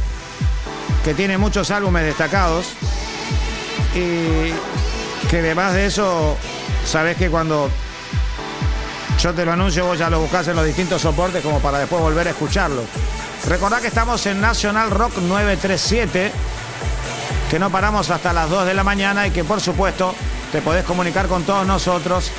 que 1.02 1.14
tiene 1.14 1.38
muchos 1.38 1.70
álbumes 1.70 2.04
destacados. 2.04 2.66
Y 3.94 4.52
que 5.28 5.38
además 5.38 5.72
de 5.72 5.86
eso, 5.86 6.36
sabes 6.84 7.16
que 7.16 7.30
cuando 7.30 7.70
yo 9.18 9.32
te 9.32 9.46
lo 9.46 9.52
anuncio, 9.52 9.86
vos 9.86 9.98
ya 9.98 10.10
lo 10.10 10.20
buscás 10.20 10.46
en 10.48 10.56
los 10.56 10.66
distintos 10.66 11.00
soportes 11.00 11.42
como 11.42 11.60
para 11.60 11.78
después 11.78 12.02
volver 12.02 12.28
a 12.28 12.30
escucharlo. 12.30 12.82
Recordá 13.48 13.80
que 13.80 13.86
estamos 13.86 14.24
en 14.26 14.38
National 14.38 14.90
Rock 14.90 15.16
937, 15.16 16.30
que 17.50 17.58
no 17.58 17.70
paramos 17.70 18.10
hasta 18.10 18.34
las 18.34 18.50
2 18.50 18.66
de 18.66 18.74
la 18.74 18.84
mañana 18.84 19.26
y 19.26 19.30
que 19.30 19.44
por 19.44 19.62
supuesto 19.62 20.14
te 20.52 20.60
podés 20.60 20.84
comunicar 20.84 21.26
con 21.26 21.44
todos 21.44 21.66
nosotros 21.66 22.30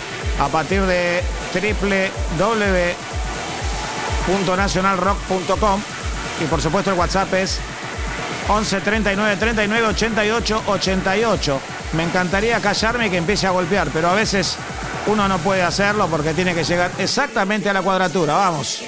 a 0.41 0.47
partir 0.47 0.81
de 0.81 1.22
www.nationalrock.com 4.27 5.81
y 6.43 6.45
por 6.45 6.59
supuesto 6.61 6.91
el 6.91 6.97
WhatsApp 6.97 7.31
es 7.35 7.59
11 8.47 8.81
39 8.81 9.38
39 9.38 9.88
88 9.88 10.63
88. 10.65 11.61
Me 11.93 12.03
encantaría 12.03 12.59
callarme 12.59 13.05
y 13.07 13.11
que 13.11 13.18
empiece 13.18 13.45
a 13.45 13.51
golpear, 13.51 13.89
pero 13.93 14.09
a 14.09 14.13
veces 14.13 14.57
uno 15.05 15.27
no 15.27 15.38
puede 15.38 15.61
hacerlo 15.61 16.07
porque 16.07 16.34
tiene 16.34 16.55
que 16.55 16.63
llegar 16.63 16.89
exactamente 16.97 17.69
a 17.69 17.73
la 17.73 17.84
cuadratura. 17.84 18.34
Vamos. 18.34 18.81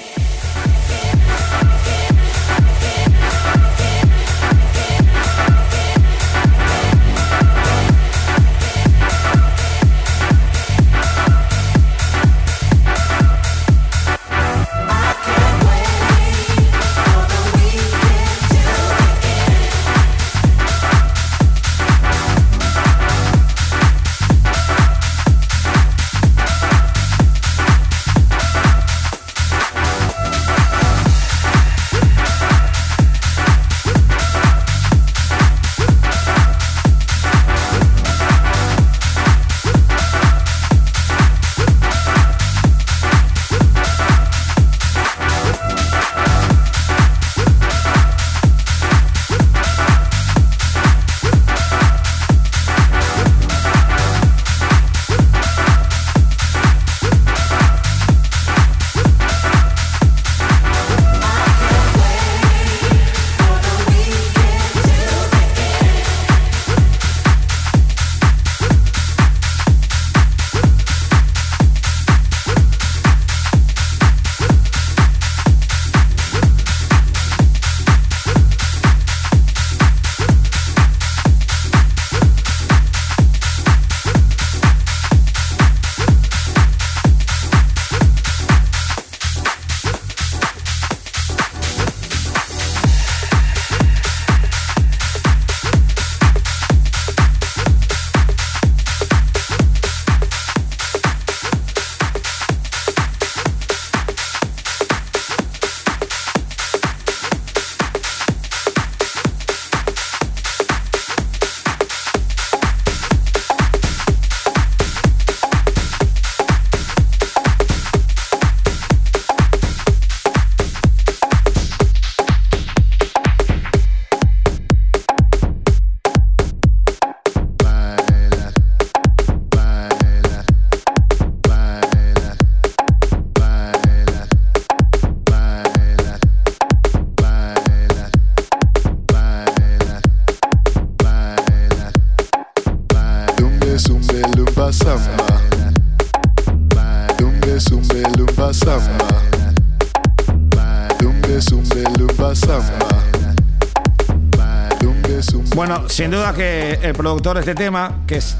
El 156.84 156.92
productor 156.92 157.34
de 157.36 157.40
este 157.40 157.54
tema, 157.54 158.02
que 158.06 158.16
es 158.16 158.36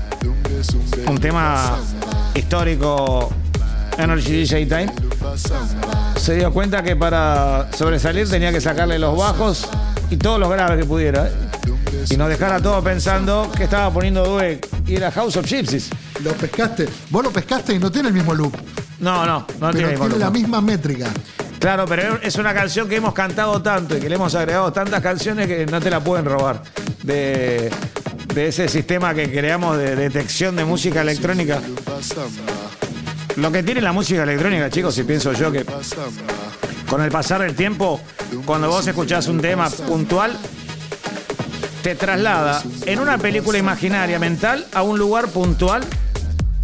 un 1.09 1.19
tema 1.19 1.79
histórico, 2.35 3.33
Energy 3.97 4.45
DJ 4.45 4.67
Time, 4.67 4.93
se 6.17 6.35
dio 6.35 6.53
cuenta 6.53 6.83
que 6.83 6.95
para 6.95 7.71
sobresalir 7.73 8.29
tenía 8.29 8.53
que 8.53 8.61
sacarle 8.61 8.99
los 8.99 9.17
bajos 9.17 9.67
y 10.11 10.19
todos 10.19 10.39
los 10.39 10.51
graves 10.51 10.79
que 10.79 10.85
pudiera. 10.85 11.27
¿eh? 11.27 11.33
Y 12.11 12.17
nos 12.19 12.29
dejara 12.29 12.61
todos 12.61 12.85
pensando 12.85 13.51
que 13.57 13.65
estaba 13.65 13.91
poniendo 13.91 14.23
Dweck 14.25 14.69
y 14.87 14.97
era 14.97 15.11
House 15.11 15.39
of 15.39 15.47
Gypsies. 15.47 15.89
Lo 16.23 16.33
pescaste. 16.33 16.87
Vos 17.09 17.25
lo 17.25 17.31
pescaste 17.31 17.73
y 17.73 17.79
no 17.79 17.91
tiene 17.91 18.09
el 18.09 18.15
mismo 18.15 18.35
loop. 18.35 18.55
No, 19.01 19.25
no, 19.25 19.39
no 19.39 19.47
pero 19.59 19.71
tiene 19.71 19.85
el 19.85 19.91
mismo 19.93 20.07
tiene 20.09 20.25
la 20.25 20.31
misma 20.31 20.61
métrica. 20.61 21.07
Claro, 21.59 21.87
pero 21.87 22.21
es 22.21 22.37
una 22.37 22.53
canción 22.53 22.87
que 22.91 22.97
hemos 22.97 23.15
cantado 23.15 23.63
tanto 23.63 23.97
y 23.97 24.01
que 24.01 24.09
le 24.11 24.17
hemos 24.17 24.35
agregado 24.35 24.71
tantas 24.71 25.01
canciones 25.01 25.47
que 25.47 25.65
no 25.65 25.81
te 25.81 25.89
la 25.89 26.01
pueden 26.01 26.27
robar. 26.27 26.63
De, 27.03 27.71
de 28.35 28.49
ese 28.49 28.69
sistema 28.69 29.15
que 29.15 29.31
creamos 29.31 29.79
de 29.79 29.95
detección 29.95 30.57
de 30.57 30.65
música 30.65 31.03
electrónica. 31.03 31.61
Lo 33.37 33.53
que 33.53 33.63
tiene 33.63 33.81
la 33.81 33.93
música 33.93 34.25
electrónica, 34.25 34.71
chicos, 34.71 34.99
y 34.99 35.05
pienso 35.05 35.33
yo 35.33 35.53
que 35.53 35.65
con 36.89 37.01
el 37.01 37.11
pasar 37.11 37.43
del 37.43 37.55
tiempo, 37.55 38.01
cuando 38.45 38.69
vos 38.69 38.87
escuchás 38.87 39.29
un 39.29 39.41
tema 39.41 39.71
puntual, 39.71 40.37
te 41.83 41.95
traslada 41.95 42.63
en 42.87 42.99
una 42.99 43.19
película 43.19 43.59
imaginaria 43.59 44.19
mental 44.19 44.67
a 44.73 44.83
un 44.83 44.99
lugar 44.99 45.29
puntual 45.29 45.85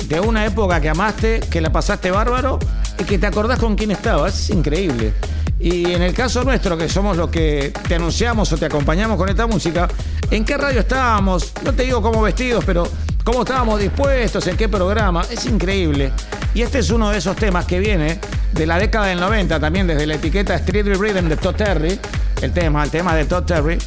de 0.06 0.18
una 0.18 0.44
época 0.44 0.80
que 0.80 0.88
amaste, 0.88 1.40
que 1.50 1.60
la 1.60 1.70
pasaste 1.70 2.10
bárbaro 2.10 2.58
y 2.98 3.04
que 3.04 3.18
te 3.18 3.26
acordás 3.26 3.60
con 3.60 3.76
quién 3.76 3.92
estabas. 3.92 4.34
Es 4.34 4.50
increíble. 4.50 5.14
Y 5.60 5.92
en 5.92 6.02
el 6.02 6.14
caso 6.14 6.42
nuestro, 6.42 6.76
que 6.76 6.88
somos 6.88 7.16
los 7.16 7.30
que 7.30 7.72
te 7.86 7.94
anunciamos 7.94 8.50
o 8.52 8.56
te 8.56 8.66
acompañamos 8.66 9.18
con 9.18 9.28
esta 9.28 9.46
música, 9.46 9.88
¿en 10.30 10.44
qué 10.44 10.56
radio 10.56 10.80
estábamos? 10.80 11.52
No 11.64 11.72
te 11.72 11.84
digo 11.84 12.00
cómo 12.00 12.22
vestidos, 12.22 12.64
pero 12.64 12.88
cómo 13.24 13.42
estábamos 13.42 13.80
dispuestos, 13.80 14.46
en 14.46 14.56
qué 14.56 14.68
programa. 14.68 15.22
Es 15.30 15.44
increíble. 15.46 16.12
Y 16.54 16.62
este 16.62 16.78
es 16.80 16.90
uno 16.90 17.10
de 17.10 17.18
esos 17.18 17.36
temas 17.36 17.64
que 17.64 17.78
viene 17.78 18.18
de 18.52 18.66
la 18.66 18.78
década 18.78 19.06
del 19.06 19.20
90, 19.20 19.60
también 19.60 19.86
desde 19.86 20.06
la 20.06 20.14
etiqueta 20.14 20.54
Street 20.56 20.96
Rhythm 20.96 21.28
de 21.28 21.36
Todd 21.36 21.54
Terry, 21.54 21.98
el 22.42 22.52
tema, 22.52 22.82
el 22.82 22.90
tema 22.90 23.14
de 23.14 23.24
Todd 23.24 23.44
Terry, 23.44 23.78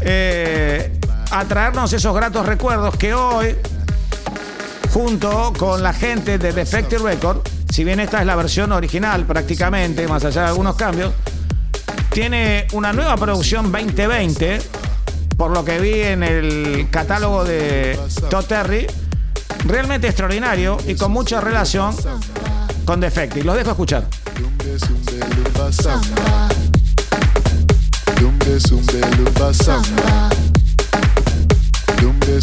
eh, 0.00 0.98
a 1.30 1.44
traernos 1.44 1.92
esos 1.92 2.14
gratos 2.14 2.46
recuerdos 2.46 2.96
que 2.96 3.14
hoy, 3.14 3.56
junto 4.92 5.52
con 5.58 5.82
la 5.82 5.92
gente 5.92 6.38
de 6.38 6.52
Defective 6.52 7.02
Record, 7.02 7.40
si 7.70 7.84
bien 7.84 7.98
esta 8.00 8.20
es 8.20 8.26
la 8.26 8.36
versión 8.36 8.72
original 8.72 9.24
prácticamente, 9.24 10.06
más 10.06 10.24
allá 10.24 10.42
de 10.42 10.48
algunos 10.48 10.76
cambios, 10.76 11.12
tiene 12.10 12.66
una 12.72 12.92
nueva 12.92 13.16
producción 13.16 13.70
2020, 13.70 14.58
por 15.36 15.50
lo 15.50 15.64
que 15.64 15.78
vi 15.78 16.00
en 16.00 16.22
el 16.22 16.88
catálogo 16.90 17.44
de 17.44 17.98
Todd 18.30 18.44
Terry, 18.44 18.86
realmente 19.64 20.06
extraordinario 20.08 20.76
y 20.86 20.94
con 20.94 21.12
mucha 21.12 21.40
relación 21.40 21.94
con 22.84 23.00
Defecti. 23.00 23.42
Los 23.42 23.56
dejo 23.56 23.70
escuchar. 23.70 24.06
Dumbe 32.00 32.40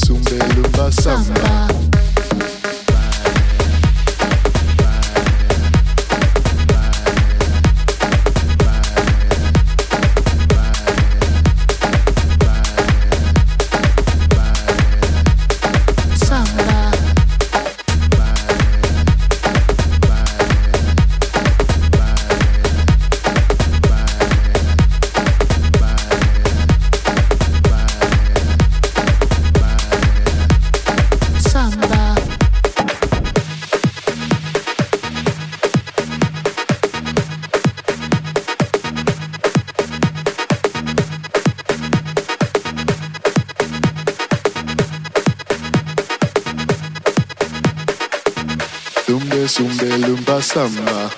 sumbe 49.47 49.85
lumba 49.97 50.41
samba. 50.41 51.09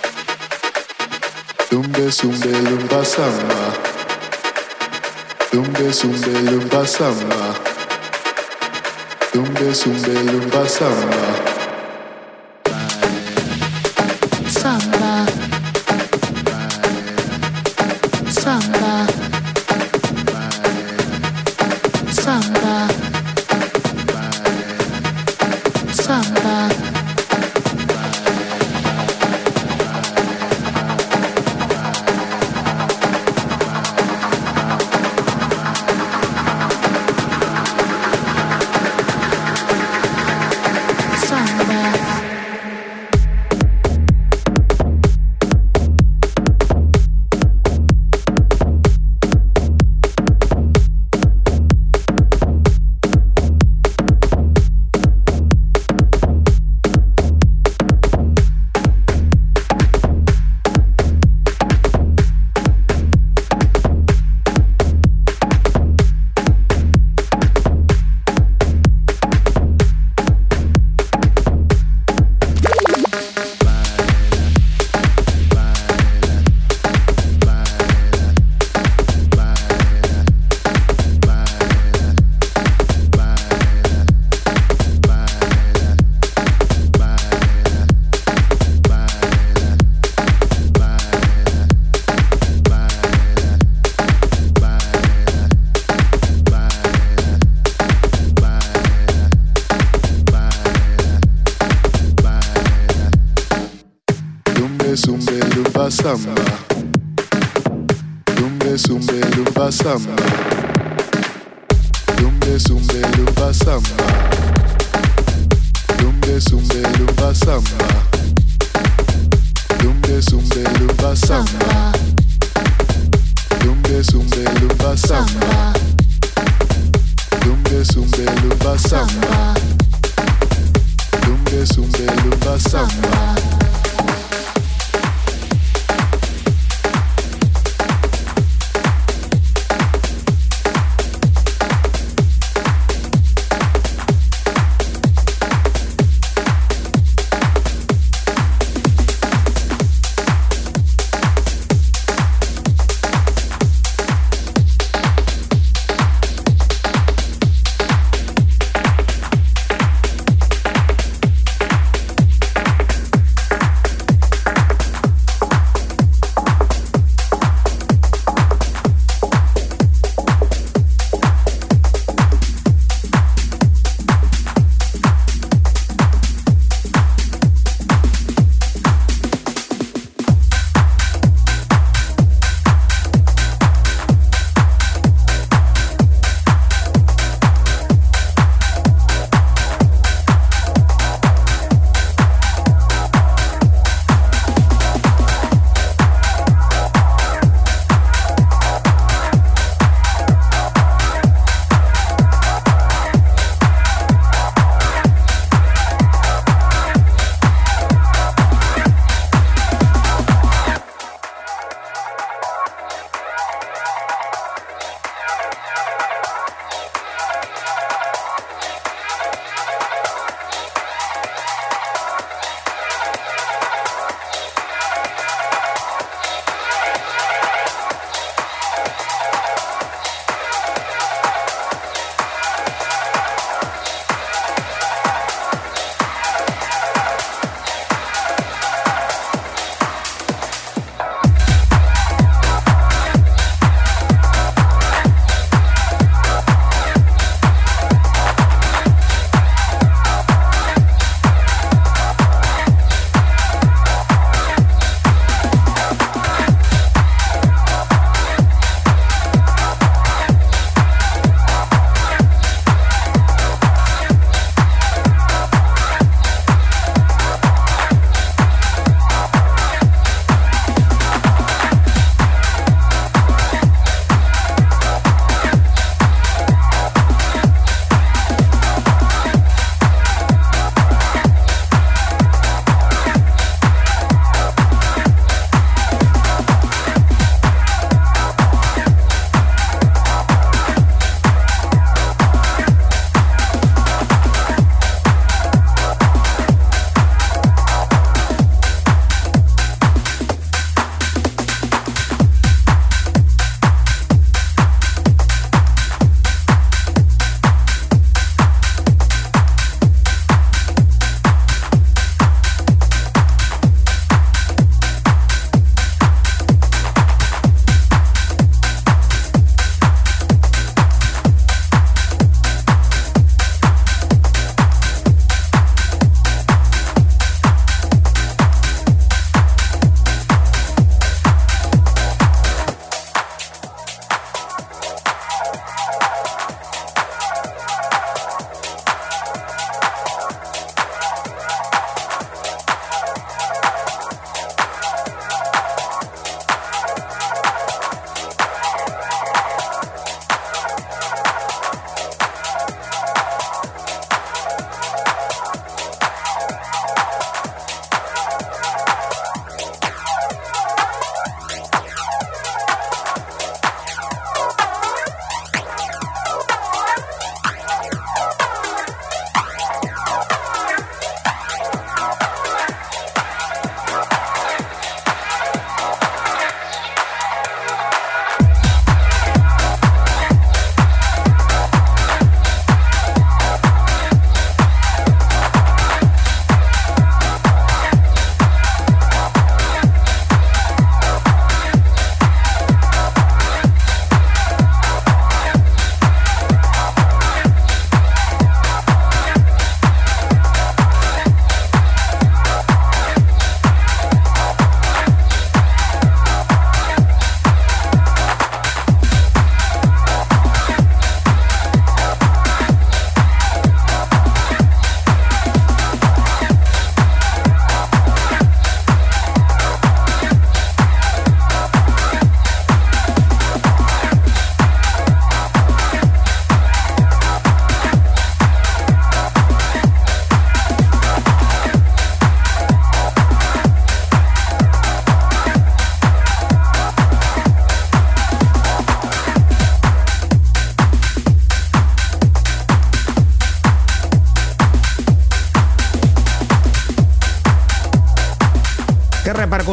Sumbe 1.69 2.11
sumbe 2.11 2.47
lumba 2.47 3.06
samba. 3.06 3.73
Sumbe 5.52 5.93
sumbe 5.93 6.31
lumba 6.52 6.85
samba. 6.88 7.56
Sumbe 9.31 9.73
sumbe 9.76 10.14
lumba 10.31 10.69
samba. 10.69 11.44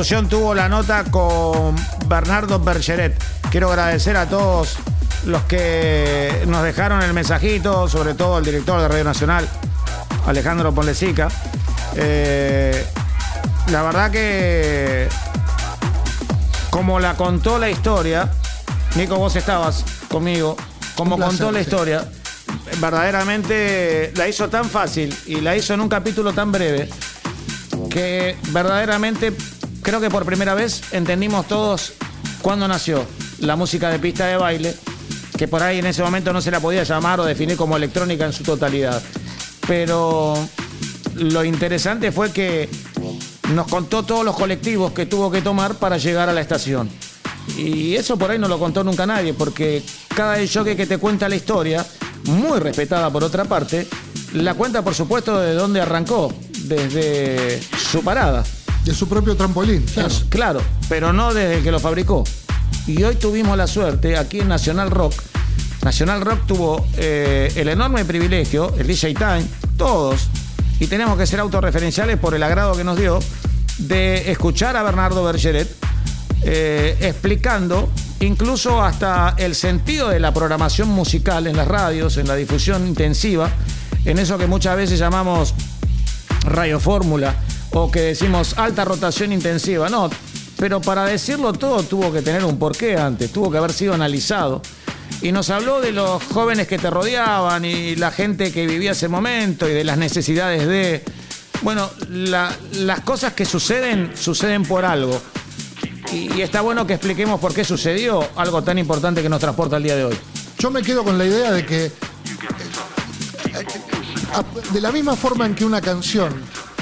¿Qué 0.02 0.08
repercusión 0.16 0.28
tuvo 0.28 0.52
la 0.52 0.68
nota 0.68 1.04
con 1.04 1.76
Bernardo 2.08 2.58
Bergeret? 2.58 3.22
Quiero 3.52 3.68
agradecer 3.68 4.16
a 4.16 4.28
todos 4.28 4.76
los 5.26 5.42
que 5.44 6.42
nos 6.48 6.64
dejaron 6.64 7.02
el 7.02 7.12
mensajito, 7.12 7.88
sobre 7.88 8.14
todo 8.14 8.34
al 8.34 8.44
director 8.44 8.80
de 8.80 8.88
Radio 8.88 9.04
Nacional, 9.04 9.48
Alejandro 10.26 10.74
Ponlecica. 10.74 11.28
Eh, 11.94 12.84
la 13.70 13.82
verdad 13.82 14.10
que, 14.10 15.08
como 16.70 16.98
la 16.98 17.14
contó 17.14 17.60
la 17.60 17.70
historia, 17.70 18.28
Nico, 18.96 19.14
vos 19.14 19.36
estabas 19.36 19.84
conmigo, 20.08 20.56
como 20.96 21.16
placer, 21.16 21.38
contó 21.38 21.52
la 21.52 21.60
sí. 21.60 21.64
historia, 21.64 22.04
verdaderamente 22.80 24.12
la 24.16 24.26
hizo 24.26 24.48
tan 24.48 24.64
fácil 24.64 25.16
y 25.26 25.40
la 25.40 25.54
hizo 25.54 25.74
en 25.74 25.80
un 25.80 25.88
capítulo 25.88 26.32
tan 26.32 26.50
breve 26.50 26.90
que 27.88 28.36
verdaderamente 28.48 29.32
creo 29.82 30.00
que 30.00 30.08
por 30.08 30.24
primera 30.24 30.54
vez 30.54 30.82
entendimos 30.92 31.46
todos 31.46 31.92
cuándo 32.40 32.66
nació 32.66 33.04
la 33.40 33.56
música 33.56 33.90
de 33.90 33.98
pista 33.98 34.26
de 34.26 34.36
baile, 34.36 34.74
que 35.36 35.48
por 35.48 35.62
ahí 35.62 35.80
en 35.80 35.86
ese 35.86 36.02
momento 36.02 36.32
no 36.32 36.40
se 36.40 36.50
la 36.50 36.60
podía 36.60 36.84
llamar 36.84 37.20
o 37.20 37.24
definir 37.24 37.56
como 37.56 37.76
electrónica 37.76 38.24
en 38.24 38.32
su 38.32 38.44
totalidad. 38.44 39.02
Pero 39.66 40.36
lo 41.16 41.44
interesante 41.44 42.12
fue 42.12 42.32
que 42.32 42.68
nos 43.54 43.66
contó 43.66 44.04
todos 44.04 44.24
los 44.24 44.36
colectivos 44.36 44.92
que 44.92 45.06
tuvo 45.06 45.30
que 45.30 45.42
tomar 45.42 45.74
para 45.74 45.98
llegar 45.98 46.28
a 46.28 46.32
la 46.32 46.40
estación. 46.40 46.88
Y 47.56 47.96
eso 47.96 48.16
por 48.16 48.30
ahí 48.30 48.38
no 48.38 48.48
lo 48.48 48.58
contó 48.58 48.84
nunca 48.84 49.04
nadie, 49.04 49.34
porque 49.34 49.82
cada 50.14 50.36
jockey 50.46 50.76
que 50.76 50.86
te 50.86 50.98
cuenta 50.98 51.28
la 51.28 51.34
historia, 51.36 51.84
muy 52.24 52.60
respetada 52.60 53.10
por 53.10 53.24
otra 53.24 53.44
parte, 53.44 53.86
la 54.34 54.54
cuenta 54.54 54.82
por 54.82 54.94
supuesto 54.94 55.40
de 55.40 55.54
dónde 55.54 55.80
arrancó, 55.80 56.32
desde 56.64 57.60
su 57.90 58.02
parada. 58.02 58.44
De 58.84 58.92
su 58.94 59.08
propio 59.08 59.36
trampolín, 59.36 59.82
claro. 59.94 60.08
Es- 60.08 60.24
claro, 60.28 60.60
pero 60.88 61.12
no 61.12 61.32
desde 61.32 61.58
el 61.58 61.62
que 61.62 61.70
lo 61.70 61.78
fabricó. 61.80 62.24
Y 62.86 63.02
hoy 63.04 63.14
tuvimos 63.16 63.56
la 63.56 63.66
suerte 63.68 64.16
aquí 64.16 64.40
en 64.40 64.48
Nacional 64.48 64.90
Rock. 64.90 65.14
Nacional 65.84 66.20
Rock 66.20 66.46
tuvo 66.46 66.86
eh, 66.96 67.52
el 67.56 67.68
enorme 67.68 68.04
privilegio, 68.04 68.74
el 68.78 68.86
DJ 68.86 69.14
Time, 69.14 69.44
todos, 69.76 70.28
y 70.80 70.86
tenemos 70.88 71.16
que 71.16 71.26
ser 71.26 71.38
autorreferenciales 71.40 72.18
por 72.18 72.34
el 72.34 72.42
agrado 72.42 72.74
que 72.76 72.82
nos 72.84 72.98
dio, 72.98 73.20
de 73.78 74.30
escuchar 74.30 74.76
a 74.76 74.82
Bernardo 74.82 75.24
Bergeret 75.24 75.68
eh, 76.42 76.96
explicando 77.00 77.88
incluso 78.20 78.82
hasta 78.82 79.34
el 79.38 79.54
sentido 79.54 80.08
de 80.08 80.18
la 80.20 80.34
programación 80.34 80.88
musical 80.88 81.46
en 81.46 81.56
las 81.56 81.66
radios, 81.68 82.16
en 82.16 82.26
la 82.28 82.34
difusión 82.36 82.86
intensiva, 82.86 83.48
en 84.04 84.18
eso 84.18 84.38
que 84.38 84.46
muchas 84.46 84.76
veces 84.76 84.98
llamamos 84.98 85.54
radiofórmula 86.44 87.34
o 87.74 87.90
que 87.90 88.00
decimos 88.00 88.54
alta 88.58 88.84
rotación 88.84 89.32
intensiva, 89.32 89.88
no, 89.88 90.10
pero 90.58 90.80
para 90.80 91.04
decirlo 91.04 91.52
todo 91.52 91.82
tuvo 91.82 92.12
que 92.12 92.22
tener 92.22 92.44
un 92.44 92.58
porqué 92.58 92.96
antes, 92.96 93.32
tuvo 93.32 93.50
que 93.50 93.58
haber 93.58 93.72
sido 93.72 93.94
analizado. 93.94 94.62
Y 95.20 95.30
nos 95.30 95.50
habló 95.50 95.80
de 95.80 95.92
los 95.92 96.22
jóvenes 96.24 96.66
que 96.66 96.78
te 96.78 96.90
rodeaban 96.90 97.64
y 97.64 97.94
la 97.96 98.10
gente 98.10 98.50
que 98.52 98.66
vivía 98.66 98.90
ese 98.92 99.08
momento 99.08 99.68
y 99.68 99.72
de 99.72 99.84
las 99.84 99.96
necesidades 99.96 100.66
de... 100.66 101.04
Bueno, 101.62 101.88
la- 102.08 102.52
las 102.72 103.00
cosas 103.00 103.32
que 103.34 103.44
suceden, 103.44 104.12
suceden 104.16 104.64
por 104.64 104.84
algo. 104.84 105.20
Y, 106.12 106.32
y 106.34 106.42
está 106.42 106.60
bueno 106.60 106.86
que 106.86 106.94
expliquemos 106.94 107.38
por 107.40 107.54
qué 107.54 107.62
sucedió 107.64 108.26
algo 108.34 108.62
tan 108.62 108.78
importante 108.78 109.22
que 109.22 109.28
nos 109.28 109.38
transporta 109.40 109.76
el 109.76 109.84
día 109.84 109.94
de 109.96 110.04
hoy. 110.06 110.16
Yo 110.58 110.70
me 110.72 110.82
quedo 110.82 111.04
con 111.04 111.16
la 111.18 111.24
idea 111.24 111.52
de 111.52 111.64
que, 111.66 111.84
eh, 111.86 111.92
de 114.72 114.80
la 114.80 114.90
misma 114.90 115.14
forma 115.14 115.46
en 115.46 115.54
que 115.54 115.64
una 115.64 115.80
canción, 115.80 116.34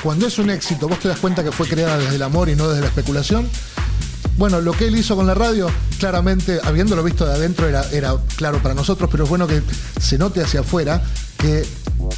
cuando 0.02 0.26
es 0.26 0.38
un 0.38 0.50
éxito, 0.50 0.88
vos 0.88 0.98
te 0.98 1.08
das 1.08 1.18
cuenta 1.18 1.44
que 1.44 1.52
fue 1.52 1.68
creada 1.68 1.98
desde 1.98 2.16
el 2.16 2.22
amor 2.22 2.48
y 2.48 2.56
no 2.56 2.68
desde 2.68 2.80
la 2.80 2.88
especulación. 2.88 3.48
Bueno, 4.36 4.60
lo 4.60 4.72
que 4.72 4.86
él 4.86 4.96
hizo 4.96 5.16
con 5.16 5.26
la 5.26 5.34
radio, 5.34 5.70
claramente, 5.98 6.60
habiéndolo 6.64 7.02
visto 7.02 7.26
de 7.26 7.32
adentro, 7.32 7.68
era, 7.68 8.16
claro 8.36 8.62
para 8.62 8.74
nosotros, 8.74 9.10
pero 9.10 9.24
es 9.24 9.30
bueno 9.30 9.46
que 9.46 9.62
se 10.00 10.16
note 10.16 10.42
hacia 10.42 10.60
afuera 10.60 11.02
que 11.36 11.66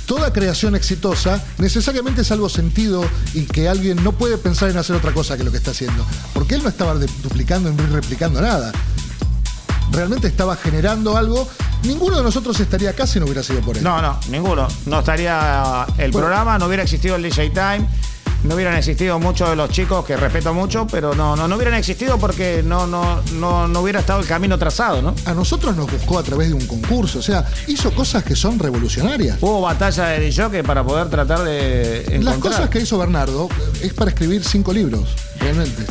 toda 0.06 0.32
creación 0.32 0.76
exitosa 0.76 1.42
necesariamente 1.59 2.22
es 2.22 2.30
algo 2.30 2.48
sentido 2.48 3.04
y 3.34 3.42
que 3.46 3.68
alguien 3.68 4.02
no 4.04 4.12
puede 4.12 4.38
pensar 4.38 4.70
en 4.70 4.76
hacer 4.76 4.94
otra 4.94 5.12
cosa 5.12 5.36
que 5.36 5.42
lo 5.42 5.50
que 5.50 5.56
está 5.56 5.72
haciendo. 5.72 6.06
Porque 6.32 6.54
él 6.54 6.62
no 6.62 6.68
estaba 6.68 6.94
duplicando 6.94 7.72
ni 7.72 7.82
replicando 7.86 8.40
nada 8.40 8.72
realmente 9.93 10.27
estaba 10.27 10.56
generando 10.56 11.16
algo. 11.16 11.48
Ninguno 11.85 12.16
de 12.19 12.23
nosotros 12.23 12.59
estaría 12.60 12.90
acá 12.90 13.06
si 13.06 13.19
no 13.19 13.27
hubiera 13.27 13.43
sido 13.43 13.60
por 13.60 13.77
él. 13.77 13.82
No, 13.85 14.01
no, 14.01 14.19
ninguno. 14.28 14.69
No 14.86 15.01
estaría 15.01 15.85
el 15.98 16.10
Bueno. 16.10 16.27
programa, 16.27 16.59
no 16.59 16.66
hubiera 16.66 16.82
existido 16.82 17.16
el 17.16 17.23
DJ 17.23 17.51
Time, 17.51 17.86
no 18.44 18.55
hubieran 18.56 18.74
existido 18.77 19.19
muchos 19.20 19.51
de 19.51 19.56
los 19.56 19.70
chicos 19.70 20.05
que 20.05 20.16
respeto 20.16 20.52
mucho, 20.55 20.86
pero 20.90 21.14
no, 21.14 21.36
no, 21.36 21.47
no 21.47 21.55
hubieran 21.56 21.74
existido 21.74 22.19
porque 22.19 22.62
no, 22.64 22.86
no, 22.89 23.20
no, 23.35 23.69
no 23.69 23.81
hubiera 23.81 24.01
estado 24.01 24.20
el 24.20 24.27
camino 24.27 24.59
trazado, 24.59 25.01
¿no? 25.02 25.14
A 25.27 25.32
nosotros 25.35 25.77
nos 25.77 25.90
buscó 25.90 26.19
a 26.19 26.23
través 26.24 26.48
de 26.48 26.55
un 26.55 26.66
concurso, 26.66 27.20
o 27.20 27.23
sea, 27.23 27.44
hizo 27.69 27.93
cosas 27.93 28.24
que 28.24 28.35
son 28.35 28.59
revolucionarias. 28.59 29.39
Hubo 29.40 29.60
batalla 29.60 30.06
de 30.06 30.20
DJ 30.20 30.62
para 30.64 30.82
poder 30.85 31.09
tratar 31.09 31.43
de 31.44 31.98
encontrar. 32.01 32.23
Las 32.24 32.39
cosas 32.39 32.69
que 32.70 32.81
hizo 32.81 32.98
Bernardo 32.98 33.48
es 33.81 33.93
para 33.94 34.10
escribir 34.10 34.43
cinco 34.44 34.73
libros, 34.73 35.09
realmente. 35.39 35.85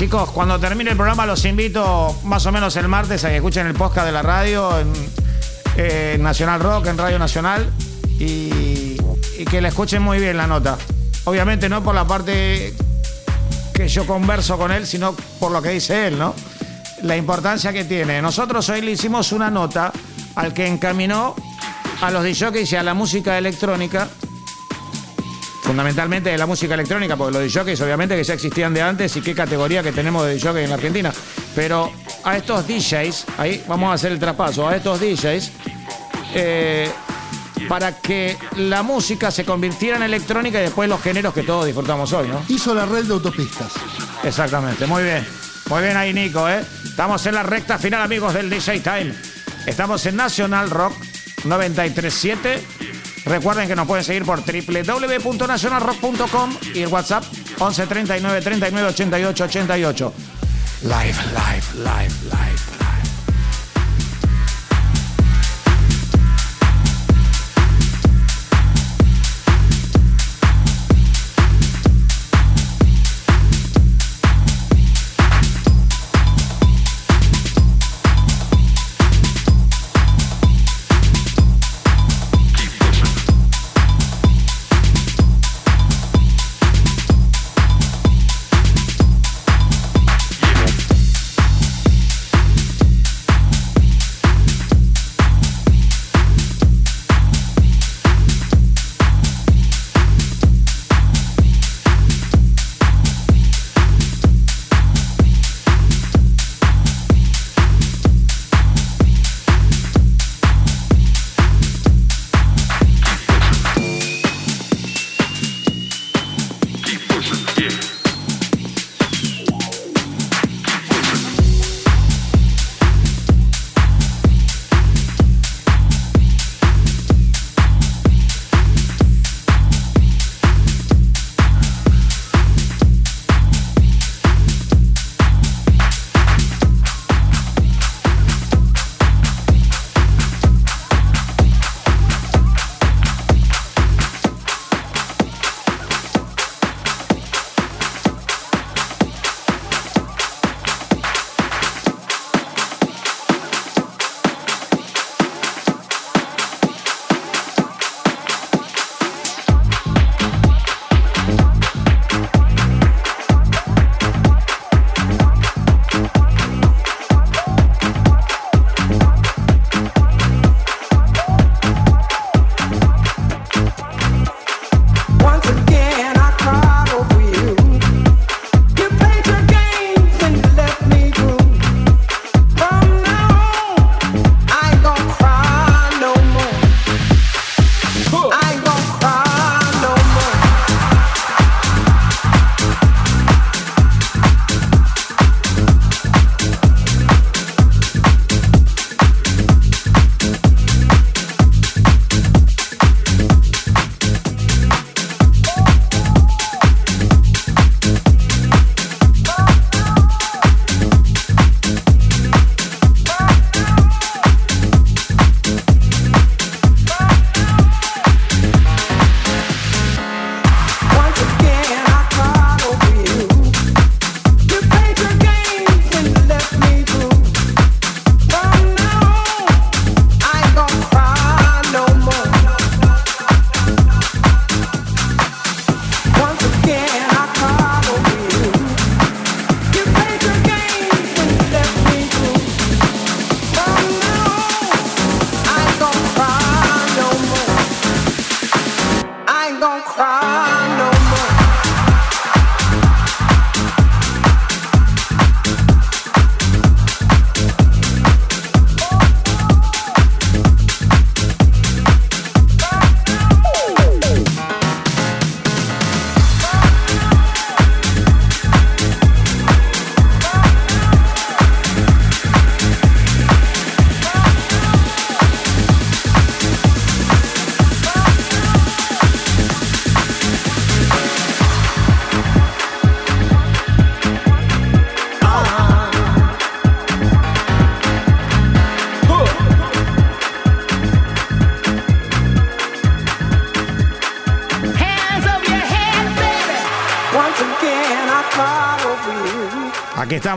Chicos, 0.00 0.30
cuando 0.30 0.58
termine 0.58 0.92
el 0.92 0.96
programa 0.96 1.26
los 1.26 1.44
invito 1.44 2.16
más 2.24 2.46
o 2.46 2.52
menos 2.52 2.74
el 2.76 2.88
martes 2.88 3.22
a 3.26 3.28
que 3.28 3.36
escuchen 3.36 3.66
el 3.66 3.74
podcast 3.74 4.06
de 4.06 4.12
la 4.12 4.22
radio 4.22 4.78
en, 4.78 4.90
eh, 5.76 6.16
Nacional 6.18 6.58
Rock, 6.58 6.86
en 6.86 6.96
Radio 6.96 7.18
Nacional, 7.18 7.70
y, 8.18 8.96
y 9.38 9.44
que 9.44 9.60
la 9.60 9.68
escuchen 9.68 10.00
muy 10.00 10.18
bien 10.18 10.38
la 10.38 10.46
nota. 10.46 10.78
Obviamente 11.24 11.68
no 11.68 11.82
por 11.82 11.94
la 11.94 12.06
parte 12.06 12.72
que 13.74 13.88
yo 13.88 14.06
converso 14.06 14.56
con 14.56 14.72
él, 14.72 14.86
sino 14.86 15.14
por 15.38 15.52
lo 15.52 15.60
que 15.60 15.68
dice 15.68 16.06
él, 16.06 16.18
¿no? 16.18 16.34
La 17.02 17.18
importancia 17.18 17.70
que 17.70 17.84
tiene. 17.84 18.22
Nosotros 18.22 18.70
hoy 18.70 18.80
le 18.80 18.92
hicimos 18.92 19.32
una 19.32 19.50
nota 19.50 19.92
al 20.34 20.54
que 20.54 20.66
encaminó 20.66 21.34
a 22.00 22.10
los 22.10 22.24
DJs 22.24 22.72
y 22.72 22.76
a 22.76 22.82
la 22.82 22.94
música 22.94 23.36
electrónica 23.36 24.08
fundamentalmente 25.70 26.30
de 26.30 26.36
la 26.36 26.46
música 26.46 26.74
electrónica, 26.74 27.16
porque 27.16 27.38
los 27.38 27.44
DJs 27.44 27.80
obviamente 27.82 28.16
que 28.16 28.24
ya 28.24 28.34
existían 28.34 28.74
de 28.74 28.82
antes 28.82 29.14
y 29.14 29.20
qué 29.20 29.36
categoría 29.36 29.84
que 29.84 29.92
tenemos 29.92 30.26
de 30.26 30.34
DJs 30.34 30.56
en 30.56 30.68
la 30.68 30.74
Argentina. 30.74 31.12
Pero 31.54 31.92
a 32.24 32.36
estos 32.36 32.66
DJs, 32.66 33.26
ahí 33.38 33.62
vamos 33.68 33.88
a 33.88 33.92
hacer 33.92 34.10
el 34.10 34.18
traspaso, 34.18 34.66
a 34.66 34.74
estos 34.74 34.98
DJs, 34.98 35.52
eh, 36.34 36.90
para 37.68 37.92
que 38.00 38.36
la 38.56 38.82
música 38.82 39.30
se 39.30 39.44
convirtiera 39.44 39.96
en 39.96 40.02
electrónica 40.02 40.58
y 40.58 40.62
después 40.62 40.88
los 40.88 41.00
géneros 41.00 41.32
que 41.32 41.44
todos 41.44 41.66
disfrutamos 41.66 42.12
hoy, 42.14 42.26
¿no? 42.26 42.42
Hizo 42.48 42.74
la 42.74 42.84
red 42.84 43.04
de 43.04 43.12
autopistas. 43.12 43.72
Exactamente, 44.24 44.88
muy 44.88 45.04
bien. 45.04 45.24
Muy 45.68 45.82
bien 45.84 45.96
ahí, 45.96 46.12
Nico, 46.12 46.48
¿eh? 46.48 46.64
Estamos 46.84 47.24
en 47.26 47.36
la 47.36 47.44
recta 47.44 47.78
final, 47.78 48.02
amigos 48.02 48.34
del 48.34 48.50
DJ 48.50 48.80
Time. 48.80 49.14
Estamos 49.66 50.04
en 50.04 50.16
Nacional 50.16 50.68
Rock 50.68 50.94
937. 51.44 52.79
Recuerden 53.24 53.68
que 53.68 53.76
nos 53.76 53.86
pueden 53.86 54.04
seguir 54.04 54.24
por 54.24 54.40
www.nacionalrock.com 54.40 56.56
y 56.74 56.82
el 56.82 56.88
WhatsApp 56.88 57.22
11 57.58 57.86
39 57.86 58.40
39 58.40 58.88
88 58.88 59.44
88. 59.44 60.12
Live, 60.82 61.14
live, 61.34 61.62
live, 61.84 62.12
live. 62.24 62.69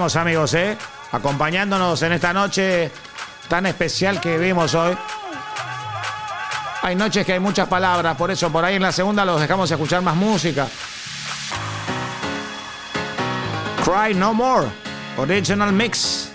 Amigos, 0.03 0.53
¿eh? 0.53 0.77
Acompañándonos 1.13 2.01
en 2.01 2.11
esta 2.11 2.33
noche 2.33 2.91
tan 3.47 3.65
especial 3.65 4.19
que 4.19 4.37
vimos 4.37 4.75
hoy. 4.75 4.97
Hay 6.81 6.95
noches 6.95 7.25
que 7.25 7.33
hay 7.33 7.39
muchas 7.39 7.69
palabras, 7.69 8.17
por 8.17 8.29
eso 8.29 8.51
por 8.51 8.65
ahí 8.65 8.75
en 8.75 8.81
la 8.81 8.91
segunda 8.91 9.23
los 9.23 9.39
dejamos 9.39 9.71
escuchar 9.71 10.01
más 10.01 10.15
música. 10.15 10.67
Cry 13.85 14.13
No 14.13 14.33
More, 14.33 14.67
Original 15.17 15.71
Mix, 15.71 16.29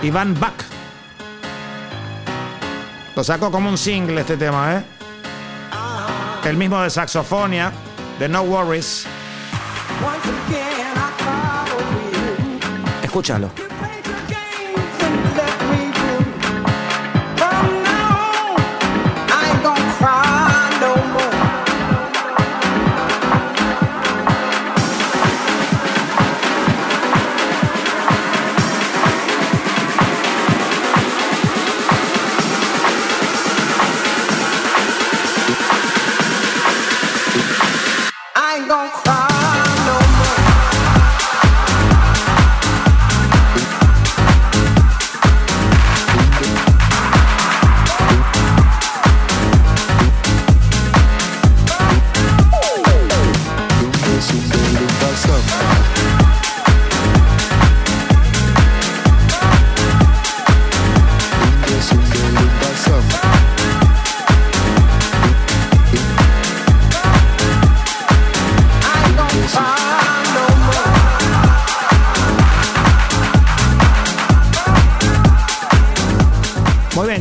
Iván 0.00 0.38
Bach. 0.40 0.54
Lo 3.14 3.22
sacó 3.22 3.50
como 3.50 3.68
un 3.68 3.76
single 3.76 4.22
este 4.22 4.38
tema, 4.38 4.76
¿eh? 4.76 4.84
El 6.44 6.56
mismo 6.56 6.80
de 6.80 6.88
Saxofonia, 6.88 7.72
de 8.18 8.28
No 8.30 8.42
Worries. 8.42 9.06
You. 13.20 13.30
Escúchalo. 13.40 13.69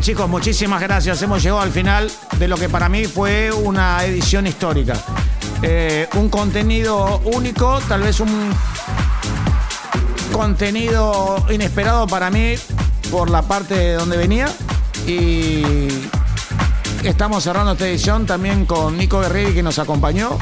Chicos, 0.10 0.28
muchísimas 0.28 0.82
gracias. 0.82 1.22
Hemos 1.22 1.44
llegado 1.44 1.62
al 1.62 1.70
final 1.70 2.12
de 2.40 2.48
lo 2.48 2.58
que 2.58 2.68
para 2.68 2.90
mí 2.90 3.06
fue 3.06 3.52
una 3.52 4.04
edición 4.04 4.48
histórica. 4.48 4.96
Eh, 5.62 6.08
un 6.16 6.30
contenido 6.30 7.22
único, 7.26 7.80
tal 7.88 8.02
vez 8.02 8.20
un 8.20 8.52
contenido 10.32 11.46
inesperado 11.52 12.08
para 12.08 12.32
mí 12.32 12.56
por 13.12 13.30
la 13.30 13.44
parte 13.44 13.76
de 13.76 13.94
donde 13.94 14.18
venía. 14.18 14.48
Y 15.06 15.88
estamos 17.04 17.44
cerrando 17.44 17.74
esta 17.74 17.88
edición 17.88 18.26
también 18.26 18.66
con 18.66 18.98
Nico 18.98 19.22
Guerreri 19.22 19.54
que 19.54 19.62
nos 19.62 19.78
acompañó 19.78 20.40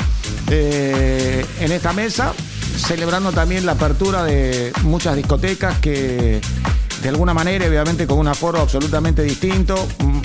eh, 0.49 1.45
en 1.59 1.73
esta 1.73 1.91
mesa, 1.91 2.31
celebrando 2.77 3.33
también 3.33 3.65
la 3.65 3.73
apertura 3.73 4.23
de 4.23 4.71
muchas 4.83 5.17
discotecas 5.17 5.77
que 5.79 6.39
de 7.01 7.09
alguna 7.09 7.33
manera, 7.33 7.67
obviamente 7.67 8.07
con 8.07 8.17
un 8.19 8.27
aforo 8.27 8.59
absolutamente 8.59 9.23
distinto, 9.23 9.75
mm, 9.99 10.19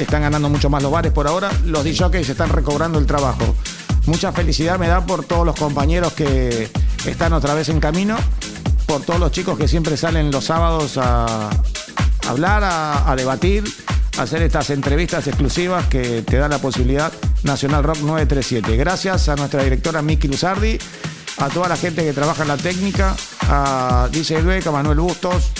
están 0.00 0.22
ganando 0.22 0.48
mucho 0.48 0.70
más 0.70 0.82
los 0.82 0.90
bares 0.90 1.12
por 1.12 1.26
ahora, 1.26 1.50
los 1.64 1.84
DJs 1.84 2.28
están 2.28 2.48
recobrando 2.48 2.98
el 2.98 3.06
trabajo. 3.06 3.54
Mucha 4.06 4.32
felicidad 4.32 4.78
me 4.78 4.88
da 4.88 5.04
por 5.04 5.24
todos 5.24 5.46
los 5.46 5.54
compañeros 5.56 6.12
que 6.14 6.70
están 7.06 7.32
otra 7.32 7.54
vez 7.54 7.68
en 7.68 7.80
camino, 7.80 8.16
por 8.86 9.02
todos 9.02 9.20
los 9.20 9.30
chicos 9.30 9.58
que 9.58 9.68
siempre 9.68 9.96
salen 9.96 10.30
los 10.30 10.44
sábados 10.44 10.98
a 10.98 11.50
hablar, 12.28 12.62
a, 12.64 13.14
debatir, 13.16 13.64
a 14.18 14.22
hacer 14.22 14.42
estas 14.42 14.70
entrevistas 14.70 15.26
exclusivas 15.26 15.86
que 15.86 16.22
te 16.22 16.38
da 16.38 16.48
la 16.48 16.58
posibilidad 16.58 17.12
Nacional 17.42 17.84
Rock 17.84 17.98
937. 17.98 18.76
Gracias 18.76 19.28
a 19.28 19.36
nuestra 19.36 19.62
directora 19.62 20.02
Miki 20.02 20.28
Luzardi, 20.28 20.78
a 21.38 21.48
toda 21.48 21.68
la 21.68 21.76
gente 21.76 22.04
que 22.04 22.12
trabaja 22.12 22.42
en 22.42 22.48
la 22.48 22.56
técnica, 22.56 23.14
a 23.42 24.08
DJ 24.10 24.42
Lueca, 24.42 24.70
Manuel 24.70 25.00
Bustos, 25.00 25.50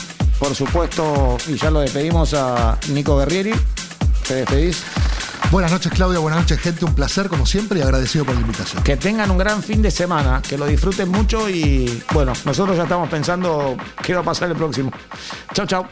por 0.41 0.55
supuesto, 0.55 1.37
y 1.47 1.57
ya 1.57 1.71
lo 1.71 1.81
despedimos 1.81 2.33
a 2.33 2.79
Nico 2.89 3.19
Guerrieri. 3.19 3.53
¿Te 4.27 4.37
despedís? 4.37 4.83
Buenas 5.51 5.71
noches, 5.71 5.93
Claudia. 5.93 6.19
Buenas 6.19 6.41
noches, 6.41 6.59
gente. 6.59 6.85
Un 6.87 6.95
placer, 6.95 7.29
como 7.29 7.45
siempre, 7.45 7.79
y 7.79 7.83
agradecido 7.83 8.25
por 8.25 8.35
la 8.35 8.41
invitación. 8.41 8.83
Que 8.83 8.97
tengan 8.97 9.31
un 9.31 9.37
gran 9.37 9.63
fin 9.63 9.83
de 9.83 9.91
semana, 9.91 10.41
que 10.41 10.57
lo 10.57 10.67
disfruten 10.67 11.11
mucho 11.11 11.49
y 11.51 12.03
bueno, 12.13 12.33
nosotros 12.47 12.77
ya 12.77 12.85
estamos 12.85 13.11
pensando 13.11 13.77
qué 14.03 14.15
va 14.15 14.21
a 14.21 14.25
pasar 14.25 14.49
el 14.51 14.57
próximo. 14.57 14.91
Chau, 15.53 15.67
chau. 15.67 15.87